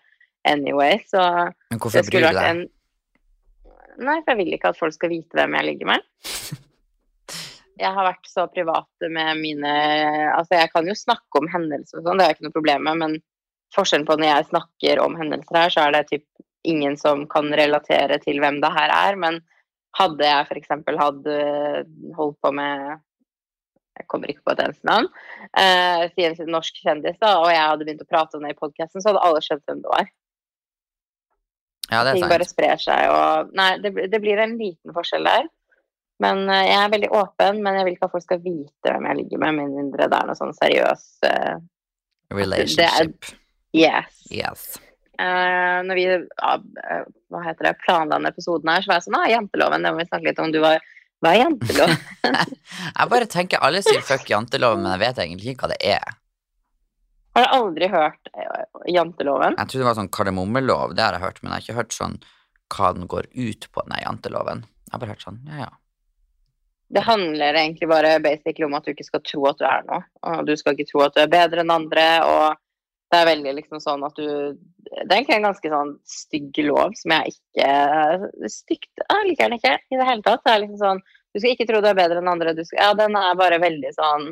anyway. 0.46 1.00
Så 1.06 1.22
Men 1.70 1.80
hvorfor 1.80 2.06
bryr 2.06 2.28
du 2.28 2.32
deg? 2.32 2.42
en 2.44 2.66
Nei, 3.98 4.20
for 4.22 4.30
jeg 4.30 4.38
vil 4.38 4.54
ikke 4.54 4.70
at 4.70 4.78
folk 4.78 4.94
skal 4.94 5.10
vite 5.10 5.34
hvem 5.34 5.56
jeg 5.58 5.66
ligger 5.72 5.88
med. 5.90 6.04
Jeg 7.78 7.94
har 7.94 8.08
vært 8.08 8.26
så 8.26 8.48
privat 8.50 9.04
med 9.06 9.38
mine 9.38 9.72
Altså, 10.32 10.56
jeg 10.56 10.70
kan 10.72 10.88
jo 10.90 10.96
snakke 10.98 11.38
om 11.38 11.46
hendelser 11.46 12.00
og 12.00 12.08
sånn, 12.08 12.18
det 12.18 12.24
har 12.24 12.32
jeg 12.32 12.36
ikke 12.38 12.46
noe 12.48 12.54
problem 12.56 12.88
med, 12.88 12.98
men 12.98 13.12
forskjellen 13.76 14.06
på 14.08 14.16
når 14.18 14.26
jeg 14.26 14.48
snakker 14.48 15.02
om 15.04 15.14
hendelser 15.14 15.58
her, 15.60 15.70
så 15.70 15.84
er 15.84 15.94
det 15.94 16.00
typ 16.08 16.24
ingen 16.66 16.96
som 16.98 17.22
kan 17.30 17.52
relatere 17.54 18.18
til 18.24 18.40
hvem 18.42 18.58
det 18.64 18.72
her 18.74 18.94
er. 18.96 19.20
Men 19.22 19.38
hadde 19.94 20.26
jeg 20.26 20.48
f.eks. 20.48 20.74
hatt 20.74 21.30
øh, 21.36 21.78
holdt 22.18 22.40
på 22.42 22.52
med 22.58 22.98
jeg 23.98 24.06
kommer 24.06 24.30
ikke 24.30 24.44
på 24.46 24.54
et 24.54 24.60
eneste 24.62 24.86
navn. 24.86 25.08
Eh, 25.58 26.04
si 26.14 26.26
en 26.26 26.52
norsk 26.54 26.82
kjendis, 26.84 27.18
da, 27.22 27.32
og 27.40 27.48
jeg 27.50 27.62
hadde 27.62 27.86
begynt 27.86 28.04
å 28.04 28.10
prate 28.10 28.38
om 28.38 28.44
det 28.46 28.54
i 28.54 28.58
podkasten, 28.58 29.02
så 29.02 29.10
hadde 29.10 29.24
alle 29.26 29.42
skjønt 29.42 29.64
hvem 29.66 29.80
det 29.82 29.90
var. 29.90 30.10
Ja, 31.88 32.02
det 32.04 32.10
er 32.10 32.18
Ting 32.18 32.24
sant. 32.26 32.34
bare 32.34 32.48
sprer 32.48 32.80
seg 32.82 33.12
og 33.12 33.54
Nei, 33.56 33.70
det, 33.80 33.92
blir- 33.96 34.10
det 34.12 34.20
blir 34.20 34.40
en 34.42 34.58
liten 34.60 34.92
forskjell 34.96 35.24
der. 35.24 35.46
Men 36.22 36.44
eh, 36.50 36.66
jeg 36.66 36.78
er 36.82 36.92
veldig 36.92 37.10
åpen, 37.14 37.62
men 37.64 37.78
jeg 37.78 37.86
vil 37.86 37.96
ikke 37.96 38.08
at 38.08 38.14
folk 38.16 38.26
skal 38.26 38.42
vite 38.42 38.92
hvem 38.92 39.06
jeg 39.08 39.20
ligger 39.22 39.42
med, 39.44 39.58
med 39.60 39.76
mindre 39.76 40.08
det 40.10 40.18
er 40.18 40.28
noe 40.28 40.38
sånn 40.38 40.54
seriøs 40.56 41.06
uh, 41.30 41.56
Relationship. 42.34 43.32
Yes. 43.76 44.20
Yes. 44.32 44.66
Uh, 45.18 45.80
når 45.86 45.98
vi 45.98 46.04
eh, 46.14 47.02
hva 47.32 47.40
heter 47.46 47.70
det, 47.70 47.74
planla 47.84 48.16
denne 48.16 48.30
episoden 48.34 48.70
her, 48.70 48.84
så 48.84 48.92
var 48.92 49.00
jeg 49.00 49.08
sånn 49.08 49.18
ah, 49.18 49.26
Janteloven, 49.30 49.82
det 49.86 49.92
må 49.94 50.02
vi 50.02 50.08
snakke 50.10 50.28
litt 50.30 50.42
om. 50.42 50.52
Du 50.54 50.60
var 50.62 50.82
Hva 51.24 51.32
er 51.34 51.40
jantelov? 51.40 51.94
Jeg 52.98 53.10
bare 53.10 53.26
tenker 53.26 53.62
alle 53.66 53.80
sier 53.82 54.04
fuck 54.06 54.28
janteloven, 54.30 54.84
men 54.84 54.92
jeg 54.94 55.00
vet 55.02 55.16
egentlig 55.24 55.54
ikke 55.54 55.66
hva 55.66 55.72
det 55.72 55.78
er. 55.96 56.12
Har 57.34 57.42
du 57.46 57.54
aldri 57.56 57.88
hørt 57.90 58.30
janteloven? 58.86 59.58
Jeg 59.58 59.70
trodde 59.70 59.84
det 59.84 59.90
var 59.90 59.98
sånn 59.98 60.14
kardemommelov, 60.14 60.94
det 60.96 61.04
har 61.04 61.16
jeg 61.16 61.24
hørt, 61.24 61.42
men 61.42 61.50
jeg 61.50 61.56
har 61.56 61.66
ikke 61.66 61.80
hørt 61.80 61.96
sånn 61.96 62.16
hva 62.74 62.92
den 62.94 63.08
går 63.10 63.28
ut 63.32 63.68
på, 63.72 63.84
den 63.88 64.00
janteloven. 64.04 64.64
Jeg 64.88 64.94
har 64.94 65.02
bare 65.02 65.14
hørt 65.16 65.24
sånn, 65.24 65.42
ja 65.48 65.66
ja. 65.66 65.70
Det 66.88 67.04
handler 67.04 67.58
egentlig 67.60 67.88
bare 67.88 68.14
basically 68.24 68.64
om 68.64 68.76
at 68.78 68.86
du 68.86 68.94
ikke 68.94 69.04
skal 69.04 69.20
tro 69.20 69.42
at 69.50 69.58
du 69.60 69.66
er 69.68 69.84
noe. 69.84 70.00
Og 70.24 70.46
du 70.48 70.54
skal 70.56 70.72
ikke 70.72 70.88
tro 70.88 71.02
at 71.04 71.16
du 71.16 71.20
er 71.20 71.28
bedre 71.32 71.60
enn 71.60 71.74
andre. 71.74 72.06
Og 72.24 72.56
det 73.12 73.18
er 73.18 73.28
veldig 73.28 73.54
liksom 73.58 73.82
sånn 73.82 74.04
at 74.08 74.16
du 74.16 74.56
Det 74.88 75.04
er 75.04 75.18
egentlig 75.18 75.36
en 75.36 75.48
ganske 75.50 75.72
sånn 75.72 75.92
stygg 76.08 76.58
lov 76.64 76.96
som 76.96 77.12
jeg 77.16 77.34
ikke 77.34 78.48
Stygt 78.52 79.02
Jeg 79.04 79.28
liker 79.28 79.48
den 79.48 79.58
ikke 79.58 79.74
i 79.76 80.00
det 80.00 80.08
hele 80.08 80.24
tatt. 80.24 80.44
Det 80.44 80.54
er 80.54 80.62
liksom 80.64 80.80
sånn 80.80 81.02
Du 81.04 81.40
skal 81.40 81.52
ikke 81.52 81.68
tro 81.68 81.82
du 81.84 81.90
er 81.90 81.98
bedre 81.98 82.22
enn 82.22 82.32
andre. 82.32 82.56
Du 82.56 82.64
skal, 82.64 82.80
ja, 82.80 82.96
den 82.96 83.16
er 83.20 83.36
bare 83.36 83.60
veldig 83.60 83.92
sånn 83.96 84.30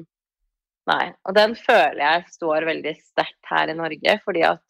Nei. 0.87 1.11
Og 1.27 1.35
den 1.35 1.57
føler 1.59 2.01
jeg 2.03 2.25
står 2.37 2.67
veldig 2.69 2.95
sterkt 3.01 3.51
her 3.51 3.71
i 3.73 3.77
Norge, 3.77 4.17
fordi 4.25 4.45
at 4.47 4.63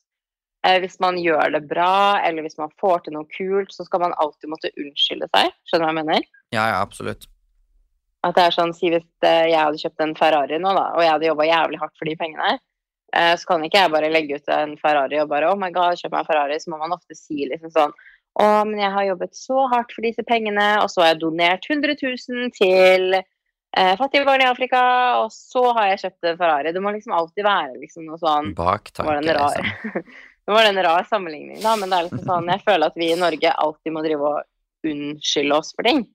eh, 0.66 0.78
hvis 0.82 0.98
man 1.02 1.18
gjør 1.20 1.52
det 1.58 1.62
bra, 1.68 2.18
eller 2.24 2.46
hvis 2.46 2.58
man 2.60 2.72
får 2.80 3.04
til 3.04 3.16
noe 3.18 3.28
kult, 3.36 3.74
så 3.74 3.84
skal 3.86 4.06
man 4.06 4.16
alltid 4.22 4.52
måtte 4.52 4.72
unnskylde 4.80 5.28
seg. 5.34 5.52
Skjønner 5.68 5.84
du 5.84 5.90
hva 5.90 5.92
jeg 5.92 6.00
mener? 6.00 6.30
Ja, 6.54 6.68
ja, 6.72 6.80
absolutt. 6.80 7.28
At 8.26 8.38
det 8.38 8.46
er 8.46 8.56
sånn, 8.56 8.74
Si 8.74 8.90
hvis 8.90 9.06
eh, 9.26 9.50
jeg 9.52 9.60
hadde 9.60 9.82
kjøpt 9.82 10.02
en 10.02 10.16
Ferrari 10.18 10.58
nå, 10.62 10.72
da, 10.78 10.88
og 10.96 11.04
jeg 11.04 11.12
hadde 11.12 11.28
jobba 11.28 11.50
jævlig 11.50 11.82
hardt 11.82 12.00
for 12.00 12.08
de 12.08 12.16
pengene, 12.18 12.56
eh, 13.12 13.32
så 13.36 13.52
kan 13.52 13.68
ikke 13.68 13.84
jeg 13.84 13.94
bare 13.94 14.12
legge 14.12 14.40
ut 14.40 14.52
en 14.56 14.76
Ferrari 14.80 15.20
og 15.22 15.30
bare 15.30 15.52
Oh 15.52 15.60
my 15.60 15.70
god, 15.74 16.00
kjøp 16.00 16.16
meg 16.16 16.24
en 16.24 16.30
Ferrari. 16.32 16.60
Så 16.62 16.72
må 16.72 16.80
man 16.80 16.96
ofte 16.96 17.18
si 17.18 17.44
liksom 17.44 17.74
sånn 17.76 17.96
Å, 18.36 18.46
men 18.68 18.80
jeg 18.82 18.92
har 18.92 19.06
jobbet 19.06 19.36
så 19.36 19.62
hardt 19.72 19.94
for 19.96 20.04
disse 20.04 20.24
pengene, 20.28 20.74
og 20.82 20.90
så 20.92 21.00
har 21.00 21.14
jeg 21.14 21.22
donert 21.22 21.68
100 21.70 21.94
000 22.02 22.50
til 22.56 23.14
fattige 24.00 24.24
barn 24.24 24.40
i 24.40 24.48
Afrika, 24.48 24.80
og 25.20 25.32
så 25.34 25.62
har 25.76 25.90
jeg 25.90 26.02
kjøpt 26.04 26.30
Ferrari. 26.38 26.72
Det 26.72 26.80
må 26.80 26.94
liksom 26.94 27.12
alltid 27.16 27.44
være 27.44 27.76
liksom 27.80 28.06
noe 28.08 28.18
sånn 28.20 28.52
Bak 28.56 28.92
tanken, 28.96 29.26
liksom. 29.26 29.70
det 29.84 29.92
liksom. 29.92 30.54
Var 30.56 30.68
en 30.68 30.82
rar 30.86 31.08
sammenligning, 31.10 31.58
da, 31.60 31.74
men 31.76 31.90
det 31.90 31.98
er 31.98 32.06
liksom 32.08 32.22
sånn, 32.30 32.52
jeg 32.54 32.64
føler 32.64 32.92
at 32.92 33.00
vi 33.00 33.10
i 33.12 33.18
Norge 33.20 33.56
alltid 33.66 33.96
må 33.96 34.04
drive 34.06 34.30
og 34.30 34.90
unnskylde 34.90 35.58
oss 35.58 35.74
for 35.76 35.88
ting. 35.88 36.06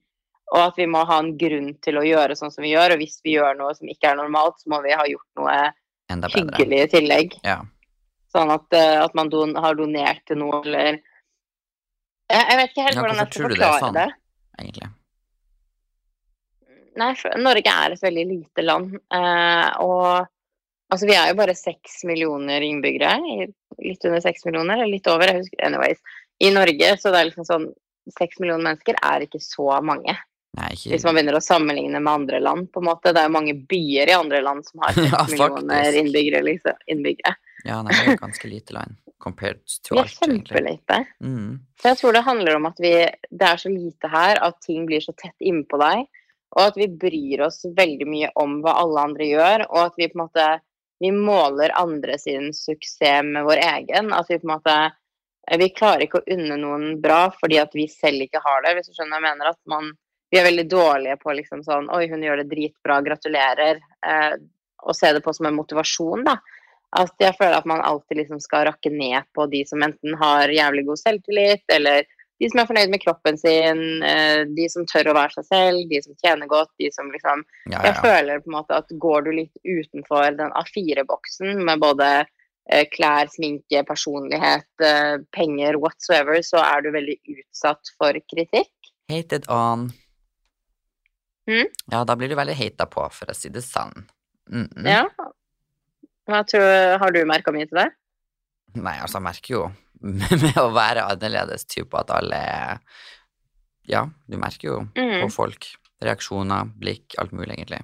Og 0.52 0.60
at 0.60 0.80
vi 0.80 0.86
må 0.90 1.04
ha 1.08 1.18
en 1.22 1.30
grunn 1.40 1.70
til 1.84 1.96
å 1.96 2.04
gjøre 2.04 2.36
sånn 2.36 2.52
som 2.52 2.64
vi 2.64 2.74
gjør. 2.74 2.92
Og 2.94 3.00
hvis 3.00 3.20
vi 3.24 3.38
gjør 3.38 3.56
noe 3.56 3.72
som 3.76 3.88
ikke 3.88 4.10
er 4.10 4.18
normalt, 4.18 4.58
så 4.60 4.68
må 4.68 4.82
vi 4.84 4.92
ha 4.92 5.06
gjort 5.08 5.40
noe 5.40 5.54
hyggelig 6.34 6.80
i 6.82 6.90
tillegg. 6.92 7.38
Ja. 7.46 7.62
Sånn 8.32 8.52
at, 8.52 8.66
eh, 8.76 8.98
at 9.00 9.16
man 9.16 9.30
don 9.32 9.54
har 9.56 9.76
donert 9.78 10.20
til 10.28 10.40
noe, 10.42 10.60
eller 10.64 10.98
jeg, 12.32 12.42
jeg 12.48 12.58
vet 12.58 12.72
ikke 12.72 12.84
helt 12.86 12.96
Ja, 12.96 13.04
hvordan 13.04 13.22
jeg 13.22 13.32
skal 13.32 13.48
du 13.48 13.56
det 13.56 13.70
sånn? 13.84 13.96
det. 13.96 14.08
egentlig. 14.60 14.90
Nei, 17.00 17.12
Norge 17.40 17.72
er 17.72 17.94
et 17.94 18.02
veldig 18.02 18.24
lite 18.28 18.64
land. 18.64 18.96
Eh, 19.14 19.68
og 19.84 20.26
altså, 20.92 21.06
vi 21.08 21.16
er 21.16 21.30
jo 21.30 21.38
bare 21.38 21.56
seks 21.56 22.02
millioner 22.08 22.64
innbyggere. 22.66 23.14
Litt 23.82 24.04
under 24.08 24.24
seks 24.24 24.44
millioner, 24.48 24.76
eller 24.76 24.92
litt 24.92 25.08
over. 25.10 25.30
jeg 25.30 25.44
husker, 25.44 25.62
anyways. 25.66 26.02
I 26.42 26.50
Norge 26.52 26.96
så 26.98 27.12
det 27.12 27.20
er 27.20 27.30
liksom 27.30 27.48
sånn 27.48 27.70
Seks 28.18 28.40
millioner 28.42 28.64
mennesker 28.66 28.96
er 28.98 29.22
ikke 29.22 29.38
så 29.38 29.76
mange. 29.86 30.16
Nei, 30.58 30.72
ikke 30.74 30.90
Hvis 30.90 31.04
man 31.06 31.14
begynner 31.14 31.36
å 31.38 31.40
sammenligne 31.44 32.00
med 32.02 32.10
andre 32.12 32.40
land. 32.42 32.66
på 32.74 32.80
en 32.82 32.88
måte. 32.88 33.12
Det 33.14 33.20
er 33.20 33.28
jo 33.28 33.34
mange 33.36 33.54
byer 33.70 34.10
i 34.10 34.16
andre 34.16 34.40
land 34.42 34.66
som 34.66 34.82
har 34.82 34.90
seks 34.96 35.12
Ja, 35.12 35.20
millioner 35.30 35.98
innbyggere. 36.00 36.40
Liksom, 36.48 36.82
innbyggere. 36.90 37.36
Ja, 37.62 37.78
nei, 37.86 37.94
det 37.94 38.16
er 38.16 38.18
ganske 38.18 38.50
lite 38.50 38.74
land 38.74 38.98
compared 39.22 39.62
to 39.86 39.94
Vi 39.94 40.00
er 40.00 40.08
Det 40.10 40.10
er 40.10 40.26
kjempelite. 40.26 40.98
Mm. 41.22 41.60
Så 41.78 41.92
jeg 41.92 42.00
tror 42.00 42.16
det 42.16 42.24
handler 42.26 42.58
om 42.58 42.66
at 42.66 42.82
vi, 42.82 42.92
det 43.30 43.48
er 43.48 43.62
så 43.62 43.70
lite 43.70 44.10
her, 44.10 44.42
at 44.42 44.58
ting 44.66 44.82
blir 44.88 45.04
så 45.04 45.14
tett 45.14 45.36
innpå 45.38 45.78
deg. 45.78 46.08
Og 46.52 46.66
at 46.66 46.76
vi 46.76 46.88
bryr 46.88 47.46
oss 47.46 47.62
veldig 47.76 48.06
mye 48.08 48.28
om 48.40 48.60
hva 48.64 48.76
alle 48.82 49.06
andre 49.08 49.28
gjør. 49.28 49.64
Og 49.70 49.80
at 49.86 49.98
vi 50.00 50.10
på 50.10 50.18
en 50.18 50.24
måte 50.26 50.48
vi 51.02 51.10
måler 51.12 51.72
andre 51.74 52.14
sin 52.18 52.52
suksess 52.54 53.24
med 53.26 53.42
vår 53.44 53.58
egen. 53.58 54.12
At 54.14 54.28
vi 54.30 54.38
på 54.38 54.46
en 54.46 54.54
måte 54.56 54.76
Vi 55.58 55.66
klarer 55.74 56.04
ikke 56.04 56.20
å 56.20 56.28
unne 56.30 56.54
noen 56.60 57.00
bra 57.02 57.24
fordi 57.34 57.56
at 57.58 57.72
vi 57.74 57.88
selv 57.90 58.22
ikke 58.22 58.42
har 58.44 58.62
det. 58.62 58.76
Hvis 58.76 58.92
du 58.92 58.94
skjønner 58.94 59.18
jeg 59.18 59.26
mener. 59.26 59.50
At 59.50 59.58
man 59.66 59.90
Vi 60.30 60.38
er 60.38 60.46
veldig 60.46 60.68
dårlige 60.70 61.18
på 61.20 61.34
liksom 61.34 61.64
sånn 61.66 61.90
Oi, 61.92 62.06
hun 62.08 62.22
gjør 62.22 62.40
det 62.40 62.50
dritbra, 62.52 63.00
gratulerer. 63.04 63.82
Eh, 64.06 64.36
og 64.82 64.96
se 64.96 65.10
det 65.12 65.24
på 65.24 65.34
som 65.34 65.46
en 65.46 65.58
motivasjon, 65.58 66.24
da. 66.26 66.38
At 67.02 67.12
jeg 67.20 67.36
føler 67.38 67.58
at 67.58 67.68
man 67.68 67.82
alltid 67.84 68.18
liksom 68.20 68.40
skal 68.42 68.66
rakke 68.68 68.90
ned 68.92 69.28
på 69.34 69.46
de 69.52 69.62
som 69.68 69.82
enten 69.84 70.16
har 70.20 70.50
jævlig 70.52 70.86
god 70.88 71.00
selvtillit, 71.00 71.62
eller 71.72 72.06
de 72.42 72.50
som 72.50 72.58
er 72.58 72.66
fornøyd 72.66 72.90
med 72.90 73.02
kroppen 73.04 73.36
sin, 73.38 74.02
eh, 74.02 74.42
de 74.50 74.66
som 74.70 74.86
tør 74.90 75.12
å 75.12 75.14
være 75.14 75.36
seg 75.36 75.46
selv, 75.46 75.82
de 75.90 76.00
som 76.02 76.16
tjener 76.18 76.50
godt, 76.50 76.72
de 76.82 76.90
som 76.94 77.10
liksom 77.14 77.44
Ja, 77.70 77.82
Jeg 77.84 77.94
ja. 77.94 78.00
føler 78.02 78.42
på 78.42 78.50
en 78.50 78.56
måte 78.58 78.74
at 78.74 78.90
går 78.90 79.26
du 79.26 79.30
litt 79.36 79.56
utenfor 79.62 80.34
den 80.38 80.50
A4-boksen 80.58 81.62
med 81.62 81.82
både 81.84 82.08
eh, 82.66 82.86
klær, 82.90 83.30
sminke, 83.30 83.84
personlighet, 83.86 84.66
eh, 84.82 85.22
penger, 85.36 85.78
whatsoever, 85.78 86.42
så 86.42 86.58
er 86.64 86.82
du 86.82 86.90
veldig 86.90 87.18
utsatt 87.36 87.94
for 87.94 88.18
kritikk. 88.34 88.72
Hated 89.12 89.46
on. 89.48 89.92
Mm. 91.46 91.70
Ja, 91.92 92.02
da 92.04 92.16
blir 92.18 92.30
du 92.30 92.38
veldig 92.38 92.58
hata 92.58 92.88
på, 92.90 93.06
for 93.14 93.30
å 93.30 93.38
si 93.38 93.50
det 93.54 93.62
sann. 93.62 94.08
Mm 94.50 94.66
-mm. 94.66 94.88
Ja. 94.88 96.42
Tror, 96.42 96.98
har 96.98 97.10
du 97.10 97.24
merka 97.24 97.52
mye 97.52 97.66
til 97.66 97.78
det? 97.78 97.90
Nei, 98.74 98.98
altså, 98.98 99.18
jeg 99.18 99.22
merker 99.22 99.54
jo 99.54 99.72
med 100.42 100.58
å 100.60 100.68
være 100.74 101.06
annerledes 101.12 101.64
type 101.70 101.94
at 101.98 102.10
alle 102.10 102.36
er 102.36 102.80
Ja, 103.88 104.04
du 104.30 104.36
merker 104.38 104.68
jo 104.68 104.76
Mm. 104.98 105.22
på 105.24 105.30
folk. 105.34 105.66
Reaksjoner, 106.02 106.66
blikk, 106.78 107.14
alt 107.18 107.32
mulig, 107.32 107.54
egentlig. 107.56 107.80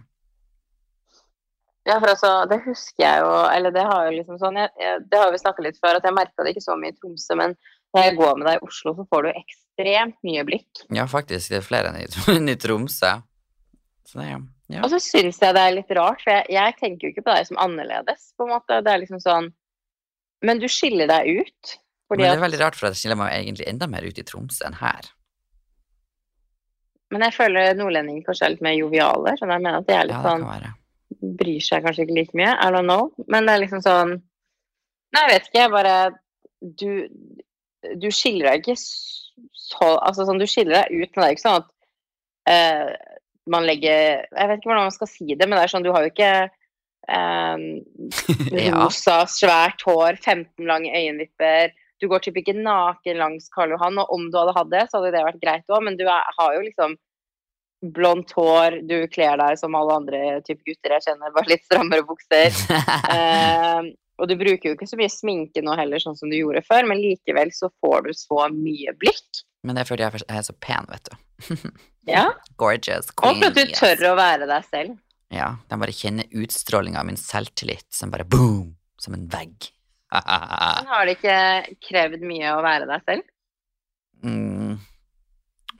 Ja, 1.86 1.96
for 2.02 2.10
altså, 2.12 2.30
det 2.50 2.58
husker 2.66 3.00
jeg 3.00 3.20
jo 3.22 3.28
Eller 3.48 3.72
det 3.72 3.84
har 3.86 4.08
jo 4.08 4.16
liksom 4.18 4.36
sånn 4.42 4.58
jeg, 4.60 4.68
jeg, 4.76 5.04
Det 5.08 5.20
har 5.22 5.30
vi 5.32 5.38
snakka 5.40 5.62
litt 5.64 5.78
før, 5.80 5.96
at 5.96 6.04
jeg 6.04 6.16
merka 6.16 6.44
det 6.44 6.52
ikke 6.52 6.64
så 6.66 6.74
mye 6.76 6.92
i 6.92 6.96
Tromsø, 6.98 7.36
men 7.38 7.54
når 7.96 8.02
jeg 8.04 8.16
går 8.18 8.34
med 8.36 8.44
deg 8.50 8.58
i 8.58 8.66
Oslo, 8.66 8.92
så 8.98 9.04
får 9.08 9.22
du 9.24 9.28
ekstremt 9.30 10.18
mye 10.28 10.42
blikk. 10.44 10.82
Ja, 10.92 11.06
faktisk. 11.08 11.48
Det 11.48 11.56
er 11.62 11.64
flere 11.64 11.88
enn 11.88 12.50
i, 12.52 12.56
Tromsø. 12.60 13.14
Så 14.04 14.20
det 14.20 14.26
ja. 14.28 14.40
ja. 14.74 14.82
Og 14.84 14.90
så 14.92 14.98
syns 15.00 15.38
jeg 15.40 15.56
det 15.56 15.62
er 15.64 15.72
litt 15.78 15.94
rart, 15.96 16.20
for 16.20 16.34
jeg, 16.34 16.44
jeg 16.52 16.76
tenker 16.76 17.08
jo 17.08 17.14
ikke 17.14 17.24
på 17.24 17.32
deg 17.38 17.48
som 17.48 17.60
annerledes, 17.64 18.26
på 18.36 18.44
en 18.44 18.52
måte. 18.52 18.82
Det 18.84 18.92
er 18.92 19.00
liksom 19.06 19.22
sånn 19.24 19.48
Men 20.44 20.60
du 20.60 20.68
skiller 20.68 21.08
deg 21.08 21.40
ut. 21.40 21.72
Men 22.08 22.22
det 22.24 22.28
er 22.32 22.40
veldig 22.40 22.60
rart, 22.62 22.76
for 22.78 22.88
jeg 22.88 23.02
skiller 23.02 23.18
meg 23.20 23.34
egentlig 23.36 23.68
enda 23.68 23.88
mer 23.90 24.06
ut 24.06 24.18
i 24.18 24.24
Tromsø 24.24 24.64
enn 24.68 24.78
her. 24.80 25.10
men 27.12 27.24
jeg 27.24 27.36
føler 27.36 27.76
nordlendinger 27.76 28.24
kanskje 28.26 28.46
er 28.46 28.54
litt 28.54 28.64
mer 28.64 28.76
joviale. 28.76 29.34
Sånn? 29.38 29.52
Jeg 29.52 29.64
mener 29.64 29.80
at 29.80 29.88
de 29.88 29.94
er 29.96 30.08
litt 30.08 30.16
ja, 30.16 30.24
sånn. 30.24 31.28
Bryr 31.40 31.64
seg 31.64 31.84
kanskje 31.84 32.04
ikke 32.04 32.16
like 32.18 32.36
mye. 32.36 32.50
I 32.52 32.72
don't 32.74 32.88
know. 32.88 33.08
Men 33.32 33.48
det 33.48 33.54
er 33.54 33.62
liksom 33.64 33.84
sånn 33.84 34.18
Nei, 35.16 35.22
jeg 35.22 35.30
vet 35.32 35.46
ikke. 35.48 35.62
Jeg 35.62 35.72
bare 35.72 35.94
Du, 36.60 36.90
du 38.02 38.08
skiller 38.12 38.50
deg 38.50 38.60
ikke 38.60 38.76
så 38.78 39.94
Altså 40.02 40.26
sånn, 40.28 40.40
du 40.40 40.46
skiller 40.48 40.82
deg 40.82 41.00
ut, 41.00 41.10
men 41.14 41.22
det 41.22 41.26
er 41.26 41.34
ikke 41.36 41.46
sånn 41.46 41.62
at 41.62 41.68
uh, 42.52 43.18
man 43.48 43.64
legger 43.68 44.24
Jeg 44.28 44.50
vet 44.50 44.60
ikke 44.60 44.72
hvordan 44.72 44.88
man 44.90 44.96
skal 44.96 45.10
si 45.10 45.32
det, 45.32 45.46
men 45.46 45.56
det 45.56 45.64
er 45.64 45.72
sånn, 45.72 45.86
du 45.86 45.92
har 45.94 46.04
jo 46.04 46.12
ikke 46.12 46.32
um, 47.16 47.62
rosa, 48.74 49.22
svært 49.32 49.80
hår, 49.88 50.18
15 50.20 50.66
lange 50.68 50.92
øyenvipper. 50.92 51.72
Du 52.00 52.06
går 52.10 52.22
typ 52.22 52.36
ikke 52.40 52.54
naken 52.56 53.18
langs 53.18 53.48
Karl 53.54 53.72
Johan, 53.74 53.98
og 53.98 54.10
om 54.14 54.28
du 54.30 54.36
hadde 54.38 54.54
hatt 54.56 54.70
det, 54.70 54.84
så 54.90 55.00
hadde 55.00 55.14
det 55.16 55.24
vært 55.26 55.40
greit 55.42 55.66
òg, 55.74 55.82
men 55.86 55.96
du 55.98 56.04
er, 56.06 56.22
har 56.38 56.54
jo 56.54 56.60
liksom 56.66 56.96
blondt 57.94 58.32
hår, 58.34 58.80
du 58.90 58.96
kler 59.14 59.38
deg 59.38 59.58
som 59.60 59.74
alle 59.78 59.94
andre 60.00 60.20
type 60.46 60.62
gutter 60.66 60.96
jeg 60.96 61.04
kjenner, 61.08 61.30
bare 61.34 61.52
litt 61.52 61.66
strammere 61.68 62.06
bukser. 62.06 62.54
Eh, 63.08 63.88
og 64.18 64.26
du 64.26 64.34
bruker 64.34 64.72
jo 64.72 64.74
ikke 64.74 64.86
så 64.90 64.96
mye 64.98 65.10
sminke 65.12 65.62
nå 65.62 65.76
heller, 65.78 66.02
sånn 66.02 66.16
som 66.18 66.26
du 66.30 66.34
gjorde 66.34 66.64
før, 66.66 66.88
men 66.90 66.98
likevel 66.98 67.52
så 67.54 67.68
får 67.78 68.08
du 68.08 68.10
så 68.18 68.48
mye 68.50 68.90
blikk. 68.98 69.44
Men 69.62 69.78
det 69.78 69.84
er 69.84 69.88
fordi 69.92 70.02
jeg 70.08 70.22
er- 70.26 70.42
så 70.48 70.54
pen, 70.58 70.88
vet 70.90 71.10
du. 71.12 71.54
Ja. 72.08 72.24
Gorgeous 72.56 73.10
Og 73.12 73.16
queen. 73.20 73.42
at 73.44 73.54
du 73.54 73.60
yes. 73.60 73.74
tør 73.78 74.02
å 74.08 74.16
være 74.16 74.46
deg 74.48 74.64
selv. 74.72 74.94
Ja, 75.30 75.50
de 75.68 75.76
bare 75.82 75.92
kjenner 75.92 76.24
utstrålinga 76.40 77.02
av 77.02 77.06
min 77.06 77.18
selvtillit 77.20 77.84
som 77.92 78.10
bare 78.10 78.24
boom, 78.24 78.70
som 78.98 79.12
en 79.14 79.26
vegg. 79.28 79.68
Men 80.12 80.86
har 80.92 81.04
det 81.06 81.16
ikke 81.18 81.38
krevd 81.84 82.22
mye 82.24 82.54
å 82.56 82.62
være 82.64 82.86
deg 82.88 83.02
selv? 83.08 83.22
mm. 84.24 84.78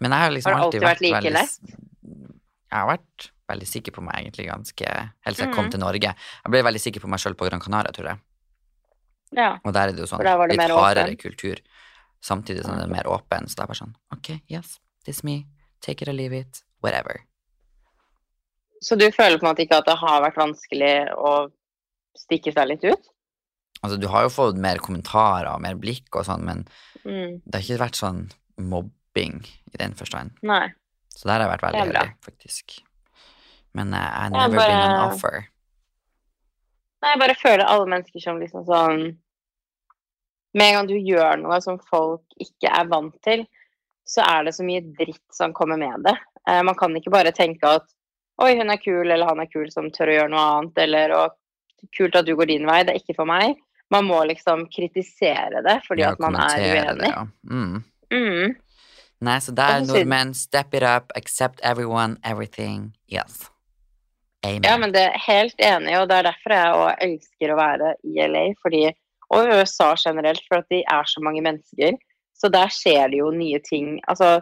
Men 0.00 0.12
jeg 0.14 0.20
har 0.22 0.30
liksom 0.30 0.52
Har 0.54 0.60
alltid 0.62 0.82
alltid 0.84 0.86
vært 0.86 1.00
like 1.02 1.14
veldig 1.16 1.32
lett? 1.34 1.54
Jeg 2.68 2.76
har 2.78 2.86
vært 2.92 3.30
veldig 3.48 3.66
sikker 3.66 3.94
på 3.96 4.02
meg, 4.04 4.18
egentlig, 4.20 4.44
ganske 4.50 4.86
Helt 5.24 5.36
siden 5.38 5.48
jeg 5.48 5.54
kom 5.56 5.64
Mhm. 5.64 5.70
til 5.72 5.80
Norge. 5.80 6.10
Jeg 6.44 6.50
ble 6.52 6.62
veldig 6.62 6.80
sikker 6.84 7.00
på 7.00 7.08
meg 7.08 7.18
sjøl 7.18 7.34
på 7.34 7.48
Gran 7.48 7.60
Canaria, 7.64 7.90
tror 7.96 8.06
jeg. 8.12 8.18
Ja. 9.32 9.58
Og 9.64 9.72
der 9.72 9.88
er 9.88 9.92
det 9.92 9.98
jo 10.04 10.06
sånn 10.06 10.20
det 10.22 10.56
litt 10.56 10.70
hardere 10.70 11.08
åpen. 11.12 11.18
kultur, 11.18 11.56
samtidig 12.22 12.62
som 12.64 12.76
det 12.76 12.84
er 12.84 12.92
mer 12.92 13.04
åpen. 13.08 13.48
Så 13.48 13.56
det 13.56 13.64
er 13.64 13.66
bare 13.72 13.80
sånn 13.80 13.94
OK, 14.12 14.40
yes, 14.48 14.78
this 15.04 15.24
me. 15.24 15.46
Take 15.80 16.02
it 16.02 16.08
or 16.08 16.12
leave 16.12 16.32
it. 16.36 16.62
Whatever. 16.82 17.24
Så 18.80 18.96
du 18.96 19.10
føler 19.10 19.38
på 19.38 19.46
en 19.48 19.54
måte 19.54 19.64
ikke 19.66 19.78
at 19.78 19.86
det 19.86 19.96
har 19.98 20.22
vært 20.22 20.36
vanskelig 20.38 20.94
å 21.16 21.50
stikke 22.16 22.52
seg 22.54 22.68
litt 22.68 22.84
ut? 22.84 23.08
Altså, 23.82 23.98
du 24.00 24.08
har 24.10 24.26
jo 24.26 24.32
fått 24.34 24.58
mer 24.58 24.80
kommentarer 24.82 25.48
og 25.52 25.62
mer 25.62 25.76
blikk 25.78 26.08
og 26.18 26.26
sånn, 26.26 26.44
men 26.44 26.64
Mm. 27.04 27.40
det 27.46 27.54
har 27.54 27.62
ikke 27.62 27.84
vært 27.84 27.96
sånn 27.96 28.24
mobbing 28.58 29.38
i 29.72 29.76
den 29.78 29.94
forstand. 29.94 30.32
Nei. 30.42 30.66
Så 31.14 31.28
der 31.28 31.38
har 31.38 31.46
jeg 31.46 31.52
vært 31.54 31.66
veldig 31.68 31.84
heldig, 31.86 32.10
faktisk. 32.26 32.74
Men 33.74 33.94
uh, 33.94 34.26
I 34.26 34.28
never 34.28 34.48
never 34.48 34.66
been 34.66 34.82
an 34.82 35.12
offer. 35.12 35.46
Nei, 37.02 37.12
jeg 37.14 37.20
bare 37.22 37.36
føler 37.38 37.64
alle 37.70 37.86
mennesker 37.86 38.20
som 38.20 38.40
liksom 38.42 38.64
sånn 38.66 39.02
Med 40.56 40.70
en 40.70 40.74
gang 40.78 40.86
du 40.88 40.96
gjør 40.96 41.36
noe 41.38 41.60
som 41.62 41.76
folk 41.90 42.24
ikke 42.40 42.70
er 42.72 42.86
vant 42.88 43.14
til, 43.22 43.44
så 44.08 44.24
er 44.24 44.46
det 44.48 44.54
så 44.56 44.64
mye 44.64 44.80
dritt 44.96 45.22
som 45.36 45.52
kommer 45.54 45.76
med 45.78 46.02
det. 46.08 46.14
Uh, 46.48 46.62
man 46.64 46.74
kan 46.74 46.96
ikke 46.96 47.12
bare 47.12 47.32
tenke 47.36 47.68
at 47.78 47.84
oi, 48.42 48.54
hun 48.56 48.70
er 48.72 48.80
kul, 48.80 49.04
eller 49.04 49.28
han 49.28 49.40
er 49.44 49.50
kul 49.52 49.68
som 49.70 49.90
tør 49.92 50.08
å 50.08 50.16
gjøre 50.16 50.32
noe 50.32 50.46
annet, 50.54 50.78
eller 50.86 51.12
og, 51.14 51.36
kult 51.94 52.16
at 52.16 52.26
du 52.26 52.34
går 52.34 52.48
din 52.50 52.66
vei, 52.66 52.80
det 52.82 52.94
er 52.94 53.00
ikke 53.02 53.14
for 53.20 53.28
meg. 53.28 53.58
Man 53.90 54.04
må 54.04 54.22
liksom 54.28 54.66
kritisere 54.68 55.62
det 55.64 55.78
fordi 55.86 56.02
Ja, 56.04 56.12
at 56.12 56.18
man 56.20 56.36
er 56.36 56.58
uenig. 56.60 56.98
det, 57.00 57.12
ja. 57.12 57.26
Mm. 57.50 57.84
Mm. 58.12 58.56
Nei, 59.20 59.38
så 59.42 59.52
der, 59.52 59.80
er 59.80 59.86
nordmenn, 59.86 60.34
step 60.34 60.74
it 60.74 60.84
up, 60.86 61.12
accept 61.16 61.60
everyone, 61.64 62.16
everything. 62.24 62.92
Yes. 63.10 63.48
Amen. 64.46 64.62
Ja, 64.62 64.76
men 64.78 64.92
det 64.94 65.02
er 65.08 65.18
helt 65.24 65.58
enig, 65.58 65.96
og 65.98 66.06
det 66.08 66.20
er 66.20 66.28
derfor 66.28 66.54
jeg 66.54 66.74
også 66.74 66.92
elsker 67.08 67.52
å 67.52 67.56
være 67.58 67.94
i 68.06 68.20
LA, 68.28 68.44
fordi, 68.62 68.84
og 69.34 69.50
USA 69.50 69.94
generelt, 69.98 70.44
for 70.46 70.62
at 70.62 70.68
de 70.70 70.84
er 70.86 71.10
så 71.10 71.24
mange 71.24 71.42
mennesker. 71.42 71.98
Så 72.38 72.50
der 72.54 72.70
skjer 72.70 73.10
det 73.10 73.18
jo 73.18 73.32
nye 73.34 73.58
ting. 73.66 73.98
Altså, 74.06 74.38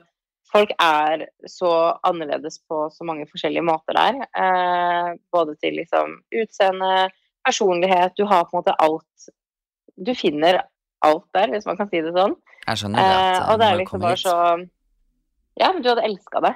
folk 0.52 0.74
er 0.82 1.24
så 1.48 1.72
annerledes 2.04 2.60
på 2.68 2.82
så 2.92 3.06
mange 3.08 3.24
forskjellige 3.30 3.64
måter 3.64 3.96
der. 3.96 4.20
Eh, 4.36 5.14
både 5.32 5.56
til 5.62 5.80
liksom 5.80 6.18
utseende, 6.42 7.08
personlighet, 7.46 8.12
du 8.18 8.26
har 8.26 8.44
på 8.44 8.56
en 8.56 8.60
måte 8.60 8.76
alt. 8.82 9.28
Du 9.96 10.12
finner 10.14 10.62
alt 11.06 11.26
der, 11.34 11.48
hvis 11.54 11.66
man 11.66 11.76
kan 11.78 11.88
si 11.90 12.00
det 12.04 12.12
sånn. 12.16 12.36
Jeg 12.66 12.80
skjønner 12.82 13.00
det. 13.00 13.16
Eh, 13.16 13.36
at 13.36 13.50
og 13.52 13.58
det 13.60 13.66
er 13.66 13.80
liksom 13.80 14.00
bare 14.02 14.20
så 14.20 14.36
Ja, 15.56 15.72
men 15.72 15.82
du 15.82 15.88
hadde 15.88 16.04
elska 16.04 16.42
det. 16.44 16.54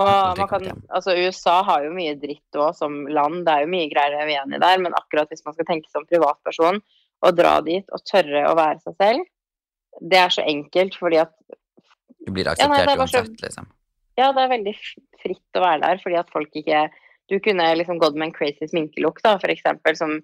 Og 0.00 0.38
man 0.38 0.48
kan, 0.48 0.62
altså 0.88 1.12
USA 1.20 1.58
har 1.68 1.82
jo 1.84 1.90
mye 1.92 2.14
dritt 2.16 2.56
òg 2.56 2.70
som 2.78 2.94
land, 3.12 3.42
det 3.44 3.52
er 3.52 3.64
jo 3.66 3.72
mye 3.74 3.90
greier 3.90 4.14
jeg 4.16 4.22
er 4.24 4.30
uenig 4.40 4.56
i 4.56 4.62
der, 4.62 4.78
men 4.80 4.94
akkurat 4.96 5.28
hvis 5.28 5.44
man 5.44 5.52
skal 5.52 5.68
tenke 5.68 5.90
som 5.92 6.06
privatperson 6.08 6.80
og 7.22 7.36
dra 7.36 7.58
dit 7.60 7.84
og 7.92 8.00
tørre 8.08 8.46
å 8.48 8.54
være 8.56 8.80
seg 8.80 8.96
selv, 8.96 9.26
det 10.00 10.16
er 10.16 10.32
så 10.32 10.46
enkelt 10.48 10.96
fordi 10.96 11.20
at 11.20 11.34
Du 12.24 12.30
blir 12.32 12.46
Ja, 12.46 12.54
nei, 12.70 12.78
akseptert 12.78 12.88
er 12.88 12.96
bare 12.96 13.08
så- 13.08 13.20
uansett, 13.20 13.42
liksom. 13.42 13.66
ja, 14.16 14.32
det 14.32 14.42
er 14.42 14.48
veldig 14.56 14.74
fritt 15.20 15.60
å 15.60 15.60
være 15.60 15.80
der 15.82 15.98
fordi 15.98 16.18
at 16.18 16.30
folk 16.30 16.50
ikke 16.54 16.88
Du 17.28 17.38
kunne 17.40 17.62
liksom 17.76 17.98
gått 18.00 18.14
med 18.16 18.28
en 18.28 18.32
crazy 18.32 18.66
sminkelook, 18.66 19.20
da, 19.22 19.38
for 19.38 19.48
eksempel, 19.48 19.96
som 19.96 20.22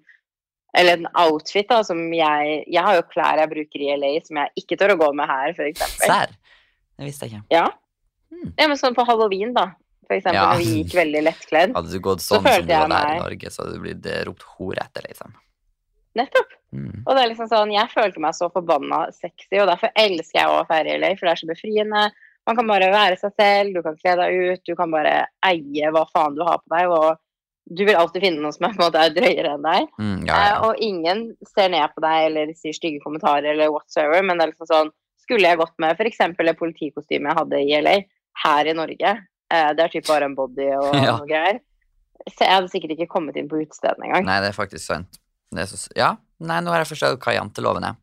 Eller 0.77 0.99
en 0.99 1.07
outfit, 1.17 1.65
da, 1.69 1.79
som 1.83 1.97
jeg 2.13 2.63
Jeg 2.69 2.83
har 2.85 2.95
jo 2.99 3.05
klær 3.09 3.39
jeg 3.41 3.49
bruker 3.49 3.81
i 3.81 3.91
LA 3.97 4.11
som 4.25 4.37
jeg 4.37 4.51
ikke 4.61 4.77
tør 4.77 4.93
å 4.93 4.99
gå 5.01 5.11
med 5.17 5.29
her, 5.29 5.53
eksempel. 5.65 6.05
Serr? 6.05 6.35
Det 6.99 7.07
visste 7.07 7.25
jeg 7.25 7.39
ikke. 7.39 7.45
Ja. 7.55 7.67
Hmm. 8.29 8.51
ja, 8.59 8.67
men 8.67 8.77
sånn 8.77 8.97
på 8.97 9.05
halloween, 9.07 9.53
da. 9.55 9.71
For 10.05 10.17
eksempel 10.17 10.37
Ja. 10.39 10.47
når 10.53 10.61
vi 10.61 10.83
gikk 10.83 10.95
veldig 10.97 11.21
lettkledd. 11.25 11.75
Hadde 11.75 11.91
du 11.93 11.99
gått 11.99 12.21
Så 12.21 12.37
sånn 12.37 12.45
som 12.45 12.65
du 12.67 12.73
var 12.73 12.89
der 12.89 13.13
i 13.15 13.19
Norge, 13.19 13.51
så 13.53 13.63
hadde 13.63 13.77
du 13.77 13.83
blitt 13.85 14.05
eh, 14.09 14.23
ropt 14.27 14.43
hore 14.57 14.81
etter, 14.83 15.05
liksom. 15.09 15.33
Nettopp. 16.17 16.53
Mm. 16.73 17.03
Og 17.05 17.11
det 17.15 17.21
er 17.21 17.29
liksom 17.29 17.49
sånn, 17.49 17.73
jeg 17.73 17.91
følte 17.93 18.21
meg 18.21 18.33
så 18.37 18.49
forbanna 18.53 19.03
sexy, 19.13 19.59
og 19.61 19.69
derfor 19.69 19.93
elsker 19.95 20.39
jeg 20.41 20.49
å 20.49 20.65
feire 20.69 20.95
i 20.95 20.99
LA, 21.01 21.13
for 21.15 21.29
det 21.29 21.33
er 21.35 21.41
så 21.43 21.49
befriende. 21.49 22.03
Man 22.49 22.57
kan 22.57 22.67
bare 22.69 22.89
være 22.93 23.17
seg 23.21 23.33
selv, 23.37 23.73
du 23.77 23.83
kan 23.85 23.97
kle 24.01 24.15
deg 24.17 24.37
ut, 24.49 24.63
du 24.65 24.75
kan 24.77 24.91
bare 24.93 25.15
eie 25.45 25.91
hva 25.93 26.05
faen 26.09 26.37
du 26.37 26.41
har 26.45 26.57
på 26.63 26.73
deg, 26.73 26.89
og 26.89 27.19
du 27.69 27.83
vil 27.85 27.95
alltid 27.99 28.23
finne 28.23 28.41
noe 28.41 28.51
som 28.55 28.65
er, 28.65 28.73
måte, 28.79 28.97
er 29.05 29.13
drøyere 29.13 29.51
enn 29.55 29.65
deg. 29.65 29.89
Mm, 30.01 30.25
ja, 30.27 30.33
Eh, 30.35 30.47
ja. 30.49 30.59
og 30.65 30.79
ingen 30.81 31.19
ser 31.55 31.69
ned 31.69 31.91
på 31.95 32.01
deg 32.01 32.25
eller 32.31 32.53
sier 32.57 32.73
stygge 32.73 33.01
kommentarer 33.03 33.51
eller 33.53 33.69
whatsoever, 33.73 34.23
men 34.25 34.37
det 34.39 34.47
er 34.47 34.51
liksom 34.55 34.69
sånn 34.71 34.91
Skulle 35.29 35.45
jeg 35.51 35.59
gått 35.59 35.75
med 35.77 35.91
f.eks. 35.93 36.17
det 36.41 36.55
politikostymet 36.57 37.29
jeg 37.29 37.37
hadde 37.37 37.57
i 37.61 37.81
LA, 37.85 37.91
her 38.43 38.65
i 38.65 38.73
Norge, 38.73 39.11
eh, 39.53 39.67
det 39.77 39.83
er 39.83 39.91
typ 39.93 40.07
bare 40.07 40.25
en 40.25 40.33
body 40.35 40.71
og 40.73 40.95
Ja. 41.05 41.17
noe 41.19 41.27
greier, 41.29 41.59
så 42.33 42.47
jeg 42.47 42.55
hadde 42.55 42.71
sikkert 42.73 42.95
ikke 42.97 43.07
kommet 43.13 43.37
inn 43.37 43.47
på 43.51 43.59
utestedene 43.61 44.07
engang. 44.09 44.25
Nei, 44.25 44.39
det 44.41 44.49
er 44.49 44.57
faktisk 44.57 44.87
sant. 44.89 45.19
Det 45.53 45.61
er 45.61 45.69
så, 45.69 45.77
ja, 45.95 46.15
nei, 46.41 46.57
nå 46.65 46.73
har 46.73 46.81
jeg 46.81 46.89
forstått 46.95 47.21
hva 47.21 47.35
janteloven 47.37 47.85
er. 47.91 47.99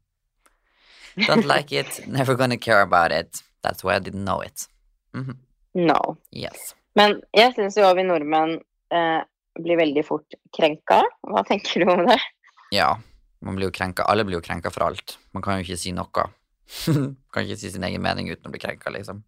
Don't 1.27 1.47
like 1.51 1.73
it, 1.73 2.01
never 2.07 2.35
gonna 2.37 2.57
care 2.57 2.83
about 2.83 3.11
it. 3.13 3.43
That's 3.63 3.83
why 3.83 3.97
I 3.97 3.99
didn't 3.99 4.25
know 4.25 4.41
it. 4.41 4.69
Mhm. 5.15 5.37
No. 5.75 6.17
Yes. 6.33 6.75
Men 6.95 7.19
jeg 7.37 7.53
syns 7.59 7.75
jo 7.77 7.89
vi 7.99 8.05
nordmenn 8.07 8.61
eh, 8.95 9.23
blir 9.63 9.79
veldig 9.81 10.05
fort 10.07 10.37
krenka. 10.57 11.03
Hva 11.27 11.45
tenker 11.47 11.85
du 11.85 11.93
om 11.93 12.05
det? 12.09 12.19
Ja, 12.75 12.97
man 13.45 13.59
blir 13.59 13.71
jo 13.71 13.77
krenka. 13.77 14.07
Alle 14.11 14.27
blir 14.27 14.39
jo 14.39 14.45
krenka 14.45 14.73
for 14.75 14.89
alt. 14.89 15.19
Man 15.37 15.45
kan 15.45 15.59
jo 15.59 15.67
ikke 15.67 15.81
si 15.81 15.95
noe. 15.97 16.27
kan 17.33 17.47
ikke 17.47 17.59
si 17.61 17.73
sin 17.73 17.87
egen 17.87 18.05
mening 18.05 18.31
uten 18.33 18.51
å 18.51 18.55
bli 18.55 18.63
krenka, 18.63 18.93
liksom. 18.95 19.23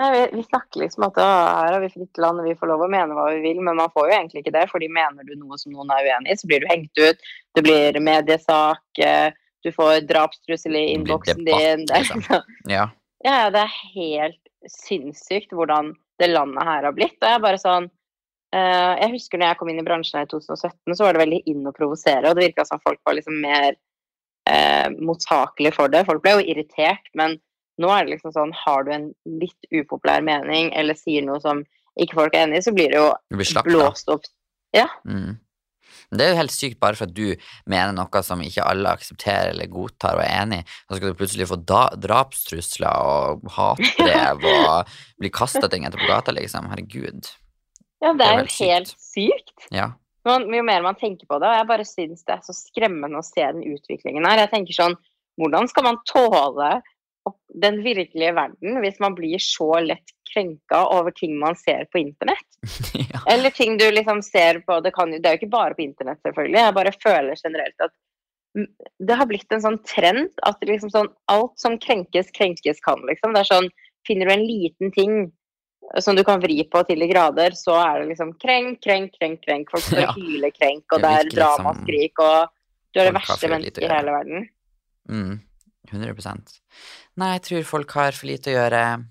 Nei, 0.00 0.08
vi, 0.14 0.20
vi 0.38 0.42
snakker 0.46 0.80
liksom 0.80 1.04
at 1.04 1.18
å, 1.20 1.24
her 1.26 1.74
har 1.74 1.82
vi 1.82 1.90
fritt 1.92 2.20
land, 2.20 2.40
vi 2.46 2.56
får 2.56 2.70
lov 2.70 2.86
å 2.86 2.90
mene 2.90 3.12
hva 3.16 3.26
vi 3.34 3.42
vil, 3.44 3.60
men 3.60 3.76
man 3.76 3.92
får 3.92 4.08
jo 4.08 4.14
egentlig 4.16 4.42
ikke 4.42 4.54
det, 4.54 4.64
fordi 4.70 4.88
mener 4.92 5.26
du 5.28 5.34
noe 5.36 5.58
som 5.60 5.74
noen 5.74 5.92
er 5.92 6.08
uenig 6.08 6.32
i, 6.32 6.38
så 6.40 6.48
blir 6.48 6.64
du 6.64 6.70
hengt 6.70 7.02
ut, 7.02 7.26
det 7.56 7.64
blir 7.66 7.98
mediesak, 8.00 9.02
du 9.62 9.70
får 9.76 10.06
drapstrussel 10.08 10.78
i 10.80 10.86
innboksen 10.94 11.44
din. 11.44 11.84
Det 11.88 12.00
liksom. 12.00 12.24
Ja. 12.70 12.88
Ja, 13.22 13.50
det 13.54 13.60
er 13.62 13.74
helt 13.94 14.48
sinnssykt 14.66 15.52
hvordan 15.54 15.92
det 16.18 16.32
landet 16.32 16.66
her 16.66 16.88
har 16.88 16.96
blitt. 16.96 17.14
Og 17.20 17.28
jeg 17.28 17.38
er 17.38 17.44
bare 17.44 17.60
sånn 17.60 17.86
Jeg 18.52 19.14
husker 19.14 19.40
når 19.40 19.52
jeg 19.52 19.58
kom 19.60 19.70
inn 19.72 19.80
i 19.80 19.86
bransjen 19.86 20.26
i 20.26 20.28
2017, 20.28 20.92
så 20.92 21.06
var 21.06 21.16
det 21.16 21.22
veldig 21.22 21.40
inn 21.48 21.68
å 21.68 21.72
provosere, 21.72 22.28
og 22.28 22.36
det 22.36 22.50
virka 22.50 22.66
som 22.68 22.82
folk 22.84 23.00
var 23.06 23.16
liksom 23.16 23.38
mer 23.40 23.70
eh, 24.48 24.88
mottakelige 25.00 25.76
for 25.76 25.92
det. 25.92 26.04
Folk 26.08 26.22
ble 26.24 26.36
jo 26.36 26.44
irritert, 26.54 27.06
men 27.18 27.38
nå 27.80 27.92
er 27.92 28.04
det 28.04 28.16
liksom 28.16 28.34
sånn 28.34 28.52
Har 28.56 28.84
du 28.84 28.92
en 28.92 29.06
litt 29.40 29.70
upopulær 29.72 30.24
mening, 30.24 30.72
eller 30.76 30.98
sier 30.98 31.24
noe 31.26 31.40
som 31.42 31.64
ikke 32.00 32.18
folk 32.18 32.36
er 32.36 32.46
enig 32.46 32.60
i, 32.60 32.66
så 32.66 32.74
blir 32.76 32.92
det 32.92 33.00
jo 33.00 33.08
blir 33.32 33.48
slakt, 33.48 33.68
blåst 33.68 34.12
opp. 34.12 34.28
Ja. 34.76 34.88
Mm. 35.08 35.40
Det 36.12 36.24
er 36.24 36.32
jo 36.32 36.40
helt 36.42 36.52
sykt 36.52 36.80
bare 36.80 36.96
for 36.96 37.08
at 37.08 37.14
du 37.16 37.38
mener 37.68 37.94
noe 37.96 38.22
som 38.24 38.40
ikke 38.44 38.64
alle 38.68 38.92
aksepterer 38.92 39.52
eller 39.54 39.70
godtar 39.72 40.18
og 40.18 40.24
er 40.24 40.34
enig 40.42 40.60
i. 40.60 40.66
Så 40.84 40.98
skal 40.98 41.12
du 41.12 41.20
plutselig 41.20 41.48
få 41.48 41.58
drapstrusler 41.64 43.12
og 43.12 43.46
hatbrev 43.56 44.44
og 44.48 44.92
bli 45.20 45.32
kasta 45.32 45.70
ting 45.72 45.88
etter 45.88 46.00
på 46.00 46.10
gata, 46.10 46.34
liksom. 46.36 46.68
Herregud. 46.72 47.32
Ja, 48.02 48.12
det 48.18 48.26
er 48.28 48.40
jo 48.40 48.46
helt 48.58 48.90
sykt. 48.92 49.04
sykt. 49.12 49.68
Ja. 49.74 49.92
Man, 50.26 50.46
jo 50.54 50.62
mer 50.62 50.84
man 50.84 50.98
tenker 50.98 51.26
på 51.26 51.38
det, 51.42 51.50
og 51.50 51.58
jeg 51.58 51.68
bare 51.68 51.86
syns 51.86 52.24
det 52.26 52.36
er 52.36 52.42
så 52.46 52.54
skremmende 52.54 53.18
å 53.18 53.26
se 53.26 53.42
den 53.42 53.64
utviklingen 53.66 54.26
her. 54.28 54.44
Jeg 54.44 54.52
tenker 54.52 54.76
sånn, 54.76 54.96
hvordan 55.40 55.70
skal 55.70 55.86
man 55.88 56.02
tåle 56.10 56.72
den 57.62 57.78
virkelige 57.84 58.34
verden 58.34 58.80
hvis 58.82 58.98
man 59.02 59.14
blir 59.14 59.38
så 59.42 59.76
lett 59.84 60.10
krenka 60.32 60.80
over 60.90 61.14
ting 61.14 61.34
man 61.40 61.58
ser 61.58 61.86
på 61.90 62.02
internett? 62.02 62.46
ja. 62.98 63.22
Eller 63.34 63.54
ting 63.54 63.78
du 63.78 63.88
liksom 63.90 64.22
ser 64.22 64.62
på 64.66 64.78
Det, 64.82 64.94
kan, 64.94 65.10
det 65.10 65.26
er 65.26 65.36
jo 65.36 65.42
ikke 65.42 65.54
bare 65.54 65.78
på 65.78 65.86
internett, 65.86 66.22
selvfølgelig. 66.22 66.58
Jeg 66.58 66.78
bare 66.78 66.96
føler 67.02 67.44
generelt 67.44 67.86
at 67.88 67.94
det 69.00 69.16
har 69.16 69.26
blitt 69.30 69.54
en 69.54 69.62
sånn 69.64 69.78
trend 69.88 70.42
at 70.44 70.66
liksom 70.68 70.90
sånn 70.92 71.08
alt 71.32 71.54
som 71.60 71.78
krenkes, 71.80 72.28
krenkes 72.36 72.82
kan, 72.84 73.00
liksom. 73.08 73.34
Det 73.34 73.44
er 73.44 73.54
sånn 73.54 73.72
Finner 74.02 74.26
du 74.26 74.32
en 74.34 74.40
liten 74.42 74.90
ting 74.90 75.12
som 76.00 76.16
du 76.16 76.24
kan 76.24 76.40
vri 76.40 76.62
på 76.64 76.80
til 76.88 76.98
de 77.02 77.08
grader, 77.10 77.50
så 77.58 77.74
er 77.76 78.00
det 78.00 78.08
liksom 78.14 78.32
krenk, 78.40 78.80
krenk, 78.80 79.12
krenk, 79.18 79.42
krenk. 79.44 79.70
Folk 79.70 79.84
står 79.84 80.08
og 80.08 80.16
hyler 80.16 80.52
krenk, 80.56 80.84
og 80.92 81.00
Det 81.02 81.10
er 81.10 81.24
liksom- 81.24 81.38
dramaskrik, 81.38 82.18
og 82.18 82.48
du 82.92 83.00
er 83.00 83.04
det 83.04 83.14
verste 83.14 83.48
mennesket 83.48 83.82
i 83.82 83.88
hele 83.94 84.10
verden. 84.12 84.48
Mm. 85.08 85.40
100 85.90 86.60
Nei, 87.16 87.32
jeg 87.34 87.42
tror 87.42 87.64
folk 87.64 87.90
har 87.90 88.12
for 88.12 88.26
lite 88.26 88.50
å 88.52 88.56
gjøre 88.56 89.04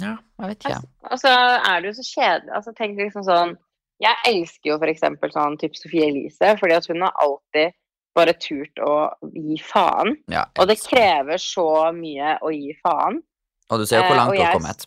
Ja, 0.00 0.16
jeg 0.40 0.48
vet 0.48 0.64
ikke. 0.64 0.82
Og 1.10 1.18
så 1.18 1.28
er 1.28 1.80
det 1.80 1.90
jo 1.90 2.02
så 2.02 2.06
kjedelig. 2.06 2.52
Altså, 2.56 2.74
tenk 2.74 2.98
liksom 2.98 3.24
sånn 3.26 3.56
Jeg 4.02 4.16
elsker 4.26 4.70
jo 4.72 4.78
for 4.78 4.86
eksempel 4.90 5.30
sånn 5.30 5.58
type 5.60 5.76
Sofie 5.78 6.08
Elise, 6.08 6.56
fordi 6.58 6.74
at 6.74 6.86
hun 6.86 7.02
har 7.02 7.12
alltid 7.22 7.72
bare 8.16 8.32
turt 8.34 8.80
å 8.82 9.12
gi 9.32 9.58
faen. 9.62 10.16
Ja, 10.28 10.44
Og 10.58 10.66
det 10.68 10.80
krever 10.82 11.38
så 11.38 11.92
mye 11.94 12.38
å 12.42 12.50
gi 12.50 12.74
faen. 12.84 13.22
Og 13.70 13.78
du 13.78 13.86
ser 13.86 14.02
jo 14.02 14.08
hvor 14.08 14.12
Eh, 14.12 14.16
langt 14.18 14.34
du 14.34 14.42
har 14.42 14.54
kommet. 14.58 14.86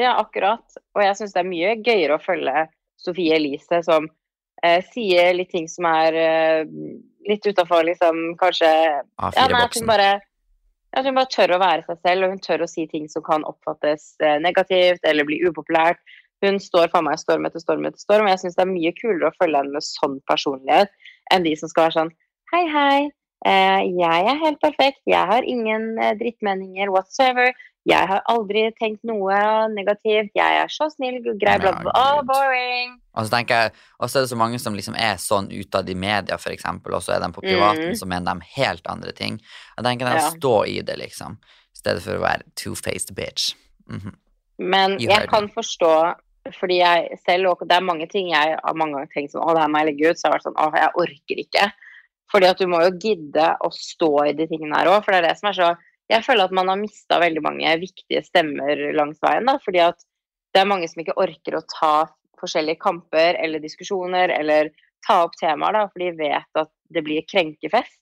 Ja, 0.00 0.16
akkurat. 0.18 0.64
Og 0.96 1.02
jeg 1.04 1.16
syns 1.18 1.34
det 1.34 1.42
er 1.44 1.50
mye 1.50 1.74
gøyere 1.84 2.18
å 2.18 2.22
følge 2.22 2.66
Sofie 3.00 3.36
Elise, 3.36 3.80
som 3.86 4.08
eh, 4.64 4.80
sier 4.92 5.34
litt 5.36 5.52
ting 5.54 5.68
som 5.70 5.86
er 5.90 6.18
eh, 6.18 6.62
litt 7.28 7.46
utafor 7.46 7.84
liksom 7.86 8.34
kanskje 8.40 8.70
ja, 8.70 9.48
nei, 9.50 9.62
at 9.62 9.76
hun 9.78 9.88
bare 9.88 10.12
at 10.94 11.06
hun 11.08 11.16
bare 11.18 11.30
tør 11.32 11.56
å 11.56 11.62
være 11.62 11.82
seg 11.88 11.98
selv, 12.06 12.26
og 12.26 12.34
hun 12.34 12.42
tør 12.42 12.64
å 12.64 12.70
si 12.70 12.84
ting 12.90 13.08
som 13.10 13.24
kan 13.26 13.46
oppfattes 13.48 14.12
eh, 14.22 14.36
negativt 14.42 15.02
eller 15.08 15.26
bli 15.26 15.40
upopulært. 15.42 15.98
Hun 16.44 16.60
står 16.62 16.90
for 16.92 17.06
meg 17.06 17.18
storm 17.18 17.46
etter 17.48 17.62
storm 17.62 17.86
etter 17.88 18.02
storm, 18.02 18.26
og 18.26 18.34
jeg 18.34 18.44
syns 18.44 18.58
det 18.58 18.64
er 18.66 18.70
mye 18.70 18.94
kulere 19.00 19.30
å 19.30 19.36
følge 19.40 19.62
henne 19.62 19.74
med 19.74 19.86
sånn 19.86 20.18
personlighet 20.30 20.92
enn 21.34 21.46
de 21.46 21.54
som 21.58 21.70
skal 21.70 21.88
være 21.88 21.98
sånn 21.98 22.14
Hei, 22.52 22.64
hei, 22.70 22.98
eh, 23.48 23.80
jeg 23.98 24.26
er 24.30 24.42
helt 24.42 24.60
perfekt, 24.62 25.00
jeg 25.10 25.30
har 25.30 25.46
ingen 25.48 25.94
eh, 25.98 26.14
drittmeninger 26.20 26.92
whatsoever. 26.94 27.50
Jeg 27.84 28.08
har 28.08 28.22
aldri 28.32 28.62
tenkt 28.80 29.02
noe 29.04 29.36
negativt, 29.68 30.30
jeg 30.34 30.60
er 30.62 30.70
så 30.72 30.86
snill, 30.88 31.18
grei, 31.36 31.58
bla, 31.60 31.72
bla, 31.76 31.90
bla. 31.92 32.22
Boring. 32.24 32.94
Og 33.14 33.26
så 33.26 33.30
tenker 33.34 33.54
jeg, 33.66 33.72
og 34.00 34.08
så 34.08 34.18
er 34.18 34.24
det 34.24 34.30
så 34.30 34.38
mange 34.40 34.58
som 34.58 34.74
liksom 34.74 34.96
er 34.96 35.18
sånn 35.20 35.50
utad 35.52 35.90
i 35.92 35.94
media, 35.94 36.38
eksempel, 36.38 36.94
og 36.96 37.02
så 37.04 37.12
er 37.16 37.20
de 37.20 37.28
på 37.36 37.44
privaten, 37.44 37.90
Mm. 37.92 37.98
så 38.00 38.06
mener 38.08 38.34
de 38.34 38.40
helt 38.56 38.86
andre 38.88 39.12
ting. 39.12 39.38
Jeg 39.76 39.84
tenker 39.84 40.06
de 40.08 40.16
Ja. 40.16 40.30
stå 40.30 40.66
i 40.66 40.80
det, 40.80 40.96
liksom, 40.98 41.36
i 41.74 41.76
stedet 41.76 42.02
for 42.02 42.16
å 42.16 42.24
være 42.24 42.42
two-faced 42.56 43.12
bitch. 43.14 43.54
Mhm. 43.90 44.14
Men 44.58 44.92
You 45.00 45.10
jeg 45.10 45.28
kan 45.28 45.48
kan 45.48 45.48
forstå 45.48 46.14
fordi 46.60 46.78
jeg 46.78 47.18
selv, 47.26 47.46
og 47.48 47.68
det 47.68 47.72
er 47.76 47.80
mange 47.80 48.08
ting 48.08 48.28
jeg 48.30 48.58
har 48.64 48.74
mange 48.74 48.92
ganger 48.94 49.08
tenkt 49.14 49.32
sånn 49.32 49.42
Å, 49.44 49.54
det 49.54 49.60
her 49.62 49.68
må 49.68 49.78
jeg 49.84 49.86
legge 49.96 50.10
ut. 50.10 50.16
Så 50.16 50.28
har 50.28 50.38
vært 50.38 50.44
sånn 50.44 50.56
Å, 50.60 50.72
jeg 50.74 50.90
orker 50.94 51.36
ikke. 51.40 51.72
Fordi 52.30 52.46
at 52.50 52.58
du 52.58 52.66
må 52.66 52.80
jo 52.84 52.90
gidde 52.98 53.56
å 53.60 53.70
stå 53.72 54.28
i 54.28 54.32
de 54.32 54.46
tingene 54.46 54.76
her 54.76 54.86
òg. 54.86 55.04
For 55.04 55.12
det 55.12 55.24
er 55.24 55.28
det 55.28 55.38
som 55.38 55.48
er 55.48 55.52
så 55.52 55.76
jeg 56.10 56.24
føler 56.26 56.48
at 56.48 56.54
man 56.56 56.68
har 56.68 56.80
mista 56.80 57.18
veldig 57.22 57.42
mange 57.44 57.76
viktige 57.80 58.22
stemmer 58.26 58.80
langs 58.96 59.22
veien. 59.24 59.46
da, 59.48 59.58
fordi 59.64 59.80
at 59.84 60.04
det 60.54 60.62
er 60.62 60.70
mange 60.70 60.88
som 60.90 61.02
ikke 61.02 61.16
orker 61.18 61.58
å 61.58 61.64
ta 61.70 61.94
forskjellige 62.40 62.82
kamper 62.82 63.38
eller 63.40 63.62
diskusjoner 63.62 64.30
eller 64.34 64.70
ta 65.06 65.22
opp 65.24 65.36
temaer, 65.40 65.76
da, 65.76 65.88
for 65.90 66.04
de 66.04 66.12
vet 66.18 66.60
at 66.60 66.70
det 66.92 67.02
blir 67.04 67.24
krenkefest. 67.28 68.00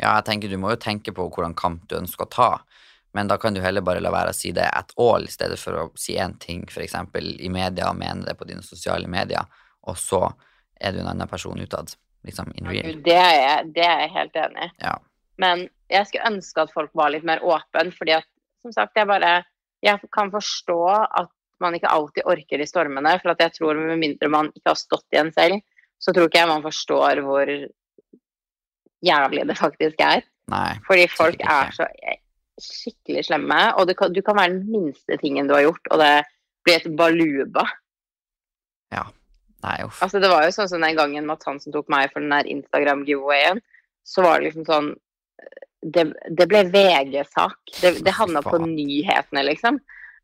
Ja, 0.00 0.14
jeg 0.16 0.26
tenker 0.28 0.52
du 0.52 0.56
må 0.60 0.72
jo 0.72 0.80
tenke 0.80 1.12
på 1.12 1.26
hvordan 1.28 1.56
kamp 1.58 1.88
du 1.88 1.98
ønsker 1.98 2.24
å 2.24 2.32
ta, 2.32 2.50
men 3.16 3.28
da 3.28 3.36
kan 3.42 3.56
du 3.56 3.60
heller 3.60 3.84
bare 3.84 4.00
la 4.00 4.12
være 4.14 4.32
å 4.32 4.36
si 4.36 4.52
det 4.56 4.68
at 4.70 4.94
all, 5.00 5.26
i 5.26 5.32
stedet 5.32 5.58
for 5.60 5.76
å 5.76 5.88
si 5.98 6.14
én 6.20 6.36
ting, 6.40 6.62
f.eks. 6.68 6.94
i 7.18 7.50
media, 7.52 7.90
og 7.90 7.98
mene 7.98 8.24
det 8.28 8.36
på 8.38 8.46
dine 8.48 8.62
sosiale 8.64 9.10
medier, 9.10 9.48
og 9.88 9.98
så 9.98 10.28
er 10.80 10.94
du 10.94 11.02
en 11.02 11.10
annen 11.10 11.28
person 11.28 11.58
utad, 11.60 11.92
liksom 12.24 12.52
in 12.56 12.70
real. 12.70 13.02
Det 13.04 13.18
er 13.18 13.36
jeg, 13.36 13.72
det 13.76 13.84
er 13.84 14.04
jeg 14.04 14.14
helt 14.14 14.40
enig 14.44 14.68
i. 14.68 14.72
Ja. 14.86 14.94
Men 15.40 15.66
jeg 15.90 16.06
skulle 16.08 16.30
ønske 16.30 16.62
at 16.62 16.72
folk 16.74 16.92
var 16.98 17.12
litt 17.14 17.26
mer 17.26 17.42
åpne, 17.42 17.90
fordi 17.94 18.16
at 18.18 18.28
som 18.62 18.74
sagt, 18.76 18.96
jeg 18.96 19.08
bare 19.08 19.40
Jeg 19.80 19.96
kan 20.12 20.28
forstå 20.28 20.80
at 20.92 21.30
man 21.64 21.72
ikke 21.72 21.88
alltid 21.88 22.26
orker 22.28 22.60
de 22.60 22.66
stormene, 22.68 23.14
for 23.22 23.32
at 23.32 23.40
jeg 23.40 23.54
tror 23.54 23.78
med 23.78 23.96
mindre 23.96 24.28
man 24.28 24.50
ikke 24.52 24.74
har 24.74 24.76
stått 24.76 25.16
i 25.16 25.20
en 25.22 25.30
selv, 25.32 25.62
så 25.96 26.12
tror 26.12 26.28
ikke 26.28 26.42
jeg 26.42 26.50
man 26.50 26.64
forstår 26.64 27.22
hvor 27.24 27.48
jævlig 29.00 29.46
det 29.48 29.56
faktisk 29.56 30.04
er. 30.04 30.20
Nei. 30.52 30.74
Fordi 30.84 31.06
folk 31.08 31.40
er 31.40 31.72
så 31.72 31.88
skikkelig 32.60 33.24
slemme, 33.30 33.60
og 33.80 33.88
du 33.88 33.94
kan, 33.96 34.12
du 34.12 34.20
kan 34.20 34.36
være 34.36 34.58
den 34.58 34.68
minste 34.68 35.16
tingen 35.22 35.48
du 35.48 35.56
har 35.56 35.64
gjort, 35.64 35.92
og 35.94 36.02
det 36.02 36.12
blir 36.66 36.76
et 36.76 36.96
baluba. 37.00 37.64
Ja. 38.92 39.06
Nei, 39.64 39.76
uff. 39.84 40.00
Altså, 40.04 40.20
det 40.20 40.30
var 40.32 40.46
jo 40.46 40.52
sånn 40.56 40.68
som 40.70 40.84
den 40.84 40.96
gangen 40.96 41.26
Mads 41.28 41.44
Hansen 41.48 41.72
tok 41.72 41.88
meg 41.92 42.12
for 42.12 42.24
den 42.24 42.32
der 42.32 42.48
Instagram-giveawayen, 42.48 43.60
så 44.08 44.24
var 44.24 44.40
det 44.40 44.50
liksom 44.50 44.64
sånn 44.68 44.94
Det, 45.80 46.04
det 46.36 46.46
ble 46.50 46.64
VG-sak. 46.68 47.58
Det, 47.80 47.92
det 48.04 48.12
havna 48.16 48.42
på 48.44 48.58
nyhetene, 48.60 49.44
liksom. 49.48 49.78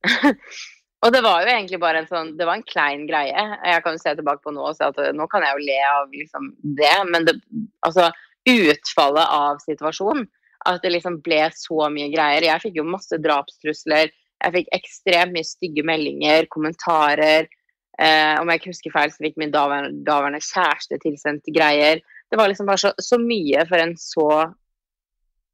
og 1.03 1.13
det 1.15 1.23
var 1.25 1.43
jo 1.43 1.53
egentlig 1.55 1.79
bare 1.81 2.03
en 2.03 2.09
sånn 2.11 2.35
Det 2.37 2.45
var 2.45 2.59
en 2.59 2.67
klein 2.69 3.07
greie. 3.09 3.47
Jeg 3.65 3.85
kan 3.85 3.97
jo 3.97 4.03
se 4.03 4.15
tilbake 4.19 4.45
på 4.45 4.53
nå 4.53 4.69
og 4.69 4.77
si 4.77 4.85
at 4.87 5.01
eh, 5.03 5.15
nå 5.17 5.29
kan 5.33 5.47
jeg 5.47 5.57
jo 5.57 5.67
le 5.67 5.79
av 5.91 6.13
liksom 6.13 6.51
det, 6.77 6.95
men 7.09 7.29
det, 7.29 7.39
altså 7.87 8.11
utfallet 8.47 9.33
av 9.35 9.63
situasjonen 9.65 10.29
at 10.67 10.83
det 10.83 10.93
liksom 10.95 11.21
ble 11.25 11.45
så 11.55 11.89
mye 11.93 12.11
greier. 12.13 12.47
Jeg 12.47 12.63
fikk 12.65 12.81
jo 12.81 12.89
masse 12.89 13.19
drapstrusler. 13.23 14.11
Jeg 14.43 14.55
fikk 14.57 14.73
ekstremt 14.77 15.35
mye 15.35 15.47
stygge 15.47 15.85
meldinger, 15.87 16.49
kommentarer. 16.53 17.49
Eh, 17.97 18.35
om 18.41 18.51
jeg 18.51 18.61
ikke 18.61 18.73
husker 18.75 18.95
feil, 18.95 19.13
så 19.13 19.25
fikk 19.25 19.39
min 19.41 19.55
daværende, 19.55 20.03
daværende 20.07 20.43
kjæreste 20.45 20.99
tilsendt 21.05 21.49
greier. 21.55 22.03
Det 22.31 22.41
var 22.41 22.51
liksom 22.51 22.69
bare 22.69 22.83
så, 22.83 22.93
så 23.01 23.19
mye 23.21 23.65
for 23.71 23.81
en 23.81 23.95
så 24.01 24.29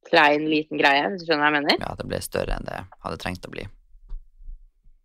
klein, 0.09 0.48
liten 0.50 0.80
greie, 0.80 1.05
hvis 1.11 1.22
du 1.22 1.28
skjønner 1.28 1.46
hva 1.46 1.53
jeg 1.53 1.59
mener? 1.61 1.84
Ja, 1.84 1.94
det 1.98 2.09
ble 2.11 2.20
større 2.24 2.59
enn 2.59 2.68
det 2.68 2.80
hadde 3.05 3.20
trengt 3.22 3.48
å 3.48 3.53
bli. 3.53 3.66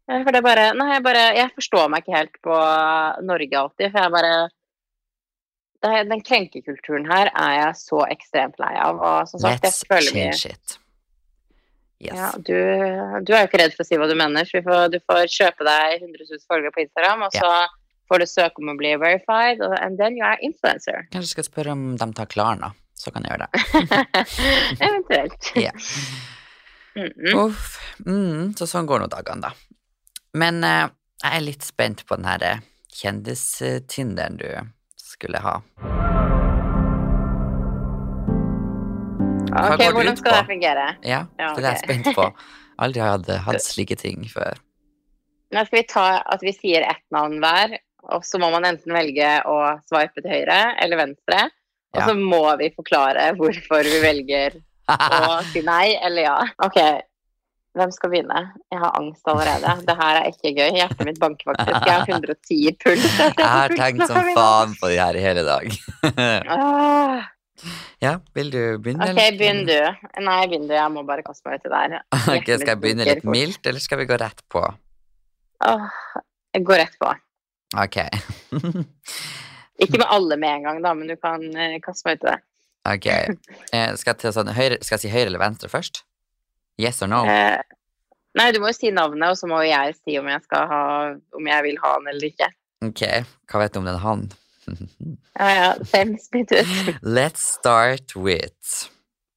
Ja, 0.08 0.22
For 0.24 0.32
det 0.32 0.40
er 0.40 0.46
bare 0.46 0.68
Nei, 0.78 0.86
jeg 0.94 1.04
bare 1.04 1.24
Jeg 1.36 1.52
forstår 1.52 1.90
meg 1.92 2.06
ikke 2.06 2.16
helt 2.16 2.38
på 2.46 2.58
Norge 3.28 3.60
alltid, 3.60 3.90
for 3.92 4.00
jeg 4.06 4.14
bare 4.14 4.36
det 5.84 6.10
Den 6.10 6.24
krenkekulturen 6.26 7.06
her 7.10 7.30
er 7.36 7.54
jeg 7.58 7.80
så 7.84 8.02
ekstremt 8.08 8.56
lei 8.62 8.74
av, 8.82 8.98
og 8.98 9.30
som 9.30 9.44
sagt, 9.44 9.62
jeg 9.62 9.70
Let's 9.70 9.84
føler 9.86 10.16
vi 10.16 10.24
change 10.24 10.56
it. 10.56 10.78
Yes. 12.02 12.18
Ja, 12.18 12.30
du, 12.38 12.58
du 13.26 13.32
er 13.34 13.44
jo 13.44 13.50
ikke 13.50 13.60
redd 13.62 13.76
for 13.76 13.86
å 13.86 13.88
si 13.88 13.98
hva 13.98 14.08
du 14.10 14.14
mener, 14.18 14.46
så 14.46 14.62
får, 14.66 14.90
du 14.94 14.98
får 15.06 15.30
kjøpe 15.34 15.66
deg 15.66 16.04
100 16.04 16.26
000 16.30 16.44
følgere 16.50 16.74
på 16.74 16.84
Instagram, 16.84 17.24
og 17.26 17.38
så 17.38 17.52
får 18.10 18.22
du 18.22 18.28
søke 18.30 18.62
om 18.62 18.74
å 18.74 18.78
bli 18.78 18.96
verified, 19.02 19.62
and 19.82 20.02
then 20.02 20.18
you 20.18 20.26
are 20.26 20.38
influencer. 20.46 21.08
Kanskje 21.14 21.26
jeg 21.28 21.36
skal 21.36 21.48
spørre 21.50 21.74
om 21.78 21.88
de 21.98 22.08
tar 22.18 22.30
Klarna, 22.34 22.72
så 22.98 23.12
kan 23.14 23.24
jeg 23.28 23.34
gjøre 23.36 23.48
det. 23.48 23.62
Eventuelt. 24.88 25.52
Ja. 25.68 25.74
Mhm. 26.98 27.34
Uff. 27.38 27.76
Mm, 28.08 28.56
så 28.58 28.66
sånn 28.66 28.88
går 28.90 29.04
nå 29.04 29.08
dagene, 29.12 29.50
da. 29.52 29.52
Men 30.38 30.64
eh, 30.66 30.88
jeg 31.22 31.38
er 31.38 31.44
litt 31.46 31.66
spent 31.66 32.02
på 32.10 32.18
den 32.18 32.26
her 32.26 32.42
eh, 32.46 32.64
kjendistinderen 32.98 34.40
du 34.42 34.48
skulle 34.98 35.42
ha. 35.46 35.60
Hva 39.48 39.74
Ok, 39.74 39.84
hvordan 39.96 40.18
skal 40.20 40.32
på? 40.34 40.38
det 40.40 40.48
fungere? 40.52 40.88
Ja, 41.08 41.22
Ja, 41.40 41.52
det 41.56 41.64
er 41.66 41.70
jeg 41.76 41.84
spent 41.86 42.10
på. 42.18 42.28
Aldri 42.84 43.02
har 43.02 43.22
jeg 43.26 43.42
hatt 43.46 43.64
slike 43.66 43.96
ting 43.98 44.26
før. 44.30 44.60
Nå 45.54 45.64
skal 45.66 45.80
vi 45.80 45.86
ta 45.90 46.08
at 46.30 46.44
vi 46.44 46.52
sier 46.54 46.84
ett 46.86 47.06
navn 47.14 47.40
hver, 47.42 47.78
og 48.14 48.26
så 48.28 48.38
må 48.42 48.50
man 48.54 48.68
enten 48.68 48.94
velge 48.94 49.30
å 49.50 49.56
sveipe 49.88 50.22
til 50.22 50.30
høyre 50.34 50.60
eller 50.84 51.00
venstre. 51.00 51.48
Og 51.96 52.02
så 52.04 52.16
må 52.20 52.42
vi 52.60 52.68
forklare 52.76 53.30
hvorfor 53.38 53.88
vi 53.88 54.00
velger 54.04 54.58
å 54.92 55.38
si 55.54 55.62
nei 55.66 55.96
eller 56.04 56.28
ja. 56.28 56.36
Ok, 56.66 56.78
hvem 57.78 57.92
skal 57.96 58.12
begynne? 58.12 58.42
Jeg 58.74 58.82
har 58.82 58.98
angst 59.00 59.28
allerede. 59.30 59.74
Det 59.88 59.96
her 60.00 60.20
er 60.20 60.28
ikke 60.34 60.52
gøy. 60.58 60.70
Hjertet 60.80 61.06
mitt 61.08 61.20
banker 61.22 61.52
faktisk. 61.52 61.88
Jeg 61.88 61.94
har 61.94 62.06
110 62.10 62.78
puls. 62.84 63.08
Jeg 63.22 63.48
har 63.48 63.74
tenkt 63.78 64.06
som 64.10 64.30
faen 64.36 64.76
på 64.82 64.92
de 64.92 65.00
her 65.00 65.18
i 65.20 65.24
hele 65.24 65.44
dag. 65.48 65.74
Ah, 66.50 67.26
Ja, 68.06 68.12
vil 68.38 68.52
du 68.54 68.60
begynne? 68.86 69.08
ok, 69.10 69.20
begynn 69.40 69.64
du. 69.66 69.78
Nei, 70.22 70.42
begynn 70.46 70.68
du. 70.70 70.76
Jeg 70.78 70.92
må 70.94 71.02
bare 71.08 71.24
kaste 71.26 71.50
meg 71.50 71.64
uti 71.64 71.72
der. 71.74 71.96
Ok, 72.36 72.52
skal 72.60 72.74
jeg 72.76 72.82
begynne 72.84 73.08
litt 73.08 73.26
mildt, 73.26 73.66
eller 73.66 73.82
skal 73.82 73.98
vi 74.04 74.06
gå 74.12 74.20
rett 74.22 74.44
på? 74.54 74.62
Åh, 75.66 75.88
jeg 76.54 76.68
går 76.70 76.84
rett 76.84 77.00
på. 77.02 77.10
Ok. 77.82 77.98
Ikke 79.78 80.00
med 80.02 80.08
alle 80.10 80.38
med 80.42 80.56
en 80.56 80.68
gang, 80.68 80.84
da, 80.84 80.94
men 80.98 81.10
du 81.10 81.16
kan 81.22 81.44
eh, 81.54 81.78
kaste 81.84 82.08
meg 82.08 82.20
uti 82.20 82.30
det. 82.32 82.38
Ok. 82.88 83.10
Eh, 83.76 83.92
skal, 84.00 84.16
jeg 84.24 84.34
sånn, 84.34 84.54
høyre, 84.56 84.80
skal 84.82 84.96
jeg 84.96 85.06
si 85.06 85.12
høyre 85.12 85.28
eller 85.28 85.42
venstre 85.44 85.70
først? 85.70 86.02
Yes 86.82 87.02
or 87.04 87.10
no? 87.12 87.24
Eh, 87.28 87.60
nei, 88.38 88.48
du 88.56 88.62
må 88.64 88.72
jo 88.72 88.78
si 88.78 88.92
navnet, 88.94 89.28
og 89.28 89.38
så 89.40 89.50
må 89.50 89.60
jeg 89.68 89.96
si 90.00 90.16
om 90.20 90.30
jeg, 90.32 90.44
ha, 90.54 90.82
om 91.36 91.50
jeg 91.52 91.66
vil 91.68 91.80
ha 91.84 91.94
han 91.98 92.08
eller 92.10 92.30
ikke. 92.30 92.50
Ok, 92.86 93.04
hva 93.50 93.64
vet 93.64 93.76
du 93.76 93.82
om 93.82 93.90
den 93.90 94.04
han? 94.04 94.28
Ja, 95.38 95.50
ja, 95.54 95.66
fem 95.86 96.16
spytt 96.18 96.50
ut. 96.50 96.72
Let's 97.06 97.44
start 97.46 98.16
with 98.18 98.88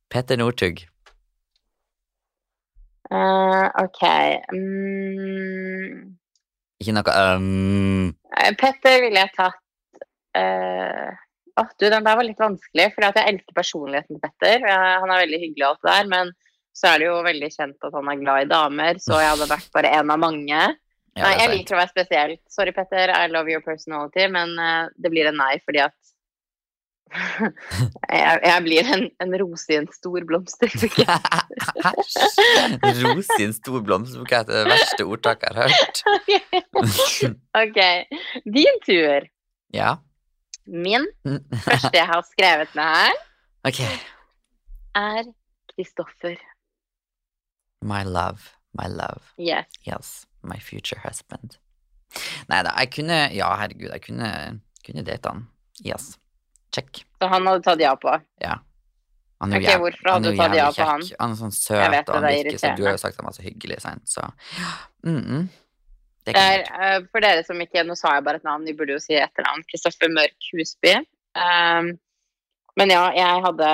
Petter 0.08 0.38
Northug. 0.40 0.80
Uh, 3.12 3.68
ok. 3.82 4.00
um... 4.54 6.16
Ikke 6.80 6.94
noe 6.96 7.16
um, 7.36 8.14
eh, 8.38 8.54
Petter 8.56 9.02
ville 9.04 9.20
jeg 9.20 9.34
tatt 9.36 9.60
eh, 10.38 11.10
Åh, 11.60 11.72
du, 11.78 11.88
den 11.90 12.06
der 12.06 12.16
var 12.16 12.24
litt 12.24 12.40
vanskelig, 12.40 12.86
for 12.94 13.04
jeg 13.04 13.26
elsker 13.26 13.56
personligheten 13.56 14.16
til 14.16 14.22
Petter. 14.22 14.62
Eh, 14.64 14.92
han 15.02 15.10
er 15.10 15.24
veldig 15.24 15.40
hyggelig 15.42 15.66
og 15.66 15.72
alt 15.72 15.82
det 15.82 15.96
der, 15.96 16.10
men 16.12 16.30
så 16.76 16.92
er 16.92 17.02
det 17.02 17.08
jo 17.08 17.16
veldig 17.26 17.50
kjent 17.52 17.88
at 17.88 17.96
han 17.98 18.12
er 18.12 18.20
glad 18.20 18.44
i 18.44 18.50
damer, 18.50 19.00
så 19.02 19.18
jeg 19.20 19.32
hadde 19.34 19.50
vært 19.50 19.74
bare 19.74 19.90
en 19.98 20.14
av 20.14 20.22
mange. 20.22 20.60
ja, 21.18 21.24
nei, 21.24 21.32
jeg 21.40 21.50
liker 21.54 21.76
å 21.76 21.80
være 21.82 21.92
spesiell. 21.92 22.36
Sorry, 22.48 22.72
Petter, 22.76 23.12
I 23.12 23.26
love 23.32 23.50
your 23.52 23.64
personality, 23.64 24.28
men 24.32 24.54
eh, 24.56 24.86
det 24.96 25.12
blir 25.12 25.28
en 25.30 25.40
nei 25.40 25.56
fordi 25.64 25.84
at 25.88 25.96
jeg, 28.14 28.34
jeg 28.46 28.62
blir 28.62 28.90
en, 28.94 29.00
en 29.24 29.32
rose 29.42 29.72
i 29.72 29.80
en 29.80 29.88
stor 29.90 30.26
blomsterbukke. 30.28 31.06
Æsj! 31.90 32.20
Rose 33.02 33.38
i 33.40 33.48
en 33.48 33.56
stor 33.56 33.82
blomsterbukett 33.82 34.52
er 34.52 34.62
det 34.62 34.70
verste 34.70 35.06
ordtaket 35.08 35.50
jeg 35.50 35.56
har 35.58 35.74
hørt. 35.74 36.04
ok, 37.64 37.80
din 38.46 38.78
tur. 38.86 39.26
Ja. 39.74 39.96
Min 40.66 41.06
første 41.64 41.92
jeg 41.96 42.06
har 42.06 42.22
skrevet 42.28 42.74
ned 42.74 42.84
her, 42.84 43.20
okay. 43.68 43.98
er 44.94 45.24
Kristoffer. 45.74 46.36
My 47.82 48.02
love, 48.04 48.56
my 48.76 48.86
love. 48.88 49.22
Yes. 49.38 49.66
Yes, 49.86 50.26
my 50.42 50.58
future 50.60 51.00
husband. 51.04 51.56
Nei 52.50 52.62
da, 52.66 52.74
jeg 52.82 52.90
kunne 52.92 53.20
Ja, 53.34 53.52
herregud, 53.56 53.90
jeg 53.92 54.02
kunne, 54.02 54.30
kunne 54.86 55.04
date 55.06 55.30
han. 55.30 55.46
Yes. 55.86 56.18
Check. 56.74 57.04
Så 57.22 57.28
han 57.30 57.46
hadde 57.46 57.62
tatt 57.66 57.80
ja 57.82 57.94
på. 57.98 58.12
Ja. 58.42 58.58
Han 59.40 59.54
er 59.54 59.62
jo 59.62 59.64
Ok, 59.64 59.70
jæv- 59.72 59.80
hvorfor 59.80 60.12
hadde 60.12 60.30
du 60.30 60.36
tatt 60.36 60.54
ja 60.58 60.68
på 60.76 60.86
han? 60.90 61.06
Han 61.20 61.32
er 61.32 61.38
sånn 61.40 61.54
søt, 61.56 61.80
det, 61.94 62.02
og 62.08 62.14
han 62.18 62.24
er 62.28 62.36
virker 62.36 62.58
så 62.60 62.74
Du 62.76 62.84
har 62.84 62.92
jo 62.92 63.00
sagt 63.00 63.16
han 63.16 63.28
var 63.30 63.36
så 63.38 63.42
hyggelig, 63.46 63.80
sant, 63.80 64.08
så 64.10 64.26
mm 65.08 65.20
-mm. 65.20 65.48
Er, 66.28 66.34
jeg 66.36 66.66
eh, 66.68 67.00
for 67.08 67.24
dere 67.24 67.42
som 67.46 67.58
ikke 67.62 67.82
Nå 67.86 67.96
sa 67.98 68.16
jeg 68.16 68.26
bare 68.26 68.40
et 68.40 68.46
navn, 68.46 68.66
vi 68.68 68.76
burde 68.76 68.94
jo 68.96 69.02
si 69.02 69.16
etternavn. 69.16 69.64
Kristoffer 69.70 70.12
Mørk 70.12 70.50
Husby. 70.52 70.98
Um, 71.38 71.94
men 72.78 72.92
ja, 72.92 73.02
jeg 73.14 73.42
hadde 73.44 73.68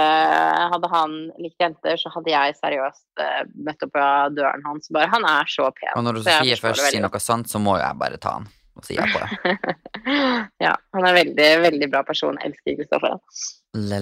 Hadde 0.72 0.90
han 0.92 1.16
likt 1.40 1.62
jenter, 1.62 1.98
så 2.00 2.10
hadde 2.14 2.32
jeg 2.32 2.56
seriøst 2.58 3.22
uh, 3.22 3.42
møtt 3.66 3.82
opp 3.86 3.94
på 3.96 4.06
døren 4.36 4.64
hans. 4.66 4.90
Bare, 4.94 5.10
han 5.12 5.26
er 5.28 5.50
så 5.50 5.68
pen. 5.74 5.92
Og 5.96 6.06
når 6.06 6.20
du 6.20 6.22
sier 6.26 6.52
jeg 6.52 6.62
først 6.62 6.88
sier 6.88 7.04
noe 7.04 7.22
sånt, 7.22 7.50
så 7.52 7.62
må 7.62 7.78
jo 7.78 7.84
jeg 7.84 8.00
bare 8.02 8.20
ta 8.22 8.38
han 8.38 8.48
og 8.76 8.84
si 8.84 8.96
ja 8.96 9.06
på 9.08 9.20
det. 9.22 9.54
ja, 10.66 10.74
han 10.92 11.06
er 11.08 11.14
veldig, 11.16 11.50
veldig 11.64 11.88
bra 11.92 12.02
person. 12.04 12.36
Elsker 12.44 12.76
Kristoffer. 12.76 13.16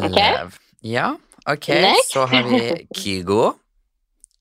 Okay? 0.08 0.48
Ja, 0.82 1.12
ok, 1.46 1.68
Next. 1.84 2.10
så 2.10 2.26
har 2.30 2.48
vi 2.50 2.88
Kygo. 2.98 3.54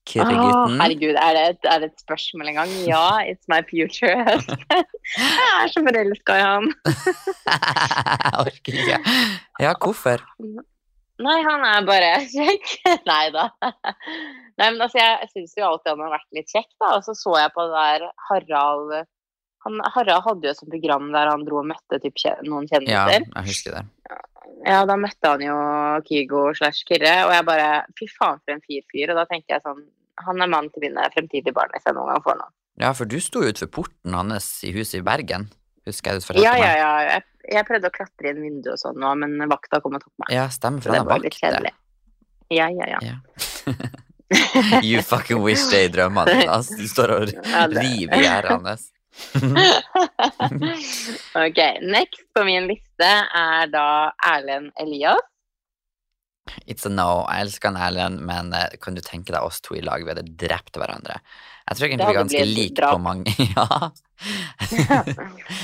Åh, 0.04 0.10
Kyrregutten. 0.12 0.80
herregud, 0.80 1.16
er 1.16 1.32
det, 1.32 1.42
et, 1.54 1.66
er 1.72 1.78
det 1.80 1.86
et 1.88 2.02
spørsmål 2.04 2.50
en 2.50 2.58
gang? 2.58 2.72
Ja, 2.84 3.06
it's 3.24 3.48
my 3.48 3.62
future 3.64 4.18
husband. 4.26 4.66
Jeg 5.16 5.62
er 5.62 5.72
så 5.72 5.80
forelska 5.86 6.36
i 6.36 6.44
han. 6.44 6.68
Jeg 8.26 8.34
orker 8.42 8.78
ikke. 8.82 8.98
Ja, 9.64 9.72
hvorfor? 9.80 10.26
Nei, 11.24 11.38
han 11.46 11.64
er 11.70 11.88
bare 11.88 12.12
kjekk. 12.28 12.74
Nei 13.10 13.24
da. 13.32 13.48
Nei, 13.64 14.68
men 14.68 14.80
altså, 14.82 15.00
jeg 15.00 15.30
syns 15.32 15.56
jo 15.56 15.66
alltid 15.70 15.94
han 15.94 16.04
har 16.04 16.14
vært 16.18 16.36
litt 16.36 16.52
kjekk, 16.52 16.70
da. 16.82 16.92
Og 16.98 17.06
så 17.06 17.16
så 17.16 17.38
jeg 17.40 17.54
på 17.56 17.64
det 17.70 17.80
der 17.80 18.06
Harald 18.28 18.94
han, 19.64 19.80
Harald 19.94 20.26
hadde 20.26 20.44
jo 20.44 20.52
et 20.52 20.60
sånt 20.60 20.74
program 20.74 21.08
der 21.14 21.30
han 21.32 21.44
dro 21.46 21.62
og 21.62 21.68
møtte 21.70 21.96
typ, 22.02 22.20
noen 22.44 22.68
kjendiser. 22.68 23.24
Ja, 23.24 23.32
jeg 23.40 23.48
husker 23.48 23.78
det. 23.78 23.86
Ja, 24.10 24.20
da 24.64 24.96
møtte 24.96 25.30
han 25.34 25.42
jo 25.44 25.54
Kygo 26.08 26.46
slash 26.56 26.86
Kyrre, 26.88 27.14
og 27.28 27.32
jeg 27.34 27.44
bare 27.48 27.68
Fy 27.98 28.08
faen, 28.12 28.40
for 28.44 28.54
en 28.56 28.62
fin 28.64 28.84
fyr. 28.92 29.12
Og 29.12 29.18
da 29.20 29.24
tenkte 29.30 29.52
jeg 29.56 29.64
sånn 29.64 29.82
Han 30.24 30.40
er 30.44 30.50
mannen 30.50 30.70
til 30.72 30.84
mine 30.86 31.04
fremtidige 31.14 31.52
barn 31.56 31.72
hvis 31.74 31.84
jeg 31.88 31.96
noen 31.96 32.12
gang 32.12 32.22
får 32.24 32.38
noen. 32.40 32.52
Ja, 32.80 32.92
for 32.96 33.06
du 33.10 33.18
sto 33.22 33.42
jo 33.44 33.50
utenfor 33.52 33.70
porten 33.82 34.14
hans 34.18 34.48
i 34.66 34.72
huset 34.74 35.00
i 35.00 35.04
Bergen, 35.06 35.48
husker 35.86 36.14
jeg 36.14 36.22
du 36.22 36.26
fortalte 36.26 36.44
Ja, 36.46 36.54
ja, 36.58 36.70
meg. 36.70 36.78
ja. 36.80 36.92
Jeg, 37.12 37.26
jeg 37.54 37.66
prøvde 37.68 37.90
å 37.90 37.94
klatre 37.94 38.32
inn 38.32 38.40
vinduet 38.42 38.72
og 38.74 38.80
sånn 38.80 38.98
nå, 39.02 39.12
men 39.20 39.36
vakta 39.50 39.78
kom 39.84 39.94
og 39.98 40.02
tok 40.02 40.14
meg. 40.24 40.32
Ja, 40.34 40.48
stemmer, 40.50 40.82
for 40.82 40.94
han 40.94 41.04
er 41.04 41.10
vakt, 41.12 41.26
litt 41.28 41.38
kjedelig. 41.38 41.74
Ja, 42.54 42.66
ja, 42.72 42.88
ja. 42.94 42.98
Ja. 43.04 43.16
You 44.82 45.02
fucking 45.06 45.42
wish 45.44 45.66
det 45.70 45.82
i 45.84 45.90
drømmene 45.92 46.32
dine. 46.32 46.50
Altså, 46.50 46.78
du 46.80 46.88
står 46.90 47.12
og 47.14 47.28
river 47.28 48.16
i 48.16 48.22
gjerdet 48.24 48.54
hans. 48.56 48.88
ok, 51.34 51.58
next 51.82 52.22
på 52.34 52.44
min 52.46 52.66
liste 52.70 53.08
er 53.34 53.66
da 53.72 53.86
Erlend 54.34 54.70
Elias. 54.80 55.20
It's 56.68 56.84
a 56.86 56.90
no. 56.92 57.24
Jeg 57.30 57.40
elsker 57.46 57.68
han 57.72 57.78
Erlend, 57.80 58.20
men 58.28 58.52
eh, 58.56 58.74
kan 58.82 58.94
du 58.96 59.00
tenke 59.04 59.32
deg 59.32 59.42
oss 59.46 59.60
to 59.64 59.74
i 59.78 59.82
lag? 59.84 60.02
Vi 60.04 60.10
hadde 60.12 60.26
drept 60.38 60.76
hverandre. 60.76 61.16
Jeg 61.64 61.76
tror 61.78 61.86
egentlig 61.88 62.08
vi 62.08 62.12
er 62.12 62.20
ganske 62.20 62.44
like 62.50 62.88
på 62.90 62.98
mange 63.00 63.32
Ja. 63.56 63.66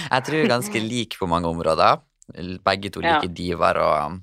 jeg 0.09 0.21
tror 0.25 0.37
vi 0.39 0.45
er 0.47 0.55
ganske 0.55 0.79
like 0.81 1.19
på 1.21 1.27
mange 1.29 1.49
områder. 1.53 2.01
Begge 2.65 2.89
to 2.95 3.01
Ja. 3.05 3.19
liker 3.19 3.29
divaer 3.37 3.77
og 3.83 3.93
um, 4.07 4.17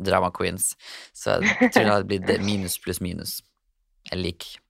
drama 0.00 0.30
queens. 0.32 0.64
Så 1.12 1.36
jeg 1.42 1.68
tror 1.74 1.84
det 1.84 1.92
hadde 1.92 2.08
blitt 2.08 2.40
minus 2.46 2.78
pluss 2.80 3.00
minus. 3.04 3.32
Jeg 4.10 4.18
liker 4.24 4.48
Ja. 4.56 4.62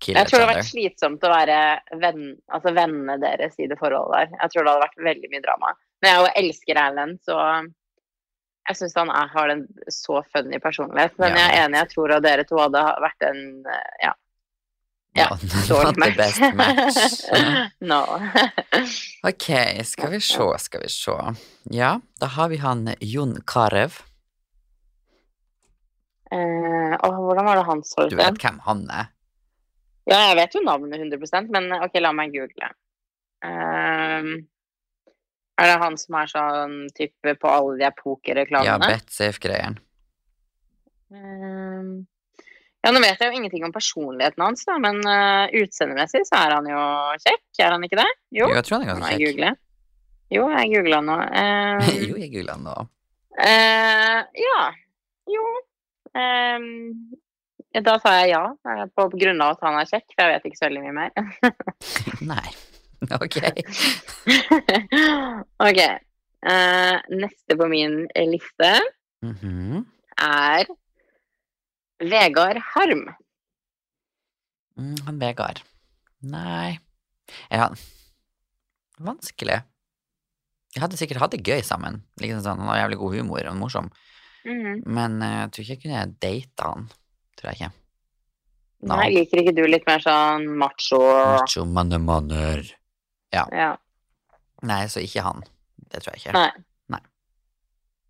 Kill 0.00 0.18
Jeg 0.18 0.28
tror 0.28 0.40
det 0.40 0.46
hadde 0.46 0.56
vært 0.58 0.70
slitsomt 0.70 1.26
å 1.26 1.32
være 1.32 1.58
venn, 2.02 2.24
altså 2.52 2.72
vennene 2.76 3.18
deres 3.22 3.58
i 3.60 3.68
det 3.70 3.78
forholdet 3.80 4.16
der. 4.16 4.40
Jeg 4.42 4.54
tror 4.54 4.64
det 4.64 4.72
hadde 4.72 4.86
vært 4.86 5.04
veldig 5.10 5.30
mye 5.34 5.44
drama. 5.44 5.74
Men 6.00 6.16
jeg 6.16 6.32
elsker 6.44 6.80
Erlend, 6.80 7.20
så 7.26 7.36
jeg 8.70 8.78
syns 8.78 8.96
han 9.00 9.12
er, 9.12 9.30
har 9.34 9.52
en 9.52 9.62
så 9.92 10.22
funny 10.32 10.60
personlighet. 10.62 11.16
Men 11.20 11.34
Ja, 11.34 11.44
jeg 11.44 11.52
er 11.52 11.64
enig, 11.66 11.78
jeg 11.82 11.92
tror 11.94 12.16
at 12.16 12.26
dere 12.26 12.46
to 12.48 12.60
hadde 12.60 12.84
vært 13.04 13.28
en 13.30 13.40
eh, 13.66 13.94
ja, 14.06 14.12
ja, 15.18 15.38
dårlig 15.68 15.98
match. 15.98 16.16
best 16.16 16.54
match. 16.54 16.96
no. 17.90 18.04
Ok, 19.30 19.48
skal 19.84 20.14
vi 20.14 20.20
se, 20.24 20.46
skal 20.58 20.80
vi 20.84 20.88
se. 20.88 21.16
Ja, 21.74 21.98
da 22.20 22.26
har 22.36 22.48
vi 22.48 22.56
han 22.62 22.94
Jon 23.00 23.34
Carew. 23.46 23.90
Eh, 26.32 26.94
hvordan 27.02 27.44
var 27.44 27.58
det 27.58 27.64
han 27.66 27.82
så 27.84 28.06
ut? 28.06 28.14
Du 28.14 28.16
vet 28.16 28.38
hvem 28.40 28.62
han 28.64 28.86
er? 28.94 29.10
Ja, 30.10 30.20
jeg 30.30 30.36
vet 30.40 30.54
jo 30.58 30.62
navnet 30.66 30.98
100% 30.98 31.52
men 31.54 31.70
ok, 31.76 32.00
la 32.02 32.10
meg 32.16 32.32
google. 32.34 32.70
Um, 33.46 34.32
er 35.60 35.68
det 35.70 35.76
han 35.80 35.96
som 36.00 36.16
er 36.18 36.30
sånn 36.32 36.74
type 36.96 37.34
på 37.40 37.48
alle 37.52 37.76
de 37.78 37.84
Ja, 37.86 37.92
pokerreklamene? 37.96 38.88
BetSafe-greien. 38.90 39.78
Um, 41.10 42.06
ja, 42.80 42.92
nå 42.94 43.00
vet 43.02 43.20
jeg 43.20 43.28
jo 43.32 43.36
ingenting 43.40 43.64
om 43.66 43.72
personligheten 43.74 44.44
hans, 44.44 44.62
da, 44.68 44.76
men 44.82 45.00
uh, 45.04 45.46
utseendemessig 45.60 46.22
så 46.28 46.38
er 46.46 46.54
han 46.56 46.68
jo 46.70 46.82
kjekk, 47.24 47.42
er 47.60 47.74
han 47.74 47.84
ikke 47.86 47.98
det? 48.00 48.08
Jo, 48.32 48.46
Jo, 48.48 48.54
jeg 48.56 48.66
tror 48.68 48.78
han 48.78 48.86
er 48.86 48.92
ganske 48.94 49.10
kjekk. 49.16 49.24
google. 49.26 49.50
Jo, 50.30 50.44
jeg 50.54 50.70
googla 50.76 51.00
nå. 51.02 51.16
Um, 51.34 51.88
jo, 52.08 52.14
jeg 52.22 52.30
googla 52.36 52.56
nå. 52.62 52.76
Uh, 53.40 54.20
ja. 54.46 54.60
Jo. 55.30 55.44
Ehm, 56.18 56.70
da 57.86 57.94
sa 58.02 58.10
jeg 58.20 58.32
ja, 58.32 58.42
eh, 58.66 58.84
på 58.96 59.02
grunn 59.14 59.40
av 59.44 59.50
at 59.54 59.60
han 59.66 59.76
er 59.78 59.86
kjekk, 59.90 60.08
for 60.16 60.22
jeg 60.26 60.32
vet 60.34 60.46
ikke 60.50 60.58
så 60.58 60.66
veldig 60.66 60.82
mye 60.82 60.96
mer. 60.96 61.10
Nei. 62.32 62.48
Ok. 63.16 63.36
ok. 65.68 65.80
Uh, 66.40 66.96
neste 67.12 67.52
på 67.60 67.66
min 67.68 68.06
liste 68.32 68.70
Mhm. 69.22 69.84
er 70.16 70.64
Vegard 72.00 72.56
Harm. 72.72 73.02
mm, 74.80 74.96
han 75.04 75.18
Vegard. 75.20 75.60
Nei 76.22 76.78
Ja, 77.52 77.68
vanskelig. 79.00 79.60
Jeg 80.74 80.80
hadde 80.82 80.96
sikkert 80.96 81.20
hatt 81.20 81.30
det 81.36 81.44
gøy 81.44 81.60
sammen. 81.64 82.02
Liksom 82.20 82.40
sånn, 82.44 82.58
Han 82.58 82.68
har 82.72 82.78
jævlig 82.88 82.98
god 82.98 83.14
humor 83.16 83.46
og 83.50 83.56
morsom. 83.60 83.90
Mhm. 84.44 84.82
Men 84.86 85.22
uh, 85.22 85.28
jeg 85.44 85.50
tror 85.52 85.62
ikke 85.64 85.76
jeg 85.76 85.82
kunne 85.84 86.16
data 86.20 86.64
han. 86.74 86.88
Tror 87.40 87.50
jeg 87.50 87.58
ikke. 87.60 87.70
No. 88.80 88.96
Nei, 88.96 89.08
liker 89.12 89.42
ikke 89.42 89.54
du 89.56 89.62
litt 89.68 89.84
mer 89.88 90.00
sånn 90.04 90.46
macho? 90.60 91.00
Macho 91.40 91.64
mannemanner. 91.68 92.62
Ja. 93.34 93.44
Nei, 94.64 94.82
så 94.92 95.02
ikke 95.04 95.24
han. 95.24 95.42
Det 95.90 96.00
tror 96.04 96.14
jeg 96.16 96.22
ikke. 96.24 96.36
Nei. 96.36 96.50
Nei. 96.94 97.00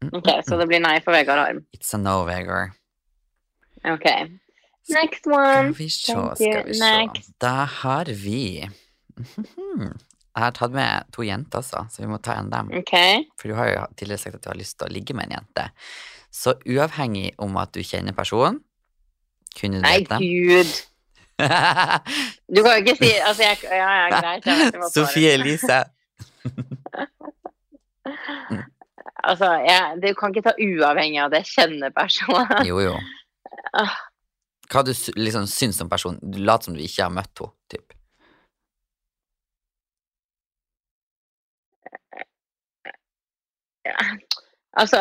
Mm, 0.03 0.12
Ok, 0.20 0.28
mm, 0.31 0.45
så 0.47 0.59
det 0.61 0.66
blir 0.70 0.81
nei 0.83 0.95
for 1.05 1.14
Vegard 1.14 1.43
Arm. 1.43 1.64
It's 1.76 1.91
a 1.95 1.99
no, 2.01 2.20
Vegard. 2.28 2.76
Ok. 3.85 4.07
Next 4.91 5.26
Skal 5.26 5.72
vi 5.76 5.89
se, 5.93 6.14
skal 6.14 6.64
vi 6.66 6.74
se. 6.78 7.35
Da 7.43 7.64
har 7.81 8.05
vi 8.11 8.68
Mhm. 9.20 9.91
Jeg 10.37 10.45
har 10.45 10.53
tatt 10.55 10.72
med 10.72 11.05
to 11.12 11.22
jenter 11.26 11.59
altså, 11.59 11.83
så 11.91 12.01
vi 12.01 12.07
må 12.09 12.20
ta 12.22 12.37
en 12.39 12.47
av 12.55 12.68
dem. 12.68 12.78
Okay. 12.78 13.24
For 13.37 13.51
du 13.51 13.55
har 13.59 13.66
jo 13.68 13.81
tidligere 13.99 14.18
sagt 14.22 14.37
at 14.39 14.43
du 14.47 14.49
har 14.49 14.57
lyst 14.57 14.78
til 14.78 14.87
å 14.87 14.93
ligge 14.95 15.12
med 15.18 15.26
en 15.26 15.35
jente. 15.41 15.64
Så 16.33 16.55
uavhengig 16.64 17.35
om 17.43 17.57
at 17.61 17.72
du 17.74 17.81
kjenner 17.83 18.14
personen, 18.16 18.61
kunne 19.59 19.81
du 19.81 19.85
Nei, 19.87 20.05
gud. 20.05 20.73
Du 22.55 22.61
kan 22.63 22.75
jo 22.77 22.81
ikke 22.85 22.97
si 22.99 23.11
Altså, 23.17 23.43
jeg 23.43 23.57
Ja, 23.65 23.91
ja, 23.97 24.09
greit. 24.21 24.47
Jeg. 24.47 24.73
Sofie 24.95 25.33
Elise. 25.39 25.85
Altså, 29.21 29.49
jeg, 29.69 29.99
du 30.03 30.15
kan 30.17 30.33
ikke 30.33 30.47
ta 30.49 30.55
uavhengig 30.57 31.19
av 31.21 31.33
det 31.33 31.43
jeg 31.43 31.51
kjenner 31.53 31.93
personen. 31.93 32.63
Jo, 32.65 32.79
jo. 32.81 32.95
Ah. 33.77 33.99
Hva 34.71 34.83
du 34.87 34.95
liksom 35.19 35.45
syns 35.51 35.81
om 35.85 35.91
personen? 35.93 36.21
Du 36.23 36.39
later 36.41 36.71
som 36.71 36.77
du 36.79 36.81
ikke 36.81 37.05
har 37.05 37.13
møtt 37.13 37.43
henne, 37.43 37.53
typ. 37.69 37.93
Ja. 43.85 43.97
Altså, 44.79 44.99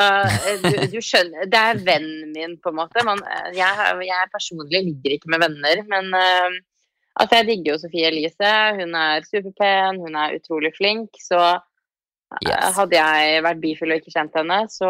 du, 0.64 0.78
du 0.90 0.98
skjønner 1.04 1.46
Det 1.46 1.60
er 1.60 1.82
vennen 1.86 2.32
min, 2.34 2.56
på 2.62 2.72
en 2.72 2.80
måte. 2.80 3.04
Man, 3.06 3.22
jeg, 3.54 3.92
jeg 4.08 4.32
personlig 4.34 4.82
ligger 4.88 5.16
ikke 5.16 5.30
med 5.30 5.44
venner, 5.46 5.84
men 5.92 6.10
uh, 6.16 6.56
altså, 7.20 7.40
jeg 7.40 7.50
digger 7.52 7.76
jo 7.76 7.82
Sofie 7.84 8.10
Elise. 8.10 8.54
Hun 8.80 8.98
er 8.98 9.28
superpen, 9.28 10.02
hun 10.02 10.18
er 10.18 10.40
utrolig 10.40 10.74
flink, 10.78 11.22
så 11.22 11.44
eh, 11.54 11.60
Yes. 12.46 12.76
hadde 12.78 12.98
jeg 12.98 13.46
vært 13.46 13.62
bifil 13.62 13.94
og 13.94 14.02
ikke 14.02 14.14
kjent 14.14 14.36
henne, 14.38 14.60
så 14.70 14.90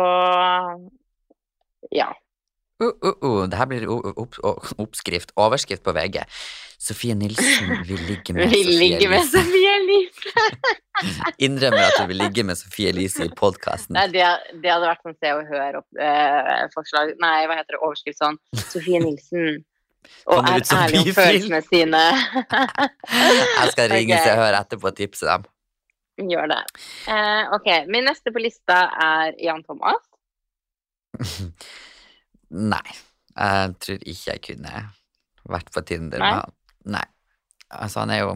ja. 1.96 2.10
Uh, 2.80 2.94
uh, 3.04 3.16
uh. 3.24 3.44
Det 3.52 3.60
her 3.60 3.68
blir 3.70 3.86
opp, 3.92 4.40
oppskrift, 4.80 5.34
overskrift 5.36 5.84
på 5.84 5.94
VG. 5.96 6.24
Sofie 6.80 7.16
Nilsen 7.16 7.74
vil 7.88 8.00
ligge 8.08 8.34
med 8.34 8.48
Vil 8.54 8.64
Sofie 8.64 8.80
ligge 8.80 9.10
med 9.12 9.26
Sofie 9.28 9.72
Elise. 9.82 10.46
Innrømmer 11.46 11.90
at 11.90 11.98
du 12.00 12.06
vil 12.08 12.22
ligge 12.24 12.46
med 12.48 12.56
Sofie 12.56 12.94
Elise 12.94 13.28
i 13.28 13.34
podkasten. 13.36 14.00
Det, 14.14 14.24
det 14.64 14.72
hadde 14.72 14.88
vært 14.88 15.04
sånn 15.04 15.18
Se 15.20 15.34
og 15.36 15.52
Hør-forslag. 15.52 17.18
Nei, 17.20 17.36
hva 17.50 17.60
heter 17.60 17.76
det? 17.76 17.82
Overskrift 17.84 18.22
sånn. 18.24 18.40
Sofie 18.62 19.04
Nilsen. 19.04 19.60
Og 20.32 20.40
er 20.40 20.64
ærlig 20.64 21.02
om 21.02 21.12
følelsene 21.18 21.62
sine. 21.68 22.04
Jeg 23.60 23.74
skal 23.74 23.92
ringe 23.92 24.16
okay. 24.16 24.24
Se 24.24 24.32
og 24.38 24.40
Hør 24.40 24.60
etterpå 24.62 24.92
og 24.92 24.98
tipse 25.02 25.28
dem. 25.28 25.48
Gjør 26.32 26.48
det. 26.52 26.62
Eh, 27.12 27.44
ok, 27.56 27.68
Min 27.92 28.08
neste 28.08 28.32
på 28.36 28.42
lista 28.44 28.86
er 29.04 29.36
Jan 29.44 29.64
Thomas. 29.68 30.04
Nei. 32.50 32.96
Jeg 33.40 33.76
tror 33.80 34.02
ikke 34.04 34.34
jeg 34.34 34.44
kunne 34.50 34.86
vært 35.50 35.72
på 35.74 35.84
Tinder 35.88 36.22
med 36.22 36.40
han. 36.42 36.56
Nei. 36.98 37.06
Altså, 37.70 38.02
han 38.04 38.14
er 38.14 38.24
jo 38.24 38.32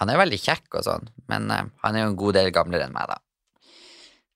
Han 0.00 0.08
er 0.08 0.18
veldig 0.18 0.38
kjekk 0.40 0.78
og 0.80 0.84
sånn, 0.86 1.10
men 1.28 1.50
uh, 1.52 1.66
han 1.84 1.94
er 1.94 2.02
jo 2.02 2.10
en 2.10 2.16
god 2.18 2.34
del 2.34 2.48
gamlere 2.50 2.86
enn 2.88 2.94
meg, 2.94 3.10
da. 3.10 3.18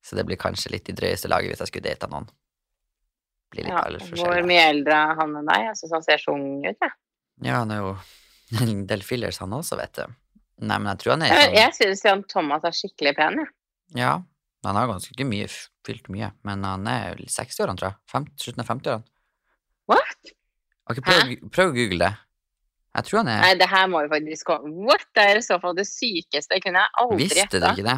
Så 0.05 0.15
det 0.15 0.27
blir 0.29 0.39
kanskje 0.39 0.71
litt 0.75 0.91
i 0.93 0.95
drøyeste 0.95 1.31
laget 1.33 1.51
hvis 1.51 1.63
jeg 1.65 1.71
skulle 1.71 1.89
data 1.89 2.07
noen. 2.13 2.29
Blir 3.51 3.67
litt 3.67 3.73
Ja, 3.73 4.21
hvor 4.21 4.43
mye 4.47 4.67
eldre 4.69 4.99
er 5.09 5.17
han 5.19 5.33
enn 5.41 5.49
deg? 5.49 5.65
Jeg 5.71 5.81
syns 5.81 5.97
han 5.97 6.05
ser 6.05 6.23
så 6.23 6.37
ung 6.37 6.61
ut. 6.61 6.77
Jeg, 6.77 6.93
Ja, 7.43 7.63
han 7.65 7.73
er 7.73 7.83
jo 7.83 7.97
en 8.63 8.85
del 8.93 9.03
fillers, 9.03 9.41
han 9.43 9.57
også, 9.57 9.81
vet 9.81 9.97
du. 9.97 10.15
Nei, 10.61 10.77
men 10.77 10.93
jeg 10.93 11.03
tror 11.03 11.17
han 11.17 11.25
er 11.27 11.35
sånn 11.35 11.59
jeg 11.59 11.75
syns 11.81 12.05
Jan 12.07 12.23
Thomas 12.31 12.69
er 12.69 12.77
skikkelig 12.77 13.17
pen. 13.19 13.43
Jeg. 13.43 13.53
Ja, 13.97 14.15
han 14.69 14.79
har 14.79 14.89
ganske 14.93 15.13
ikke 15.17 15.27
mye, 15.29 15.49
fylt 15.89 16.09
mye, 16.13 16.31
men 16.47 16.65
han 16.69 16.87
er 16.91 17.19
60-årene, 17.25 17.81
tror 17.81 17.93
jeg. 17.93 18.31
Slutten 18.45 18.63
av 18.63 18.71
50-årene. 18.71 19.16
What? 19.91 20.33
Okay, 20.91 21.03
prøv, 21.03 21.33
prøv 21.55 21.71
å 21.73 21.75
google 21.77 21.99
det. 22.05 22.13
Jeg 22.97 23.05
tror 23.09 23.19
han 23.21 23.29
er 23.29 23.41
Nei, 23.45 23.55
det 23.61 23.67
her 23.69 23.89
må 23.93 24.01
jo 24.07 24.09
faktisk 24.09 24.47
komme 24.49 24.71
What? 24.89 25.03
Det 25.15 25.25
er 25.31 25.37
i 25.41 25.43
så 25.45 25.59
fall 25.61 25.75
det 25.77 25.85
sykeste. 25.89 26.61
kunne 26.65 26.81
jeg 26.85 26.95
aldri 27.03 27.27
Visste 27.27 27.61
du 27.61 27.67
ikke 27.69 27.85
det? 27.87 27.97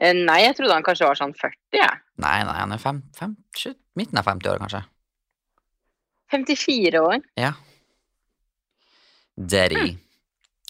Eh, 0.00 0.14
Nei, 0.16 0.38
jeg 0.46 0.56
trodde 0.56 0.76
han 0.78 0.86
kanskje 0.86 1.08
var 1.10 1.18
sånn 1.18 1.34
40, 1.36 1.56
jeg. 1.76 1.98
Nei, 2.24 2.36
nei, 2.48 2.54
han 2.62 2.72
er 2.72 2.80
fem, 2.80 3.02
fem, 3.18 3.34
sju- 3.58 3.76
midten 4.00 4.16
av 4.20 4.24
50 4.30 4.48
år, 4.54 4.62
kanskje. 4.62 4.80
54 6.30 7.02
år. 7.02 7.18
Ja. 7.36 7.52
Daddy. 9.36 9.98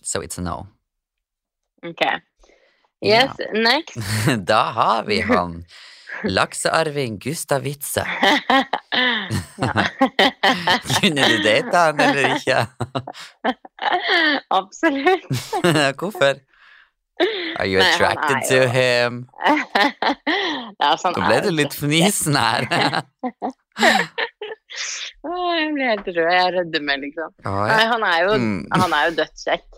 So 0.02 0.20
it's 0.22 0.38
a 0.38 0.42
no. 0.42 0.66
Ok. 1.84 2.02
Yes, 3.02 3.36
next. 3.52 3.96
Da 4.50 4.62
har 4.76 5.04
vi 5.04 5.20
han. 5.20 5.64
Laksearving 6.24 7.18
Gustav 7.22 7.62
Witzøe. 7.64 8.04
Kunne 11.00 11.22
du 11.30 11.36
date 11.44 11.76
han 11.76 12.00
eller 12.00 12.34
ikke? 12.36 12.66
Absolutt. 14.60 15.26
Hvorfor? 15.98 16.34
Are 17.60 17.66
you 17.68 17.78
Nei, 17.78 17.88
attracted 17.92 18.36
er 18.36 18.42
to 18.48 18.56
jo- 18.56 18.68
him? 18.72 19.28
ja, 20.80 20.90
så 20.96 21.10
Nå 21.12 21.20
ble 21.26 21.40
du 21.44 21.50
litt 21.52 21.74
fnisen 21.76 22.36
her. 22.40 22.64
Jeg 25.20 25.68
blir 25.74 25.90
helt 25.90 26.08
rød. 26.08 26.30
Jeg 26.32 26.54
rødmer, 26.56 26.96
liksom. 27.04 27.30
Å, 27.44 27.52
Nei, 27.68 27.84
han 27.92 28.02
er 28.08 28.20
jo, 28.24 28.32
Mm. 28.40 28.62
han 28.72 28.92
jo 29.10 29.16
dødskjekk. 29.20 29.68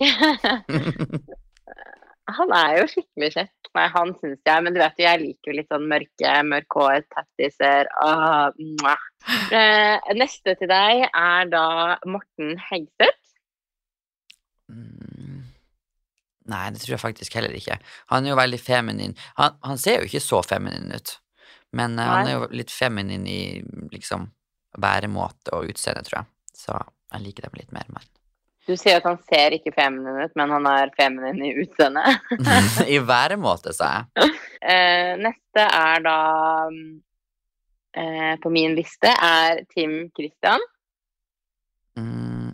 Han 2.37 2.55
er 2.57 2.79
jo 2.81 2.89
skikkelig 2.91 3.33
kjekk. 3.37 3.71
Nei, 3.73 3.87
han 3.95 4.13
syns 4.21 4.41
jeg, 4.45 4.65
men 4.65 4.75
du 4.75 4.81
vet 4.83 4.99
jo, 5.01 5.07
jeg 5.07 5.21
liker 5.23 5.51
jo 5.51 5.57
litt 5.57 5.71
sånn 5.73 5.87
mørke, 5.89 6.33
mørk 6.45 6.77
hår, 6.77 6.99
tattiser. 7.15 7.89
Ah. 8.05 8.53
Eh, 9.55 10.13
neste 10.19 10.57
til 10.61 10.69
deg 10.71 11.07
er 11.09 11.49
da 11.53 11.67
Morten 12.05 12.57
Hegseth. 12.69 13.33
Mm. 14.73 15.43
Nei, 16.53 16.63
det 16.75 16.83
tror 16.83 16.97
jeg 16.97 17.05
faktisk 17.07 17.39
heller 17.39 17.57
ikke. 17.57 17.79
Han 18.13 18.27
er 18.27 18.35
jo 18.35 18.41
veldig 18.43 18.61
feminin. 18.61 19.17
Han, 19.41 19.57
han 19.65 19.81
ser 19.81 20.01
jo 20.01 20.11
ikke 20.11 20.25
så 20.25 20.43
feminin 20.45 20.93
ut, 20.93 21.17
men 21.73 21.97
eh, 21.97 22.13
han 22.13 22.29
er 22.29 22.37
jo 22.37 22.51
litt 22.53 22.75
feminin 22.75 23.25
i 23.31 23.43
liksom 23.95 24.29
væremåte 24.83 25.55
og 25.57 25.73
utseende, 25.73 26.05
tror 26.09 26.23
jeg. 26.23 26.31
Så 26.57 26.77
jeg 26.77 27.25
liker 27.25 27.49
dem 27.49 27.57
litt 27.61 27.73
mer, 27.73 27.89
men 27.93 28.05
Du 28.67 28.77
sier 28.79 29.01
at 29.01 29.07
han 29.09 29.19
ser 29.27 29.57
ikke 29.57 29.73
feminin 29.75 30.21
ut, 30.23 30.35
men 30.39 30.53
han 30.55 30.67
er 30.71 30.93
feminin 30.95 31.41
i 31.43 31.51
utseendet. 31.65 32.21
I 32.95 33.01
væremåte, 33.03 33.75
sa 33.77 33.95
jeg. 33.99 34.33
Eh, 34.63 35.17
neste 35.19 35.63
er 35.67 36.05
da 36.05 36.19
eh, 37.99 38.35
på 38.39 38.51
min 38.55 38.77
liste 38.79 39.11
er 39.11 39.65
Tim 39.75 39.97
Christian. 40.15 40.63
Mm. 41.99 42.53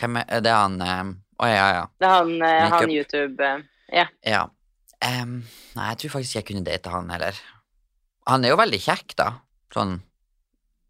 Hvem 0.00 0.16
er, 0.22 0.30
er 0.40 0.48
han 0.56 0.78
han 0.80 1.10
eh, 1.12 1.44
oh, 1.44 1.50
ja, 1.50 1.66
ja. 1.74 1.84
Det 2.00 2.08
er 2.08 2.14
han, 2.14 2.32
eh, 2.40 2.70
han 2.72 2.94
YouTube 2.94 3.44
eh, 3.44 4.08
ja. 4.24 4.46
Um, 5.04 5.42
nei, 5.76 5.90
jeg 5.90 6.00
tror 6.00 6.14
faktisk 6.16 6.38
jeg 6.38 6.48
kunne 6.48 6.64
date 6.64 6.90
han 6.94 7.12
heller. 7.12 7.36
Han 8.32 8.48
er 8.48 8.54
jo 8.54 8.58
veldig 8.64 8.80
kjekk, 8.88 9.16
da. 9.20 9.30
Sånn 9.76 9.98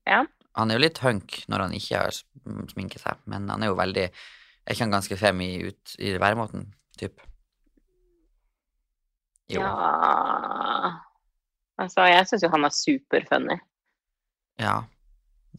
Ja. 0.06 0.22
Han 0.56 0.70
er 0.70 0.78
jo 0.78 0.86
litt 0.86 1.02
hunk 1.02 1.40
når 1.50 1.66
han 1.66 1.74
ikke 1.76 2.06
har 2.06 2.16
sminket 2.70 3.02
seg, 3.02 3.18
men 3.26 3.50
han 3.50 3.66
er 3.66 3.74
jo 3.74 3.76
veldig 3.76 4.06
Er 4.66 4.74
ikke 4.74 4.84
han 4.84 4.94
ganske 4.96 5.16
femi 5.20 5.50
ut 5.68 5.96
i 6.02 6.16
væremåten, 6.18 6.66
typ? 6.98 7.22
Jo. 9.52 9.62
Ja 9.62 10.92
Altså, 11.76 12.06
jeg 12.08 12.24
syns 12.26 12.44
jo 12.46 12.48
han 12.48 12.64
er 12.64 12.72
superfunny. 12.72 13.56
Ja. 14.60 14.76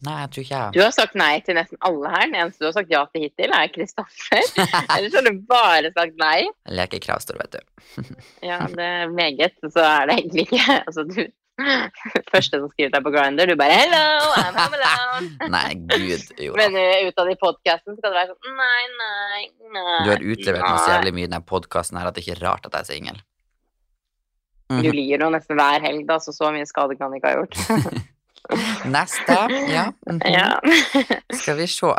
Nei, 0.02 0.14
jeg 0.22 0.30
tror 0.30 0.44
ikke 0.44 0.58
Du 0.74 0.78
jeg 0.78 0.86
har 0.86 0.94
sagt 0.94 1.14
nei 1.18 1.32
til 1.46 1.56
nesten 1.58 1.78
alle 1.86 2.10
her. 2.12 2.24
Den 2.26 2.36
eneste 2.38 2.62
du 2.62 2.68
har 2.68 2.74
sagt 2.76 2.90
ja 2.92 3.00
til 3.12 3.24
hittil, 3.26 3.54
er 3.54 3.70
Kristoffer. 3.74 4.42
Ellers 4.96 5.14
har 5.14 5.26
du 5.26 5.40
bare 5.50 5.92
sagt 5.94 6.18
nei. 6.20 6.40
Jeg 6.46 6.76
leker 6.78 7.02
kravstor, 7.06 7.38
vet 7.40 7.54
du. 7.58 7.86
Ja, 8.50 8.60
det 8.70 8.88
er 9.02 9.14
meget. 9.14 9.56
Så 9.62 9.82
er 9.82 10.10
det 10.10 10.18
egentlig 10.20 10.46
ikke 10.48 10.78
Altså, 10.80 11.06
du 11.06 11.22
Første 12.32 12.60
som 12.60 12.68
skriver 12.70 12.92
deg 12.94 13.04
på 13.04 13.12
Grinder, 13.14 13.50
du 13.50 13.56
bare 13.58 13.78
'hello, 13.80 14.34
I'm 14.38 14.58
home 14.58 14.78
alone'. 14.78 15.30
Nei, 15.56 15.70
gud, 15.90 16.28
jo 16.38 16.52
da. 16.54 16.60
Men 16.62 16.76
uh, 16.78 17.08
ut 17.08 17.22
av 17.22 17.30
de 17.30 17.38
podkastene 17.40 17.96
skal 17.98 18.14
det 18.14 18.20
være 18.20 18.34
sånn 18.34 18.60
nei, 18.60 18.84
nei, 19.00 19.42
nei. 19.74 19.96
Du 20.04 20.12
har 20.12 20.22
utlevert 20.22 20.66
meg 20.66 20.84
så 20.84 20.92
jævlig 20.94 21.14
mye 21.16 21.26
i 21.26 21.32
denne 21.32 21.48
podkasten 21.48 21.98
her 22.00 22.10
at 22.10 22.18
det 22.18 22.24
ikke 22.24 22.36
er 22.38 22.44
rart 22.46 22.68
at 22.68 22.78
jeg 22.78 22.86
er 22.86 22.90
singel. 22.92 23.24
Du 24.68 24.90
lir 24.92 25.24
jo 25.24 25.30
nesten 25.32 25.56
hver 25.56 25.80
helg, 25.80 26.04
da, 26.08 26.18
så 26.20 26.34
så 26.36 26.52
mye 26.52 26.68
skade 26.68 26.98
kan 27.00 27.14
jeg 27.14 27.22
ikke 27.22 27.32
ha 27.32 27.40
gjort. 27.40 28.06
Neste, 28.88 29.34
ja. 29.68 29.90
mhm. 30.06 30.20
ja. 30.24 30.60
Skal 31.36 31.58
vi 31.58 31.66
se. 31.66 31.90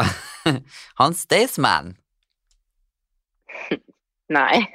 Hans 0.97 1.25
Staysman 1.27 1.97
Nei. 4.29 4.65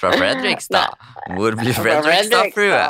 Fra 0.00 0.12
Fredrikstad. 0.12 0.98
Hvor 1.36 1.56
blir 1.60 1.76
Fredrikstad-frue? 1.76 2.82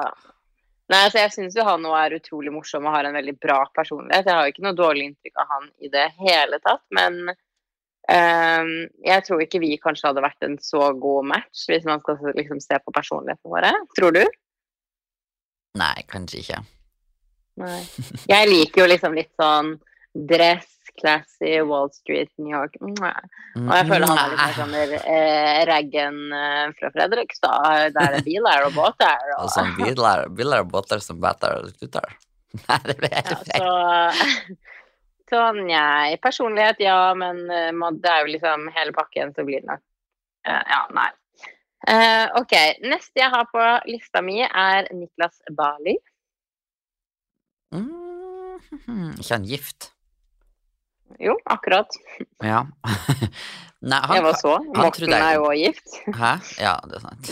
Nei, 0.90 1.04
altså 1.04 1.20
jeg 1.20 1.30
syns 1.36 1.54
jo 1.54 1.64
han 1.66 1.84
nå 1.84 1.92
er 1.94 2.16
utrolig 2.16 2.50
morsom 2.50 2.88
og 2.88 2.96
har 2.96 3.06
en 3.06 3.14
veldig 3.14 3.36
bra 3.38 3.60
personlighet. 3.76 4.26
Jeg 4.26 4.34
har 4.34 4.48
jo 4.48 4.54
ikke 4.54 4.64
noe 4.66 4.78
dårlig 4.78 5.06
inntrykk 5.06 5.38
av 5.38 5.52
han 5.54 5.68
i 5.78 5.90
det 5.92 6.08
hele 6.18 6.58
tatt, 6.64 6.82
men 6.96 7.20
um, 7.30 8.72
jeg 9.06 9.26
tror 9.28 9.44
ikke 9.44 9.62
vi 9.62 9.76
kanskje 9.82 10.08
hadde 10.10 10.24
vært 10.24 10.48
en 10.48 10.58
så 10.64 10.90
god 10.98 11.28
match 11.30 11.68
hvis 11.70 11.86
man 11.86 12.02
skal 12.02 12.18
liksom 12.34 12.58
se 12.64 12.80
på 12.82 12.94
personlighetene 12.96 13.54
våre. 13.54 13.70
Tror 13.98 14.18
du? 14.18 14.24
Nei, 15.78 15.94
kanskje 16.10 16.42
ikke. 16.42 16.60
Nei. 17.60 17.80
Jeg 18.26 18.50
liker 18.50 18.82
jo 18.82 18.90
liksom 18.90 19.14
litt 19.14 19.30
sånn 19.38 19.76
dress, 20.10 20.79
classy, 20.98 21.60
Wall 21.66 21.90
Street, 21.94 22.30
New 22.38 22.50
York. 22.50 22.76
Og 22.80 22.96
jeg 22.98 23.86
føler 23.88 24.06
han 24.10 24.20
er 24.22 24.32
litt 24.34 24.58
sånn 24.58 24.74
eh, 24.80 25.60
raggen 25.68 26.18
eh, 26.36 26.64
fra 26.78 26.90
Fredrikstad, 26.94 27.94
der 27.96 28.16
det 28.16 28.22
er 28.22 28.26
biler 28.26 28.66
og 28.68 28.74
båter. 28.78 29.30
Og 29.38 29.52
sånn 29.54 29.72
biler, 29.78 30.26
biler 30.34 30.64
og 30.64 30.72
båter 30.74 31.02
som 31.04 31.20
batter 31.22 31.70
slutter. 31.76 32.18
Nei, 32.66 32.80
det 32.88 33.12
helt 33.14 33.50
ja, 33.54 34.10
så, 34.10 34.34
sånn, 35.30 35.62
jeg. 35.70 36.18
Personlighet, 36.22 36.82
ja, 36.82 36.98
men 37.18 37.44
eh, 37.46 37.70
det 38.02 38.12
er 38.12 38.24
jo 38.24 38.34
liksom 38.34 38.68
hele 38.74 38.94
pakken, 38.96 39.34
så 39.36 39.46
blir 39.46 39.62
det 39.62 39.70
nok 39.70 39.82
eh, 40.48 40.62
Ja, 40.74 40.84
nei. 40.96 41.10
Uh, 41.80 42.26
ok, 42.36 42.52
neste 42.84 43.22
jeg 43.22 43.32
har 43.32 43.46
på 43.48 43.62
lista 43.88 44.20
mi, 44.20 44.42
er 44.44 44.90
Niklas 44.92 45.38
Bali. 45.56 45.94
Mm, 47.72 48.58
ikke 49.20 49.32
han 49.32 49.46
gift? 49.48 49.92
Jo, 51.20 51.36
akkurat. 51.44 51.96
Ja. 52.42 52.64
Nei, 53.90 53.96
han, 54.04 54.16
Jeg 54.18 54.24
var 54.24 54.36
så. 54.36 54.54
Morten 54.76 55.12
er 55.16 55.34
jo 55.38 55.46
også 55.48 55.60
gift. 55.60 55.94
Hæ? 56.16 56.32
Ja, 56.60 56.74
det 56.84 56.98
er 56.98 57.04
sant. 57.06 57.30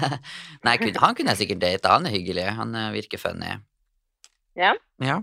Nei, 0.66 0.76
han 1.00 1.16
kunne 1.16 1.32
jeg 1.32 1.40
sikkert 1.44 1.62
date. 1.64 1.92
Han 1.92 2.08
er 2.08 2.12
hyggelig. 2.12 2.44
Han 2.58 2.74
eh, 2.76 2.90
virker 2.96 3.20
funny. 3.20 3.54
Ja. 4.56 4.74
Ja. 5.00 5.20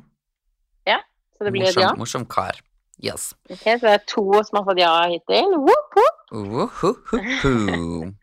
Så 1.38 1.44
det 1.44 1.52
blir 1.52 1.68
et 1.68 1.76
morsom, 1.76 1.84
ja. 1.84 1.94
morsom 2.00 2.26
kar. 2.26 2.60
Yes. 3.04 3.34
Ok, 3.52 3.64
så 3.66 3.82
det 3.84 3.94
er 3.94 4.04
to 4.08 4.24
som 4.48 4.62
har 4.62 4.68
fått 4.70 4.80
ja 4.80 4.94
hittil. 5.12 5.58
Whoop. 5.60 6.02
Uhuhuhu. 6.32 8.12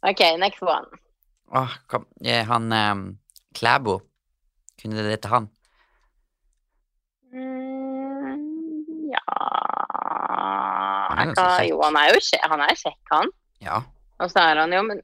Ok, 0.00 0.20
next 0.40 0.62
one. 0.64 0.88
Åh, 1.52 1.72
kom. 1.86 2.06
Han 2.24 2.72
um, 2.72 3.18
Klæbo. 3.52 3.98
Kunne 4.80 5.02
det 5.04 5.10
hete 5.10 5.28
han? 5.28 5.50
Mm, 7.34 7.60
ja 7.68 7.79
er 10.40 11.30
jeg 11.30 11.34
kjekk. 11.36 11.66
Jo, 11.70 11.80
han 11.84 11.98
er 12.00 12.12
jo 12.14 12.20
han. 12.52 12.64
Er 12.66 12.78
kjekk, 12.82 13.02
han. 13.12 13.34
Ja. 13.64 13.82
Og 14.20 14.32
så 14.32 14.44
er 14.44 14.62
han 14.62 14.72
jo 14.74 14.82
Men, 14.86 15.02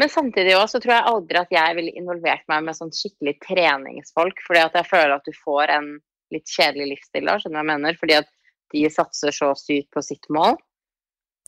men 0.00 0.12
samtidig 0.12 0.56
også, 0.56 0.78
så 0.78 0.84
tror 0.84 0.94
jeg 0.96 1.10
aldri 1.10 1.40
at 1.40 1.50
jeg 1.52 1.76
ville 1.76 1.96
involvert 1.98 2.46
meg 2.48 2.64
med 2.64 2.78
sånn 2.78 2.92
skikkelig 2.94 3.36
treningsfolk. 3.44 4.42
Fordi 4.46 4.62
at 4.64 4.78
jeg 4.80 4.88
føler 4.88 5.16
at 5.18 5.28
du 5.28 5.36
får 5.36 5.74
en 5.76 5.90
litt 6.34 6.48
kjedelig 6.48 6.94
livsstil 6.94 7.26
da, 7.28 7.38
skjønner 7.40 7.58
du 7.58 7.60
hva 7.60 7.64
jeg 7.64 7.82
mener? 7.82 7.98
Fordi 8.00 8.18
at 8.20 8.30
de 8.70 8.84
satser 8.92 9.34
så 9.34 9.50
sykt 9.58 9.90
på 9.94 10.02
sitt 10.06 10.28
mål. 10.32 10.56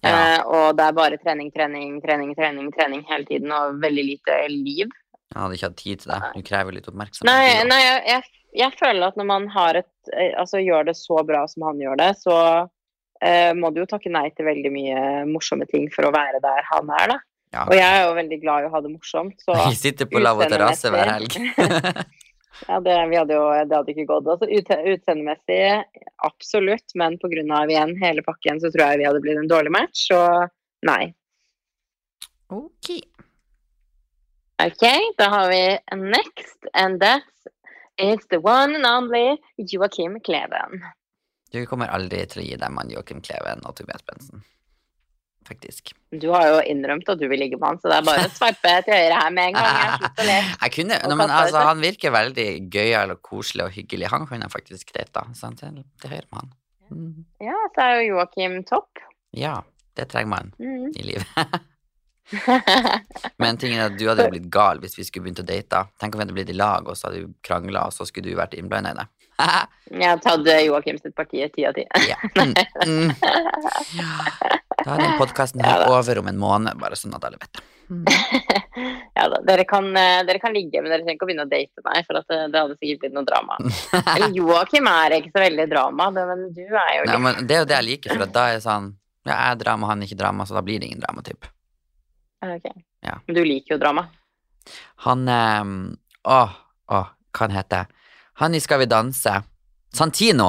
ja. 0.02 0.10
Eh, 0.10 0.40
og 0.42 0.76
det 0.76 0.88
er 0.88 0.98
bare 0.98 1.18
trening, 1.22 1.52
trening, 1.54 2.00
trening, 2.02 2.34
trening, 2.34 2.68
trening 2.74 3.04
hele 3.08 3.28
tiden, 3.28 3.52
og 3.54 3.78
veldig 3.82 4.04
lite 4.08 4.38
liv. 4.50 4.90
Jeg 5.32 5.40
hadde 5.40 5.56
ikke 5.56 5.68
hatt 5.70 5.80
tid 5.80 6.02
til 6.02 6.12
det. 6.12 6.20
Du 6.34 6.46
krever 6.50 6.76
litt 6.76 6.88
oppmerksomhet. 6.90 7.30
Nei, 7.30 7.62
nei 7.70 7.80
jeg, 7.80 8.00
jeg, 8.10 8.40
jeg 8.64 8.76
føler 8.80 9.06
at 9.06 9.18
når 9.20 9.28
man 9.30 9.48
har 9.54 9.78
et, 9.80 9.92
eh, 10.12 10.34
altså, 10.36 10.60
gjør 10.60 10.90
det 10.90 10.96
så 10.98 11.22
bra 11.28 11.46
som 11.48 11.68
han 11.70 11.80
gjør 11.80 12.00
det, 12.02 12.10
så 12.20 12.36
eh, 13.22 13.52
må 13.58 13.70
du 13.72 13.82
jo 13.82 13.88
takke 13.90 14.12
nei 14.12 14.28
til 14.34 14.48
veldig 14.48 14.72
mye 14.74 15.02
morsomme 15.30 15.68
ting 15.70 15.88
for 15.94 16.08
å 16.08 16.14
være 16.14 16.42
der 16.44 16.66
han 16.70 16.90
er, 16.98 17.14
da. 17.14 17.18
Ja. 17.52 17.66
Og 17.66 17.74
jeg 17.76 17.84
er 17.84 18.06
jo 18.06 18.16
veldig 18.16 18.38
glad 18.40 18.64
i 18.64 18.68
å 18.68 18.72
ha 18.72 18.80
det 18.80 18.90
morsomt, 18.94 19.38
så 19.44 19.56
Vi 19.68 19.78
sitter 19.78 20.08
på 20.08 20.22
lavvo 20.22 20.48
terrasse 20.48 20.92
hver 20.92 21.10
helg. 21.12 21.36
ja, 22.70 22.78
det, 22.84 22.96
vi 23.10 23.18
hadde 23.20 23.36
jo, 23.36 23.48
det 23.68 23.76
hadde 23.76 23.94
ikke 23.94 24.08
gått. 24.08 24.30
Altså, 24.34 24.48
ut, 24.48 24.72
utseendemessig, 24.94 25.60
absolutt, 26.28 26.96
men 26.96 27.18
av 27.20 27.72
igjen 27.72 27.96
hele 28.00 28.24
pakken, 28.26 28.62
så 28.62 28.72
tror 28.72 28.86
jeg 28.86 29.02
vi 29.02 29.08
hadde 29.10 29.24
blitt 29.24 29.42
en 29.42 29.50
dårlig 29.50 29.74
match, 29.74 30.06
så 30.08 30.22
nei. 30.88 31.12
ok. 32.52 32.94
Ok, 34.62 34.84
da 35.18 35.28
har 35.28 35.48
vi 35.50 35.78
next, 35.96 36.58
and 36.72 37.00
that's 37.02 37.46
it's 37.98 38.26
the 38.30 38.38
one 38.38 38.76
and 38.76 38.86
only 38.86 39.36
Joakim 39.58 40.20
Kleven. 40.22 40.80
Du 41.52 41.60
kommer 41.68 41.90
aldri 41.92 42.22
til 42.32 42.42
å 42.42 42.46
gi 42.46 42.56
deg 42.56 42.72
mann 42.72 42.90
Joakim 42.92 43.20
Kleven 43.24 43.60
og 43.68 43.76
Tobias 43.76 44.02
Bensen. 44.08 44.42
faktisk. 45.48 45.90
Du 46.22 46.28
har 46.32 46.46
jo 46.48 46.60
innrømt 46.70 47.08
at 47.10 47.18
du 47.18 47.24
vil 47.28 47.40
ligge 47.42 47.58
med 47.58 47.66
han, 47.68 47.78
så 47.82 47.90
det 47.90 47.96
er 47.98 48.04
bare 48.06 48.28
å 48.28 48.30
sveipe 48.38 48.72
til 48.86 48.94
høyre 48.94 49.16
her 49.18 49.32
med 49.34 49.50
en 49.50 49.56
gang. 49.58 49.74
Jeg 49.82 49.98
slutt 49.98 50.20
å 50.22 50.26
le. 50.28 50.36
Jeg 50.62 50.72
kunne, 50.76 50.98
no, 51.10 51.16
men 51.18 51.32
altså, 51.34 51.64
han 51.66 51.82
virker 51.82 52.14
veldig 52.14 52.46
gøyal 52.72 53.12
og 53.16 53.20
koselig 53.26 53.64
og 53.66 53.74
hyggelig. 53.74 54.08
Han 54.14 54.24
kunne 54.30 54.48
faktisk 54.52 54.94
data. 54.96 55.26
Sant? 55.36 55.60
Til, 55.60 55.82
til 56.00 56.14
høyre 56.14 56.28
med 56.30 56.38
han. 56.44 56.52
Mm. 56.92 57.26
Ja, 57.42 57.58
så 57.74 57.84
er 57.88 57.98
jo 57.98 58.14
Joakim 58.14 58.56
topp. 58.70 59.02
Ja, 59.36 59.58
det 59.98 60.08
trenger 60.14 60.30
man 60.36 60.54
Mm. 60.62 60.88
i 60.96 61.02
livet. 61.10 61.60
Men 63.42 63.58
tingen 63.60 63.80
er 63.82 63.90
at 63.90 63.98
du 63.98 64.06
hadde 64.08 64.24
jo 64.24 64.32
blitt 64.32 64.48
gal 64.52 64.78
hvis 64.80 64.94
vi 64.96 65.04
skulle 65.04 65.26
begynt 65.26 65.42
å 65.42 65.46
date. 65.48 65.82
Tenk 66.00 66.14
om 66.14 66.20
vi 66.20 66.24
hadde 66.26 66.36
blitt 66.36 66.52
i 66.52 66.56
lag, 66.56 66.86
og 66.88 66.96
så 66.96 67.08
hadde 67.10 67.24
vi 67.26 67.32
krangla, 67.44 67.86
og 67.90 67.96
så 67.96 68.06
skulle 68.08 68.30
du 68.32 68.38
vært 68.38 68.54
innblanda 68.58 68.92
i 68.94 68.98
det. 69.02 69.06
Jeg 69.92 70.08
har 70.08 70.20
tatt 70.24 70.46
eh, 70.48 70.64
Joakim 70.66 70.98
sitt 70.98 71.14
parti 71.16 71.42
ti 71.52 71.66
av 71.68 71.76
ti. 71.76 71.84
ja. 72.08 72.16
Mm, 72.38 72.54
mm. 72.86 73.10
ja. 73.98 74.12
Da 74.82 74.94
er 74.94 75.02
den 75.02 75.18
podkasten 75.20 75.62
her 75.64 75.82
Ja 75.84 75.92
over 75.92 76.22
om 76.22 76.30
en 76.30 76.40
måned, 76.40 76.78
bare 76.80 76.96
sånn 76.98 77.14
at 77.16 77.26
alle 77.28 77.40
vet 77.40 77.58
det. 77.58 77.68
Mm. 77.92 78.04
Ja 79.12 79.26
da, 79.28 79.42
dere 79.44 79.66
kan, 79.68 79.90
eh, 80.00 80.22
dere 80.24 80.40
kan 80.40 80.54
ligge, 80.56 80.80
men 80.80 80.88
dere 80.88 81.04
trenger 81.04 81.18
ikke 81.18 81.26
å 81.26 81.28
begynne 81.28 81.44
å 81.44 81.50
date 81.50 81.82
meg, 81.84 82.06
for 82.08 82.18
at 82.22 82.30
det, 82.32 82.38
det 82.54 82.60
hadde 82.62 82.76
sikkert 82.78 83.02
blitt 83.02 83.14
noe 83.14 83.28
drama. 83.28 83.58
Eller 84.14 84.32
Joakim 84.38 84.88
er 84.88 85.18
ikke 85.18 85.34
så 85.34 85.42
veldig 85.42 85.66
drama, 85.70 86.06
det, 86.16 86.24
men 86.30 86.46
du 86.56 86.62
er 86.64 86.92
jo 86.96 87.04
Nei, 87.10 87.18
men 87.26 87.42
det 87.46 87.58
er 87.58 87.60
jo 87.60 87.68
det 87.68 87.76
jeg 87.76 87.88
liker, 87.90 88.14
for 88.16 88.24
at 88.24 88.32
da 88.34 88.46
er 88.48 88.56
det 88.56 88.64
sånn 88.64 88.88
Ja, 89.28 89.34
jeg 89.34 89.50
er 89.50 89.60
drama, 89.60 89.90
han 89.92 90.02
er 90.02 90.08
ikke 90.08 90.18
drama, 90.24 90.46
så 90.48 90.56
da 90.56 90.64
blir 90.64 90.80
det 90.80 90.88
ingen 90.88 91.04
drama, 91.04 91.22
typ. 91.26 91.46
Okay. 92.42 92.82
Ja. 93.04 93.18
Men 93.28 93.36
du 93.36 93.42
liker 93.44 93.76
jo 93.76 93.82
drama. 93.82 94.08
Han 95.04 95.28
Åh, 95.28 96.56
åh, 96.96 97.12
hva 97.34 97.44
han 97.44 97.54
heter 97.54 97.92
Han 98.42 98.54
i 98.54 98.60
Skal 98.60 98.82
vi 98.82 98.86
danse. 98.90 99.36
Santino. 99.94 100.48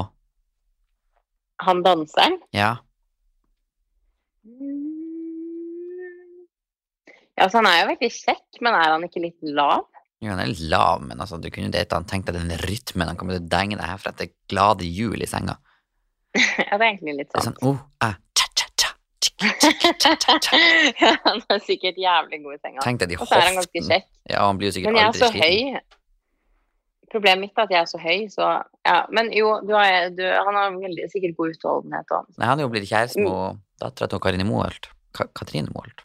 Han 1.62 1.84
danseren 1.86 2.40
Ja. 2.52 2.78
Ja, 7.34 7.46
altså 7.46 7.60
han 7.62 7.68
er 7.70 7.80
jo 7.82 7.90
veldig 7.92 8.10
kjekk, 8.14 8.60
men 8.62 8.76
er 8.78 8.92
han 8.94 9.06
ikke 9.08 9.22
litt 9.24 9.46
lav? 9.46 9.86
Jo, 10.24 10.32
han 10.34 10.42
er 10.44 10.50
litt 10.52 10.64
lav, 10.72 11.02
men 11.06 11.22
altså, 11.22 11.38
du 11.42 11.50
kunne 11.54 11.72
date 11.74 11.98
han. 11.98 12.06
Tenk 12.10 12.28
deg 12.28 12.38
den 12.38 12.54
rytmen 12.62 13.10
han 13.10 13.18
kommer 13.20 13.38
til 13.38 13.46
å 13.46 13.52
denge 13.54 13.78
deg 13.80 13.88
herfra 13.90 14.14
etter 14.14 14.30
glade 14.52 14.86
jul 14.90 15.22
i 15.22 15.30
senga. 15.30 15.58
Ja, 16.66 16.78
det 16.78 16.82
er 16.82 16.90
egentlig 16.90 17.14
litt 17.20 17.30
Det 17.30 17.42
er 17.42 17.46
sant. 17.46 17.60
sånn 17.62 17.76
oh, 17.76 17.82
eh. 18.02 18.16
Ja, 21.04 21.12
han 21.26 21.42
er 21.52 21.60
sikkert 21.66 21.98
jævlig 22.00 22.40
god 22.46 22.56
i 22.56 22.62
senga. 22.62 22.82
Tenk 22.86 23.02
deg 23.04 23.12
de 23.14 23.18
Og 23.20 23.28
så 23.28 23.38
er 23.38 23.50
han 23.50 23.58
ganske 23.60 23.70
hoftene. 23.70 24.00
kjekk. 24.00 24.08
Ja, 24.32 24.46
han 24.48 24.58
blir 24.62 24.70
jo 24.72 24.76
sikkert 24.78 24.94
Men 24.94 24.98
jeg 24.98 25.04
er 25.04 25.12
aldri 25.12 25.22
så 25.22 25.30
sliten. 25.34 25.44
høy. 25.44 26.03
Problemet 27.14 27.44
mitt 27.46 27.60
er 27.60 27.68
at 27.68 27.74
jeg 27.76 27.82
er 27.84 27.90
så 27.92 28.00
høy, 28.02 28.24
så 28.34 28.48
ja. 28.88 28.96
Men 29.14 29.30
jo, 29.36 29.52
du 29.68 29.76
har, 29.78 30.10
du, 30.18 30.24
han 30.26 30.58
har 30.58 30.74
veldig, 30.74 31.06
sikkert 31.14 31.38
god 31.38 31.54
utholdenhet 31.54 32.16
og 32.18 32.26
Nei, 32.40 32.48
han 32.50 32.58
er 32.60 32.66
jo 32.68 32.72
blitt 32.74 32.90
kjæreste 32.90 33.22
Mm. 33.22 33.30
med 33.30 33.62
dattera 33.84 34.10
til 34.10 34.24
Karine 34.26 34.48
Moholt. 34.50 34.90
Ka 35.14 35.28
Katrine 35.38 35.70
Moholt. 35.76 36.02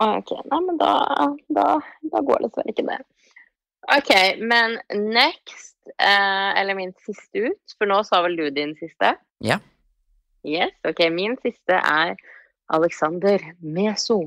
Ok, 0.00 0.30
nei, 0.48 0.58
men 0.64 0.78
da, 0.80 0.92
da, 1.52 1.64
da 2.08 2.20
går 2.24 2.40
det 2.40 2.48
dessverre 2.48 2.72
ikke 2.72 2.84
det. 2.88 2.94
Ok, 3.92 4.12
men 4.48 4.78
next, 5.12 5.76
eh, 6.00 6.50
eller 6.60 6.76
min 6.78 6.94
siste 7.04 7.42
ut, 7.50 7.74
for 7.76 7.90
nå 7.90 7.98
sa 8.08 8.22
vel 8.24 8.38
du 8.38 8.46
din 8.56 8.72
siste? 8.80 9.10
Ja. 9.44 9.58
Yes, 10.48 10.72
ok, 10.88 11.02
min 11.12 11.36
siste 11.44 11.76
er 11.76 12.14
Alexander 12.72 13.44
Meso. 13.60 14.22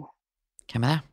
Hvem 0.70 0.86
er 0.91 0.99
det? 0.99 1.12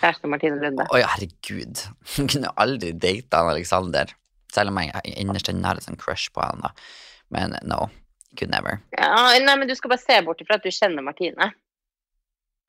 Kjæresten 0.00 0.30
Martine 0.32 0.58
Lunde. 0.60 0.86
Oi, 0.94 1.02
herregud. 1.04 1.84
Hun 2.16 2.28
kunne 2.32 2.52
aldri 2.60 2.92
data 2.96 3.42
han 3.42 3.52
Alexander. 3.54 4.14
Selv 4.52 4.72
om 4.72 4.80
jeg 4.82 5.16
innerst 5.16 5.48
inne 5.48 5.74
en 5.74 5.84
sånn 5.84 6.00
crush 6.00 6.32
på 6.32 6.44
han, 6.44 6.62
da. 6.64 6.72
Men 7.32 7.56
no. 7.68 7.86
Could 8.38 8.48
never. 8.52 8.78
Ja, 8.96 9.36
nei, 9.44 9.56
men 9.60 9.68
du 9.68 9.74
skal 9.76 9.92
bare 9.92 10.00
se 10.00 10.16
bort 10.24 10.40
ifra 10.40 10.56
at 10.56 10.64
du 10.64 10.72
kjenner 10.72 11.04
Martine. 11.04 11.50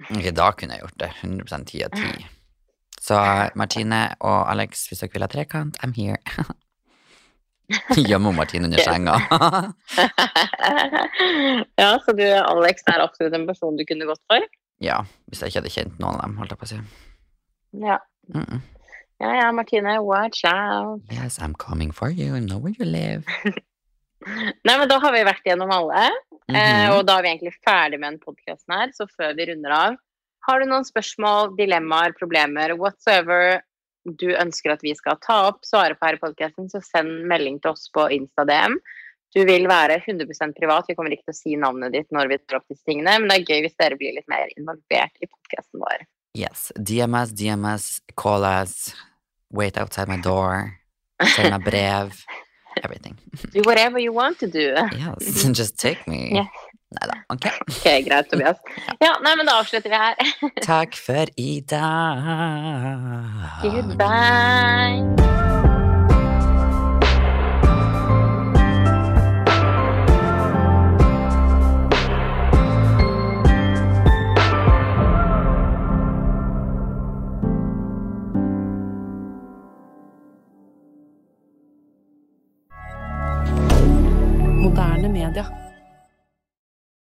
Ok, 0.09 0.25
da 0.35 0.49
kunne 0.59 0.75
jeg 0.75 0.83
gjort 0.83 0.97
det. 0.99 1.11
100 1.21 1.67
ti 1.69 1.83
av 1.85 1.95
ti. 1.95 2.25
Så 2.99 3.19
Martine 3.59 4.01
og 4.19 4.41
Alex, 4.51 4.89
hvis 4.89 5.03
dere 5.05 5.15
vil 5.15 5.23
ha 5.23 5.31
trekant, 5.31 5.79
I'm 5.79 5.95
here. 5.95 6.19
Gjemmer 8.09 8.35
Martine 8.35 8.67
under 8.67 8.83
senga. 8.83 9.15
ja, 11.79 11.93
så 12.03 12.11
du, 12.11 12.25
Alex 12.27 12.83
er 12.91 13.05
absolutt 13.05 13.39
en 13.39 13.47
person 13.47 13.79
du 13.79 13.85
kunne 13.87 14.09
gått 14.09 14.21
for? 14.27 14.43
ja, 14.83 14.99
hvis 15.31 15.39
jeg 15.39 15.51
ikke 15.51 15.61
hadde 15.61 15.71
kjent 15.71 15.99
noen 16.01 16.17
av 16.17 16.25
dem, 16.25 16.37
holdt 16.41 16.51
jeg 16.51 16.59
på 16.59 16.67
å 16.67 16.71
si. 16.73 16.79
Ja. 17.73 17.99
Mm 18.33 18.45
-mm. 18.45 18.61
Ja, 19.19 19.35
ja, 19.35 19.51
Martine, 19.51 19.99
watch 20.01 20.43
out. 20.45 21.01
Yes, 21.11 21.39
I'm 21.39 21.53
coming 21.57 21.91
for 21.93 22.09
you. 22.09 22.35
I 22.35 22.39
know 22.39 22.59
where 22.59 22.75
you 22.79 22.85
live. 22.85 23.23
Nei, 24.65 24.77
men 24.77 24.87
da 24.89 24.99
har 24.99 25.11
vi 25.11 25.23
vært 25.27 25.43
gjennom 25.45 25.71
alle. 25.71 26.05
Eh, 26.49 26.55
Mhm. 26.87 26.93
og 26.97 27.05
da 27.07 27.17
er 27.17 27.23
vi 27.23 27.29
egentlig 27.29 27.53
ferdig 27.65 27.99
med 27.99 28.13
den 28.13 28.19
podkasten 28.19 28.73
her, 28.75 28.87
så 28.91 29.07
før 29.17 29.35
vi 29.35 29.45
runder 29.51 29.71
av 29.71 29.95
Har 30.45 30.59
du 30.59 30.65
noen 30.65 30.83
spørsmål, 30.83 31.55
dilemmaer, 31.57 32.11
problemer, 32.19 32.73
whatsoever 32.75 33.61
du 34.05 34.27
ønsker 34.35 34.73
at 34.73 34.81
vi 34.83 34.93
skal 34.93 35.15
ta 35.23 35.47
opp, 35.47 35.61
svare 35.63 35.95
på 35.95 36.05
her 36.05 36.15
i 36.15 36.19
podkasten, 36.19 36.67
så 36.69 36.81
send 36.83 37.23
melding 37.31 37.61
til 37.61 37.71
oss 37.71 37.87
på 37.95 38.09
Insta-DM. 38.11 38.75
Du 39.33 39.45
vil 39.45 39.67
være 39.71 40.01
100 40.05 40.51
privat, 40.59 40.83
vi 40.89 40.95
kommer 40.95 41.11
ikke 41.15 41.23
til 41.31 41.33
å 41.33 41.39
si 41.39 41.55
navnet 41.55 41.93
ditt 41.93 42.11
når 42.11 42.27
vi 42.27 42.37
tar 42.39 42.57
opp 42.59 42.67
disse 42.67 42.83
tingene, 42.83 43.19
men 43.21 43.29
det 43.29 43.37
er 43.39 43.47
gøy 43.53 43.61
hvis 43.63 43.77
dere 43.79 43.95
blir 43.95 44.13
litt 44.17 44.27
mer 44.27 44.51
involvert 44.57 45.15
i 45.23 45.29
podkasten 45.31 45.79
vår. 45.79 46.03
Yes. 46.33 46.71
DMS, 46.79 47.31
DMS, 47.33 48.01
call 48.15 48.43
us, 48.43 48.93
wait 49.51 49.77
outside 49.77 50.07
my 50.07 50.17
door, 50.17 50.79
send 51.21 51.51
meg 51.51 51.63
brev. 51.63 52.25
Everything. 52.83 53.15
Do 53.51 53.61
whatever 53.65 53.99
you 53.99 54.11
want 54.11 54.39
to 54.39 54.47
do. 54.47 54.73
Yes, 54.97 55.43
just 55.59 55.77
take 55.77 56.07
me. 56.07 56.31
Yes. 56.33 56.47
Nei 56.93 57.07
da. 57.07 57.13
Ok. 57.27 57.45
Ok, 57.69 58.03
greit, 58.05 58.29
Tobias. 58.29 58.57
Ja, 59.01 59.17
nei, 59.21 59.35
men 59.35 59.45
da 59.45 59.59
avslutter 59.59 59.89
vi 59.89 59.97
her. 59.97 60.15
Takk 60.61 60.95
for 60.97 61.25
i 61.37 61.61
dag. 61.61 61.85
Goodbye. 63.61 65.01